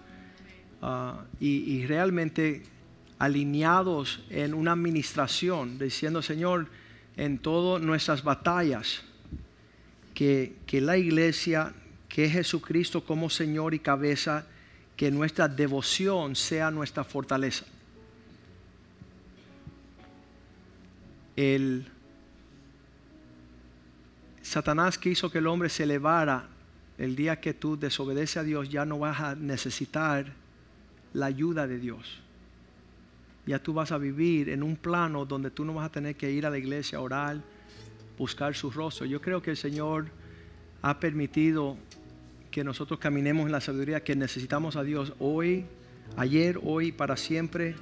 Ah, 0.82 1.24
y 1.40 1.86
realmente 1.88 2.64
alineados 3.18 4.24
en 4.30 4.54
una 4.54 4.72
administración, 4.72 5.78
diciendo, 5.78 6.22
Señor, 6.22 6.68
en 7.18 7.38
todas 7.38 7.82
nuestras 7.82 8.24
batallas, 8.24 9.04
que, 10.20 10.82
la 10.82 10.98
iglesia, 10.98 11.74
que 12.10 12.30
Jesucristo 12.30 13.06
como 13.06 13.30
Señor 13.30 13.74
y 13.74 13.80
cabeza, 13.80 14.46
que 14.98 15.12
nuestra 15.12 15.48
devoción 15.48 16.36
sea 16.36 16.72
nuestra 16.72 17.06
fortaleza. 17.06 17.64
El 21.38 21.86
Satanás 24.42 24.98
quiso 24.98 25.32
que 25.32 25.38
el 25.38 25.48
hombre 25.48 25.70
se 25.70 25.84
elevara. 25.84 26.50
El 26.98 27.16
día 27.16 27.40
que 27.40 27.54
tú 27.54 27.80
desobedeces 27.80 28.36
a 28.36 28.44
Dios 28.44 28.68
ya 28.68 28.84
no 28.84 29.00
vas 29.00 29.22
a 29.22 29.36
necesitar 29.36 30.34
la 31.14 31.28
ayuda 31.28 31.66
de 31.66 31.80
Dios 31.80 32.22
ya 33.46 33.58
tú 33.58 33.74
vas 33.74 33.92
a 33.92 33.98
vivir 33.98 34.50
en 34.50 34.62
un 34.62 34.76
plano 34.76 35.26
donde 35.26 35.50
tú 35.50 35.66
no 35.66 35.74
vas 35.74 35.88
a 35.88 35.92
tener 35.92 36.16
que 36.16 36.30
ir 36.30 36.46
a 36.46 36.52
la 36.52 36.60
iglesia 36.60 37.00
a 37.00 37.02
orar, 37.02 37.42
buscar 38.20 38.54
su 38.54 38.70
rostro. 38.70 39.08
Yo 39.08 39.20
creo 39.20 39.42
que 39.42 39.50
el 39.50 39.58
Señor 39.58 40.08
ha 40.84 41.00
permitido 41.00 41.78
que 42.52 42.64
nosotros 42.64 43.00
caminemos 43.00 43.46
en 43.46 43.52
la 43.52 43.62
sabiduría 43.62 44.04
que 44.04 44.16
necesitamos 44.16 44.76
a 44.76 44.84
Dios 44.84 45.14
hoy, 45.20 45.66
ayer, 46.18 46.60
hoy, 46.64 46.92
para 46.92 47.18
siempre. 47.18 47.76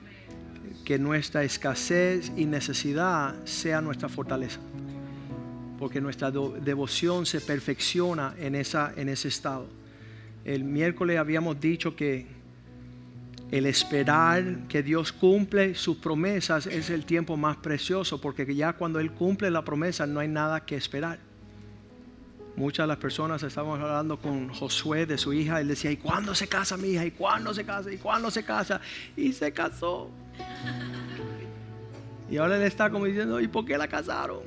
Que 0.85 0.97
nuestra 0.97 1.43
escasez 1.43 2.31
y 2.37 2.45
necesidad 2.45 3.35
sea 3.43 3.81
nuestra 3.81 4.07
fortaleza. 4.07 4.59
Porque 5.79 5.99
nuestra 5.99 6.31
devoción 6.31 7.25
se 7.25 7.41
perfecciona 7.41 8.33
en, 8.39 8.55
esa, 8.55 8.93
en 8.95 9.09
ese 9.09 9.27
estado. 9.27 9.67
El 10.45 10.63
miércoles 10.63 11.17
habíamos 11.17 11.59
dicho 11.59 11.95
que 11.95 12.36
el 13.51 13.65
esperar 13.65 14.67
que 14.67 14.83
Dios 14.83 15.13
cumple 15.13 15.75
sus 15.75 15.97
promesas 15.97 16.67
es 16.67 16.89
el 16.89 17.05
tiempo 17.05 17.37
más 17.37 17.57
precioso 17.57 18.19
porque 18.19 18.53
ya 18.53 18.73
cuando 18.73 18.99
Él 18.99 19.11
cumple 19.11 19.49
la 19.49 19.63
promesa 19.63 20.05
no 20.05 20.19
hay 20.19 20.27
nada 20.27 20.65
que 20.65 20.75
esperar. 20.75 21.19
Muchas 22.57 22.85
de 22.85 22.87
las 22.87 22.97
personas 22.97 23.43
estábamos 23.43 23.79
hablando 23.79 24.17
con 24.17 24.49
Josué 24.49 25.05
de 25.05 25.19
su 25.19 25.31
hija, 25.31 25.61
él 25.61 25.67
decía, 25.67 25.91
¿y 25.91 25.97
cuándo 25.97 26.33
se 26.33 26.47
casa 26.47 26.75
mi 26.75 26.87
hija? 26.87 27.05
¿Y 27.05 27.11
cuándo 27.11 27.53
se 27.53 27.63
casa? 27.63 27.91
¿Y 27.91 27.97
cuándo 27.97 28.31
se 28.31 28.43
casa? 28.43 28.81
Y 29.15 29.31
se 29.31 29.51
casó. 29.51 30.09
Y 32.31 32.37
ahora 32.37 32.57
él 32.57 32.63
está 32.63 32.89
como 32.89 33.05
diciendo, 33.05 33.39
¿y 33.39 33.47
por 33.47 33.63
qué 33.63 33.77
la 33.77 33.87
casaron? 33.87 34.39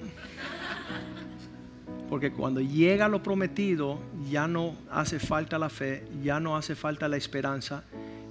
Porque 2.08 2.32
cuando 2.32 2.60
llega 2.60 3.06
lo 3.06 3.22
prometido, 3.22 4.00
ya 4.28 4.48
no 4.48 4.74
hace 4.90 5.20
falta 5.20 5.56
la 5.56 5.70
fe, 5.70 6.04
ya 6.20 6.40
no 6.40 6.56
hace 6.56 6.74
falta 6.74 7.06
la 7.06 7.16
esperanza, 7.16 7.84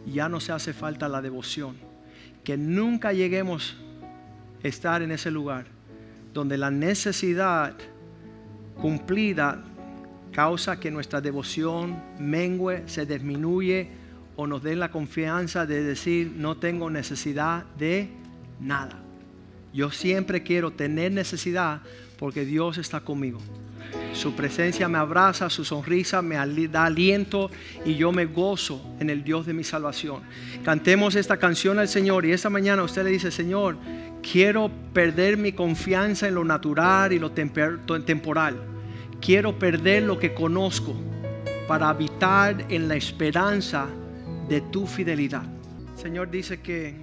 ya 0.05 0.29
no 0.29 0.39
se 0.39 0.51
hace 0.51 0.73
falta 0.73 1.07
la 1.07 1.21
devoción. 1.21 1.75
Que 2.43 2.57
nunca 2.57 3.13
lleguemos 3.13 3.77
a 4.63 4.67
estar 4.67 5.01
en 5.01 5.11
ese 5.11 5.31
lugar 5.31 5.65
donde 6.33 6.57
la 6.57 6.71
necesidad 6.71 7.75
cumplida 8.75 9.63
causa 10.31 10.79
que 10.79 10.91
nuestra 10.91 11.21
devoción 11.21 12.01
mengue, 12.19 12.83
se 12.87 13.05
disminuye 13.05 13.89
o 14.35 14.47
nos 14.47 14.63
den 14.63 14.79
la 14.79 14.89
confianza 14.89 15.65
de 15.65 15.83
decir 15.83 16.31
no 16.35 16.57
tengo 16.57 16.89
necesidad 16.89 17.65
de 17.77 18.09
nada. 18.59 18.97
Yo 19.73 19.91
siempre 19.91 20.43
quiero 20.43 20.71
tener 20.71 21.11
necesidad 21.11 21.81
porque 22.17 22.45
Dios 22.45 22.77
está 22.77 23.01
conmigo. 23.01 23.39
Su 24.13 24.35
presencia 24.35 24.87
me 24.87 24.97
abraza, 24.97 25.49
su 25.49 25.63
sonrisa 25.63 26.21
me 26.21 26.35
da 26.67 26.85
aliento 26.85 27.49
y 27.85 27.95
yo 27.95 28.11
me 28.11 28.25
gozo 28.25 28.95
en 28.99 29.09
el 29.09 29.23
Dios 29.23 29.45
de 29.45 29.53
mi 29.53 29.63
salvación. 29.63 30.21
Cantemos 30.63 31.15
esta 31.15 31.37
canción 31.37 31.79
al 31.79 31.87
Señor 31.87 32.25
y 32.25 32.31
esta 32.31 32.49
mañana 32.49 32.83
usted 32.83 33.03
le 33.03 33.11
dice, 33.11 33.31
Señor, 33.31 33.77
quiero 34.21 34.71
perder 34.93 35.37
mi 35.37 35.53
confianza 35.53 36.27
en 36.27 36.35
lo 36.35 36.43
natural 36.43 37.13
y 37.13 37.19
lo 37.19 37.31
temporal. 37.31 38.61
Quiero 39.21 39.57
perder 39.57 40.03
lo 40.03 40.17
que 40.17 40.33
conozco 40.33 40.95
para 41.67 41.89
habitar 41.89 42.65
en 42.69 42.87
la 42.87 42.95
esperanza 42.95 43.87
de 44.47 44.61
tu 44.61 44.87
fidelidad. 44.87 45.43
Señor 45.95 46.31
dice 46.31 46.61
que 46.61 46.95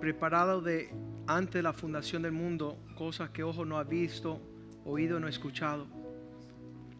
preparado 0.00 0.60
de 0.60 0.90
antes 1.26 1.54
de 1.54 1.62
la 1.62 1.72
fundación 1.72 2.22
del 2.22 2.32
mundo, 2.32 2.78
cosas 2.94 3.30
que 3.30 3.42
ojo 3.42 3.64
no 3.64 3.78
ha 3.78 3.84
visto, 3.84 4.40
oído 4.86 5.20
no 5.20 5.26
ha 5.26 5.30
escuchado 5.30 5.86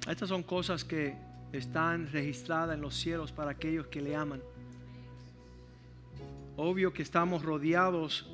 estas 0.08 0.28
son 0.28 0.44
cosas 0.44 0.84
que 0.84 1.16
están 1.52 2.10
registradas 2.12 2.76
en 2.76 2.80
los 2.80 2.94
cielos 2.94 3.32
para 3.32 3.50
aquellos 3.50 3.88
que 3.88 4.00
le 4.00 4.14
aman. 4.14 4.40
Obvio 6.56 6.92
que 6.92 7.02
estamos 7.02 7.42
rodeados 7.42 8.30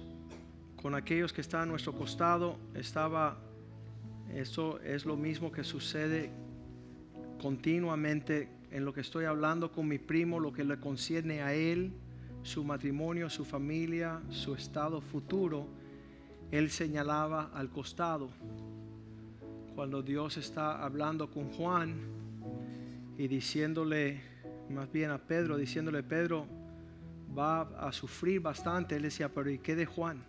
con 0.81 0.95
aquellos 0.95 1.33
que 1.33 1.41
están 1.41 1.63
a 1.63 1.67
nuestro 1.67 1.95
costado. 1.95 2.59
Estaba, 2.75 3.39
eso 4.35 4.81
es 4.81 5.07
lo 5.07 5.17
mismo 5.17 5.51
que 5.51 5.65
sucede 5.65 6.31
continuamente 7.41 8.51
en 8.71 8.85
lo 8.85 8.93
que 8.93 9.01
estoy 9.01 9.25
hablando 9.25 9.73
con 9.73 9.89
mi 9.89 9.99
primo, 9.99 10.41
lo 10.41 10.53
que 10.53 10.65
le 10.65 10.79
concierne 10.79 11.41
a 11.41 11.55
él, 11.55 11.91
su 12.43 12.65
matrimonio, 12.65 13.31
su 13.31 13.47
familia, 13.47 14.21
su 14.29 14.55
estado 14.55 15.01
futuro. 15.01 15.67
Él 16.51 16.71
señalaba 16.71 17.51
al 17.55 17.71
costado 17.71 18.29
cuando 19.75 20.03
Dios 20.03 20.37
está 20.37 20.83
hablando 20.85 21.31
con 21.31 21.51
Juan 21.53 21.95
y 23.17 23.29
diciéndole, 23.29 24.21
más 24.69 24.91
bien 24.93 25.11
a 25.11 25.19
Pedro, 25.19 25.57
diciéndole, 25.57 26.03
Pedro 26.03 26.47
va 27.37 27.63
a 27.79 27.93
sufrir 27.93 28.41
bastante. 28.41 28.97
Él 28.97 29.03
decía, 29.03 29.29
pero 29.29 29.51
¿y 29.51 29.59
qué 29.59 29.75
de 29.75 29.87
Juan? 29.87 30.23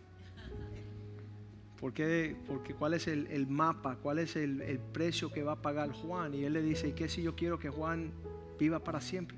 ¿Por 1.80 1.94
qué? 1.94 2.38
Porque 2.48 2.74
cuál 2.74 2.94
es 2.94 3.08
el, 3.08 3.48
mapa, 3.48 3.98
cuál 3.98 4.20
es 4.20 4.38
el, 4.38 4.62
el, 4.62 4.80
precio 4.80 5.32
que 5.32 5.44
va 5.44 5.54
a 5.54 5.62
pagar 5.62 5.92
Juan. 5.92 6.34
Y 6.34 6.46
él 6.46 6.54
le 6.54 6.62
dice, 6.62 6.90
¿y 6.90 6.94
qué 6.94 7.10
si 7.10 7.22
yo 7.22 7.36
quiero 7.36 7.60
que 7.60 7.70
Juan 7.70 8.12
viva 8.58 8.80
para 8.80 9.02
siempre? 9.02 9.38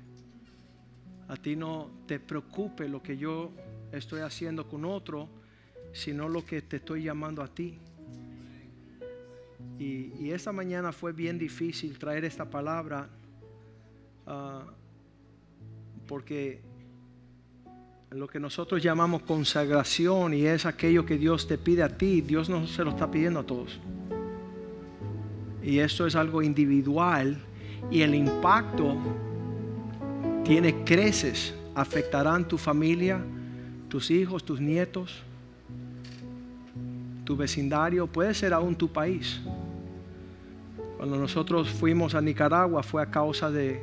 A 1.28 1.36
ti 1.36 1.56
no 1.56 1.90
te 2.06 2.20
preocupe 2.20 2.88
lo 2.88 3.02
que 3.02 3.16
yo 3.16 3.50
estoy 3.90 4.20
haciendo 4.20 4.68
con 4.68 4.84
otro, 4.84 5.28
sino 5.92 6.28
lo 6.28 6.44
que 6.44 6.62
te 6.62 6.76
estoy 6.76 7.02
llamando 7.02 7.42
a 7.42 7.48
ti. 7.48 7.80
Y, 9.78 10.30
esta 10.30 10.52
mañana 10.52 10.92
fue 10.92 11.12
bien 11.12 11.38
difícil 11.38 11.98
traer 11.98 12.24
esta 12.24 12.44
palabra 12.50 13.08
ah, 14.26 14.64
porque 16.06 16.60
lo 18.10 18.26
que 18.28 18.40
nosotros 18.40 18.82
llamamos 18.82 19.22
consagración 19.22 20.34
y 20.34 20.46
es 20.46 20.66
aquello 20.66 21.04
que 21.04 21.18
Dios 21.18 21.46
te 21.46 21.58
pide 21.58 21.82
a 21.82 21.98
ti, 21.98 22.20
Dios 22.20 22.48
no 22.48 22.66
se 22.66 22.84
lo 22.84 22.90
está 22.90 23.10
pidiendo 23.10 23.40
a 23.40 23.46
todos. 23.46 23.78
Y 25.62 25.80
esto 25.80 26.06
es 26.06 26.14
algo 26.14 26.42
individual 26.42 27.36
y 27.90 28.02
el 28.02 28.14
impacto 28.14 28.96
tiene 30.44 30.84
creces, 30.84 31.54
afectarán 31.74 32.46
tu 32.46 32.56
familia, 32.56 33.20
tus 33.88 34.10
hijos, 34.10 34.44
tus 34.44 34.60
nietos, 34.60 35.22
tu 37.26 37.36
vecindario, 37.36 38.06
puede 38.06 38.32
ser 38.32 38.54
aún 38.54 38.76
tu 38.76 38.88
país. 38.88 39.40
Cuando 40.96 41.18
nosotros 41.18 41.68
fuimos 41.68 42.14
a 42.14 42.22
Nicaragua 42.22 42.82
fue 42.82 43.02
a 43.02 43.10
causa 43.10 43.50
de, 43.50 43.82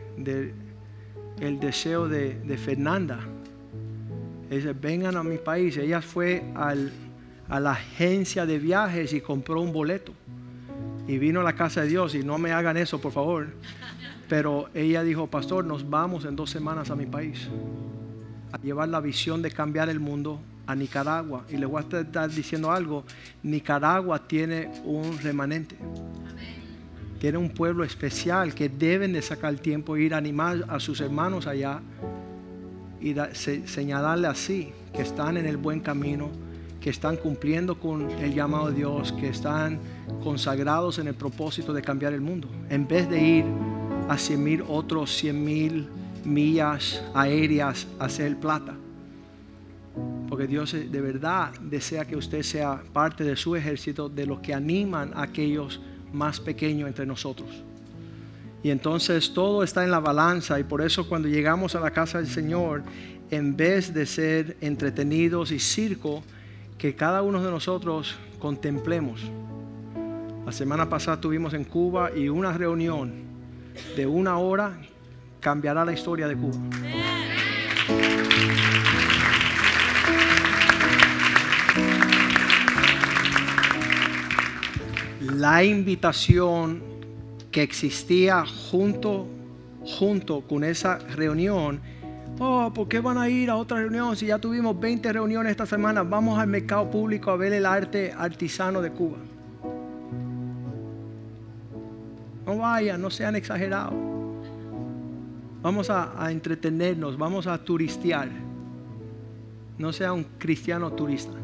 el 1.40 1.60
deseo 1.60 2.08
de, 2.08 2.58
Fernanda. 2.58 3.20
Dice, 4.50 4.74
vengan 4.74 5.18
a 5.18 5.24
mi 5.24 5.38
país. 5.38 5.78
Ella 5.78 6.02
fue 6.02 6.44
a 6.56 7.60
la 7.60 7.72
agencia 7.72 8.46
de 8.46 8.58
viajes 8.58 9.14
y 9.14 9.22
compró 9.22 9.62
un 9.62 9.74
boleto. 9.74 10.14
Y 11.06 11.18
vino 11.18 11.42
a 11.42 11.44
la 11.44 11.54
casa 11.54 11.82
de 11.82 11.90
Dios. 11.90 12.16
Y 12.16 12.24
no 12.24 12.38
me 12.38 12.54
hagan 12.54 12.78
eso, 12.78 13.00
por 13.02 13.12
favor. 13.12 13.48
Pero 14.30 14.70
ella 14.74 15.04
dijo, 15.04 15.28
pastor, 15.28 15.66
nos 15.66 15.88
vamos 15.90 16.24
en 16.24 16.36
dos 16.36 16.50
semanas 16.50 16.90
a 16.90 16.96
mi 16.96 17.06
país. 17.06 17.50
A 18.54 18.58
llevar 18.60 18.88
la 18.88 19.02
visión 19.02 19.42
de 19.42 19.52
cambiar 19.52 19.90
el 19.90 20.00
mundo 20.00 20.40
a 20.66 20.76
Nicaragua. 20.76 21.46
Y 21.50 21.58
le 21.58 21.66
voy 21.66 21.84
a 21.84 22.00
estar 22.00 22.30
diciendo 22.30 22.72
algo. 22.72 23.04
Nicaragua 23.44 24.20
tiene 24.20 24.72
un 24.86 25.18
remanente 25.20 25.78
tiene 27.24 27.38
un 27.38 27.52
pueblo 27.52 27.86
especial 27.86 28.54
que 28.54 28.68
deben 28.68 29.14
de 29.14 29.22
sacar 29.22 29.56
tiempo 29.56 29.96
ir 29.96 30.14
a 30.14 30.18
animar 30.18 30.66
a 30.68 30.78
sus 30.82 31.00
hermanos 31.00 31.48
allá 31.48 31.80
y 33.00 33.16
señalarle 33.34 34.28
así 34.28 34.74
que 34.94 35.04
están 35.04 35.38
en 35.38 35.46
el 35.46 35.56
buen 35.56 35.80
camino, 35.80 36.30
que 36.82 36.90
están 36.90 37.16
cumpliendo 37.16 37.80
con 37.80 38.12
el 38.20 38.34
llamado 38.34 38.72
de 38.72 38.76
Dios, 38.76 39.14
que 39.14 39.30
están 39.30 39.80
consagrados 40.22 41.00
en 41.00 41.08
el 41.08 41.16
propósito 41.16 41.72
de 41.72 41.82
cambiar 41.82 42.12
el 42.12 42.20
mundo, 42.20 42.50
en 42.70 42.90
vez 42.90 43.10
de 43.10 43.22
ir 43.22 43.46
a 44.10 44.18
100 44.18 44.44
mil 44.44 44.64
otros 44.68 45.16
100 45.16 45.46
mil 45.46 45.88
millas 46.26 47.02
aéreas 47.14 47.88
a 48.00 48.06
hacer 48.08 48.38
plata. 48.38 48.76
Porque 50.34 50.48
Dios 50.48 50.74
eh, 50.74 50.88
de 50.92 51.00
verdad 51.00 51.52
desea 51.62 52.06
que 52.06 52.16
usted 52.16 52.42
sea 52.42 52.82
parte 52.92 53.24
de 53.24 53.36
su 53.36 53.56
ejército, 53.56 54.10
de 54.10 54.26
los 54.26 54.40
que 54.40 54.52
animan 54.52 55.12
a 55.14 55.22
aquellos 55.22 55.80
más 56.12 56.40
pequeños 56.40 56.88
entre 56.88 57.06
nosotros. 57.06 57.50
Y 58.64 58.72
entonces 58.72 59.32
todo 59.32 59.62
está 59.62 59.84
en 59.84 59.92
la 59.92 60.00
balanza 60.00 60.60
y 60.60 60.64
por 60.64 60.82
eso 60.82 61.08
cuando 61.08 61.28
llegamos 61.28 61.76
a 61.76 61.80
la 61.80 61.92
casa 61.92 62.18
del 62.18 62.26
Señor, 62.26 62.82
en 63.30 63.56
vez 63.56 63.94
de 63.94 64.08
ser 64.08 64.58
entretenidos 64.60 65.52
y 65.52 65.60
circo, 65.60 66.24
que 66.80 66.96
cada 66.96 67.22
uno 67.22 67.40
de 67.44 67.52
nosotros 67.52 68.16
contemplemos. 68.40 69.22
La 70.48 70.52
semana 70.52 70.90
pasada 70.90 71.18
estuvimos 71.18 71.54
en 71.54 71.64
Cuba 71.64 72.10
y 72.12 72.28
una 72.28 72.54
reunión 72.54 73.14
de 73.96 74.08
una 74.08 74.40
hora 74.40 74.80
cambiará 75.40 75.86
la 75.86 75.94
historia 75.94 76.28
de 76.28 76.36
Cuba. 76.36 76.58
La 85.34 85.64
invitación 85.64 86.84
que 87.52 87.64
existía 87.64 88.46
junto, 88.46 89.28
junto 89.84 90.42
con 90.42 90.64
esa 90.64 91.00
reunión. 91.00 91.82
Oh, 92.40 92.72
¿por 92.74 92.88
qué 92.88 93.00
van 93.00 93.18
a 93.18 93.30
ir 93.30 93.50
a 93.50 93.56
otra 93.56 93.78
reunión 93.78 94.16
si 94.16 94.28
ya 94.28 94.38
tuvimos 94.38 94.80
20 94.80 95.12
reuniones 95.12 95.52
esta 95.52 95.66
semana? 95.66 96.04
Vamos 96.04 96.38
al 96.38 96.48
mercado 96.48 96.90
público 96.90 97.32
a 97.32 97.36
ver 97.36 97.54
el 97.54 97.66
arte 97.66 98.14
artesano 98.16 98.82
de 98.82 98.92
Cuba. 98.92 99.18
No 102.46 102.58
vayan, 102.58 103.02
no 103.02 103.10
sean 103.10 103.36
exagerados. 103.36 103.94
Vamos 105.62 105.90
a, 105.90 106.24
a 106.24 106.32
entretenernos, 106.32 107.18
vamos 107.18 107.48
a 107.48 107.58
turistear. 107.58 108.30
No 109.80 109.92
sea 109.94 110.14
un 110.14 110.26
cristiano 110.38 110.92
turista. 110.92 111.38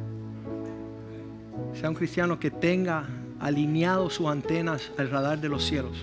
Sea 1.73 1.89
un 1.89 1.95
cristiano 1.95 2.39
que 2.39 2.51
tenga 2.51 3.07
alineado 3.39 4.09
sus 4.09 4.27
antenas 4.27 4.91
al 4.97 5.09
radar 5.09 5.39
de 5.39 5.49
los 5.49 5.63
cielos 5.63 5.97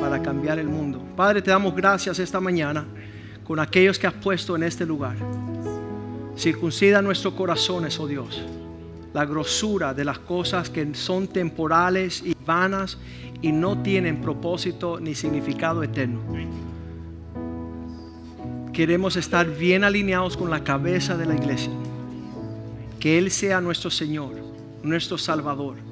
para 0.00 0.22
cambiar 0.22 0.58
el 0.58 0.68
mundo. 0.68 1.02
Padre, 1.16 1.42
te 1.42 1.50
damos 1.50 1.74
gracias 1.74 2.18
esta 2.18 2.40
mañana 2.40 2.86
con 3.44 3.58
aquellos 3.58 3.98
que 3.98 4.06
has 4.06 4.14
puesto 4.14 4.54
en 4.56 4.62
este 4.62 4.86
lugar. 4.86 5.16
Circuncida 6.36 7.02
nuestros 7.02 7.34
corazones, 7.34 7.98
oh 7.98 8.06
Dios, 8.06 8.42
la 9.12 9.24
grosura 9.24 9.92
de 9.92 10.04
las 10.04 10.18
cosas 10.18 10.70
que 10.70 10.94
son 10.94 11.26
temporales 11.28 12.22
y 12.24 12.36
vanas 12.46 12.98
y 13.42 13.52
no 13.52 13.82
tienen 13.82 14.20
propósito 14.20 15.00
ni 15.00 15.14
significado 15.14 15.82
eterno. 15.82 16.20
Queremos 18.72 19.16
estar 19.16 19.48
bien 19.48 19.82
alineados 19.82 20.36
con 20.36 20.48
la 20.48 20.62
cabeza 20.62 21.16
de 21.16 21.26
la 21.26 21.34
iglesia. 21.34 21.72
Que 23.00 23.18
Él 23.18 23.30
sea 23.30 23.60
nuestro 23.60 23.90
Señor, 23.90 24.36
nuestro 24.82 25.18
Salvador 25.18 25.89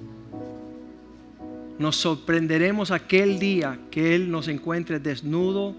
nos 1.79 1.97
sorprenderemos 1.97 2.91
aquel 2.91 3.39
día 3.39 3.79
que 3.91 4.15
Él 4.15 4.31
nos 4.31 4.49
encuentre 4.49 4.99
desnudo 4.99 5.77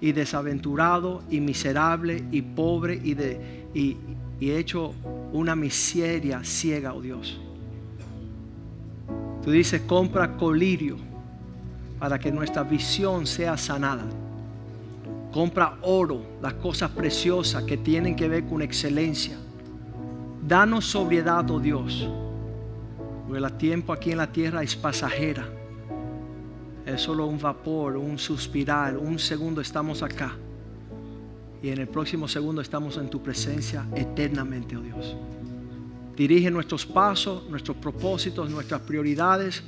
y 0.00 0.12
desaventurado 0.12 1.22
y 1.30 1.40
miserable 1.40 2.24
y 2.32 2.42
pobre 2.42 3.00
y, 3.02 3.14
de, 3.14 3.66
y, 3.74 3.96
hecho 4.40 4.94
una 5.32 5.54
miseria 5.54 6.42
ciega, 6.44 6.92
oh 6.92 7.00
Dios. 7.00 7.40
Tú 9.44 9.52
dices, 9.52 9.82
compra 9.82 10.36
colirio 10.36 10.96
para 11.98 12.18
que 12.18 12.32
nuestra 12.32 12.64
visión 12.64 13.26
sea 13.26 13.56
sanada. 13.56 14.04
Compra 15.32 15.78
oro, 15.82 16.22
las 16.42 16.54
cosas 16.54 16.90
preciosas 16.90 17.62
que 17.64 17.76
tienen 17.76 18.16
que 18.16 18.28
ver 18.28 18.44
con 18.44 18.62
excelencia. 18.62 19.36
Danos 20.46 20.86
sobriedad, 20.86 21.48
oh 21.50 21.60
Dios 21.60 22.08
porque 23.28 23.44
el 23.44 23.52
tiempo 23.58 23.92
aquí 23.92 24.10
en 24.12 24.18
la 24.18 24.32
tierra 24.32 24.62
es 24.62 24.74
pasajera. 24.74 25.46
Es 26.86 27.02
solo 27.02 27.26
un 27.26 27.38
vapor, 27.38 27.98
un 27.98 28.18
suspirar. 28.18 28.96
Un 28.96 29.18
segundo 29.18 29.60
estamos 29.60 30.02
acá. 30.02 30.34
Y 31.62 31.68
en 31.68 31.78
el 31.78 31.88
próximo 31.88 32.26
segundo 32.26 32.62
estamos 32.62 32.96
en 32.96 33.10
tu 33.10 33.22
presencia 33.22 33.84
eternamente, 33.94 34.78
oh 34.78 34.80
Dios. 34.80 35.14
Dirige 36.16 36.50
nuestros 36.50 36.86
pasos, 36.86 37.46
nuestros 37.50 37.76
propósitos, 37.76 38.48
nuestras 38.48 38.80
prioridades 38.80 39.62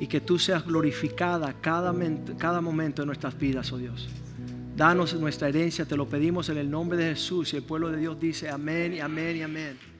y 0.00 0.06
que 0.06 0.22
tú 0.22 0.38
seas 0.38 0.64
glorificada 0.64 1.52
cada, 1.60 1.94
cada 2.38 2.62
momento 2.62 3.02
de 3.02 3.06
nuestras 3.06 3.38
vidas, 3.38 3.70
oh 3.72 3.76
Dios. 3.76 4.08
Danos 4.74 5.12
nuestra 5.14 5.50
herencia, 5.50 5.84
te 5.84 5.98
lo 5.98 6.08
pedimos 6.08 6.48
en 6.48 6.56
el 6.56 6.70
nombre 6.70 6.96
de 6.96 7.10
Jesús 7.10 7.52
y 7.52 7.56
el 7.58 7.62
pueblo 7.62 7.90
de 7.90 7.98
Dios 7.98 8.18
dice 8.18 8.48
amén 8.48 8.94
y 8.94 9.00
amén 9.00 9.36
y 9.36 9.42
amén. 9.42 9.91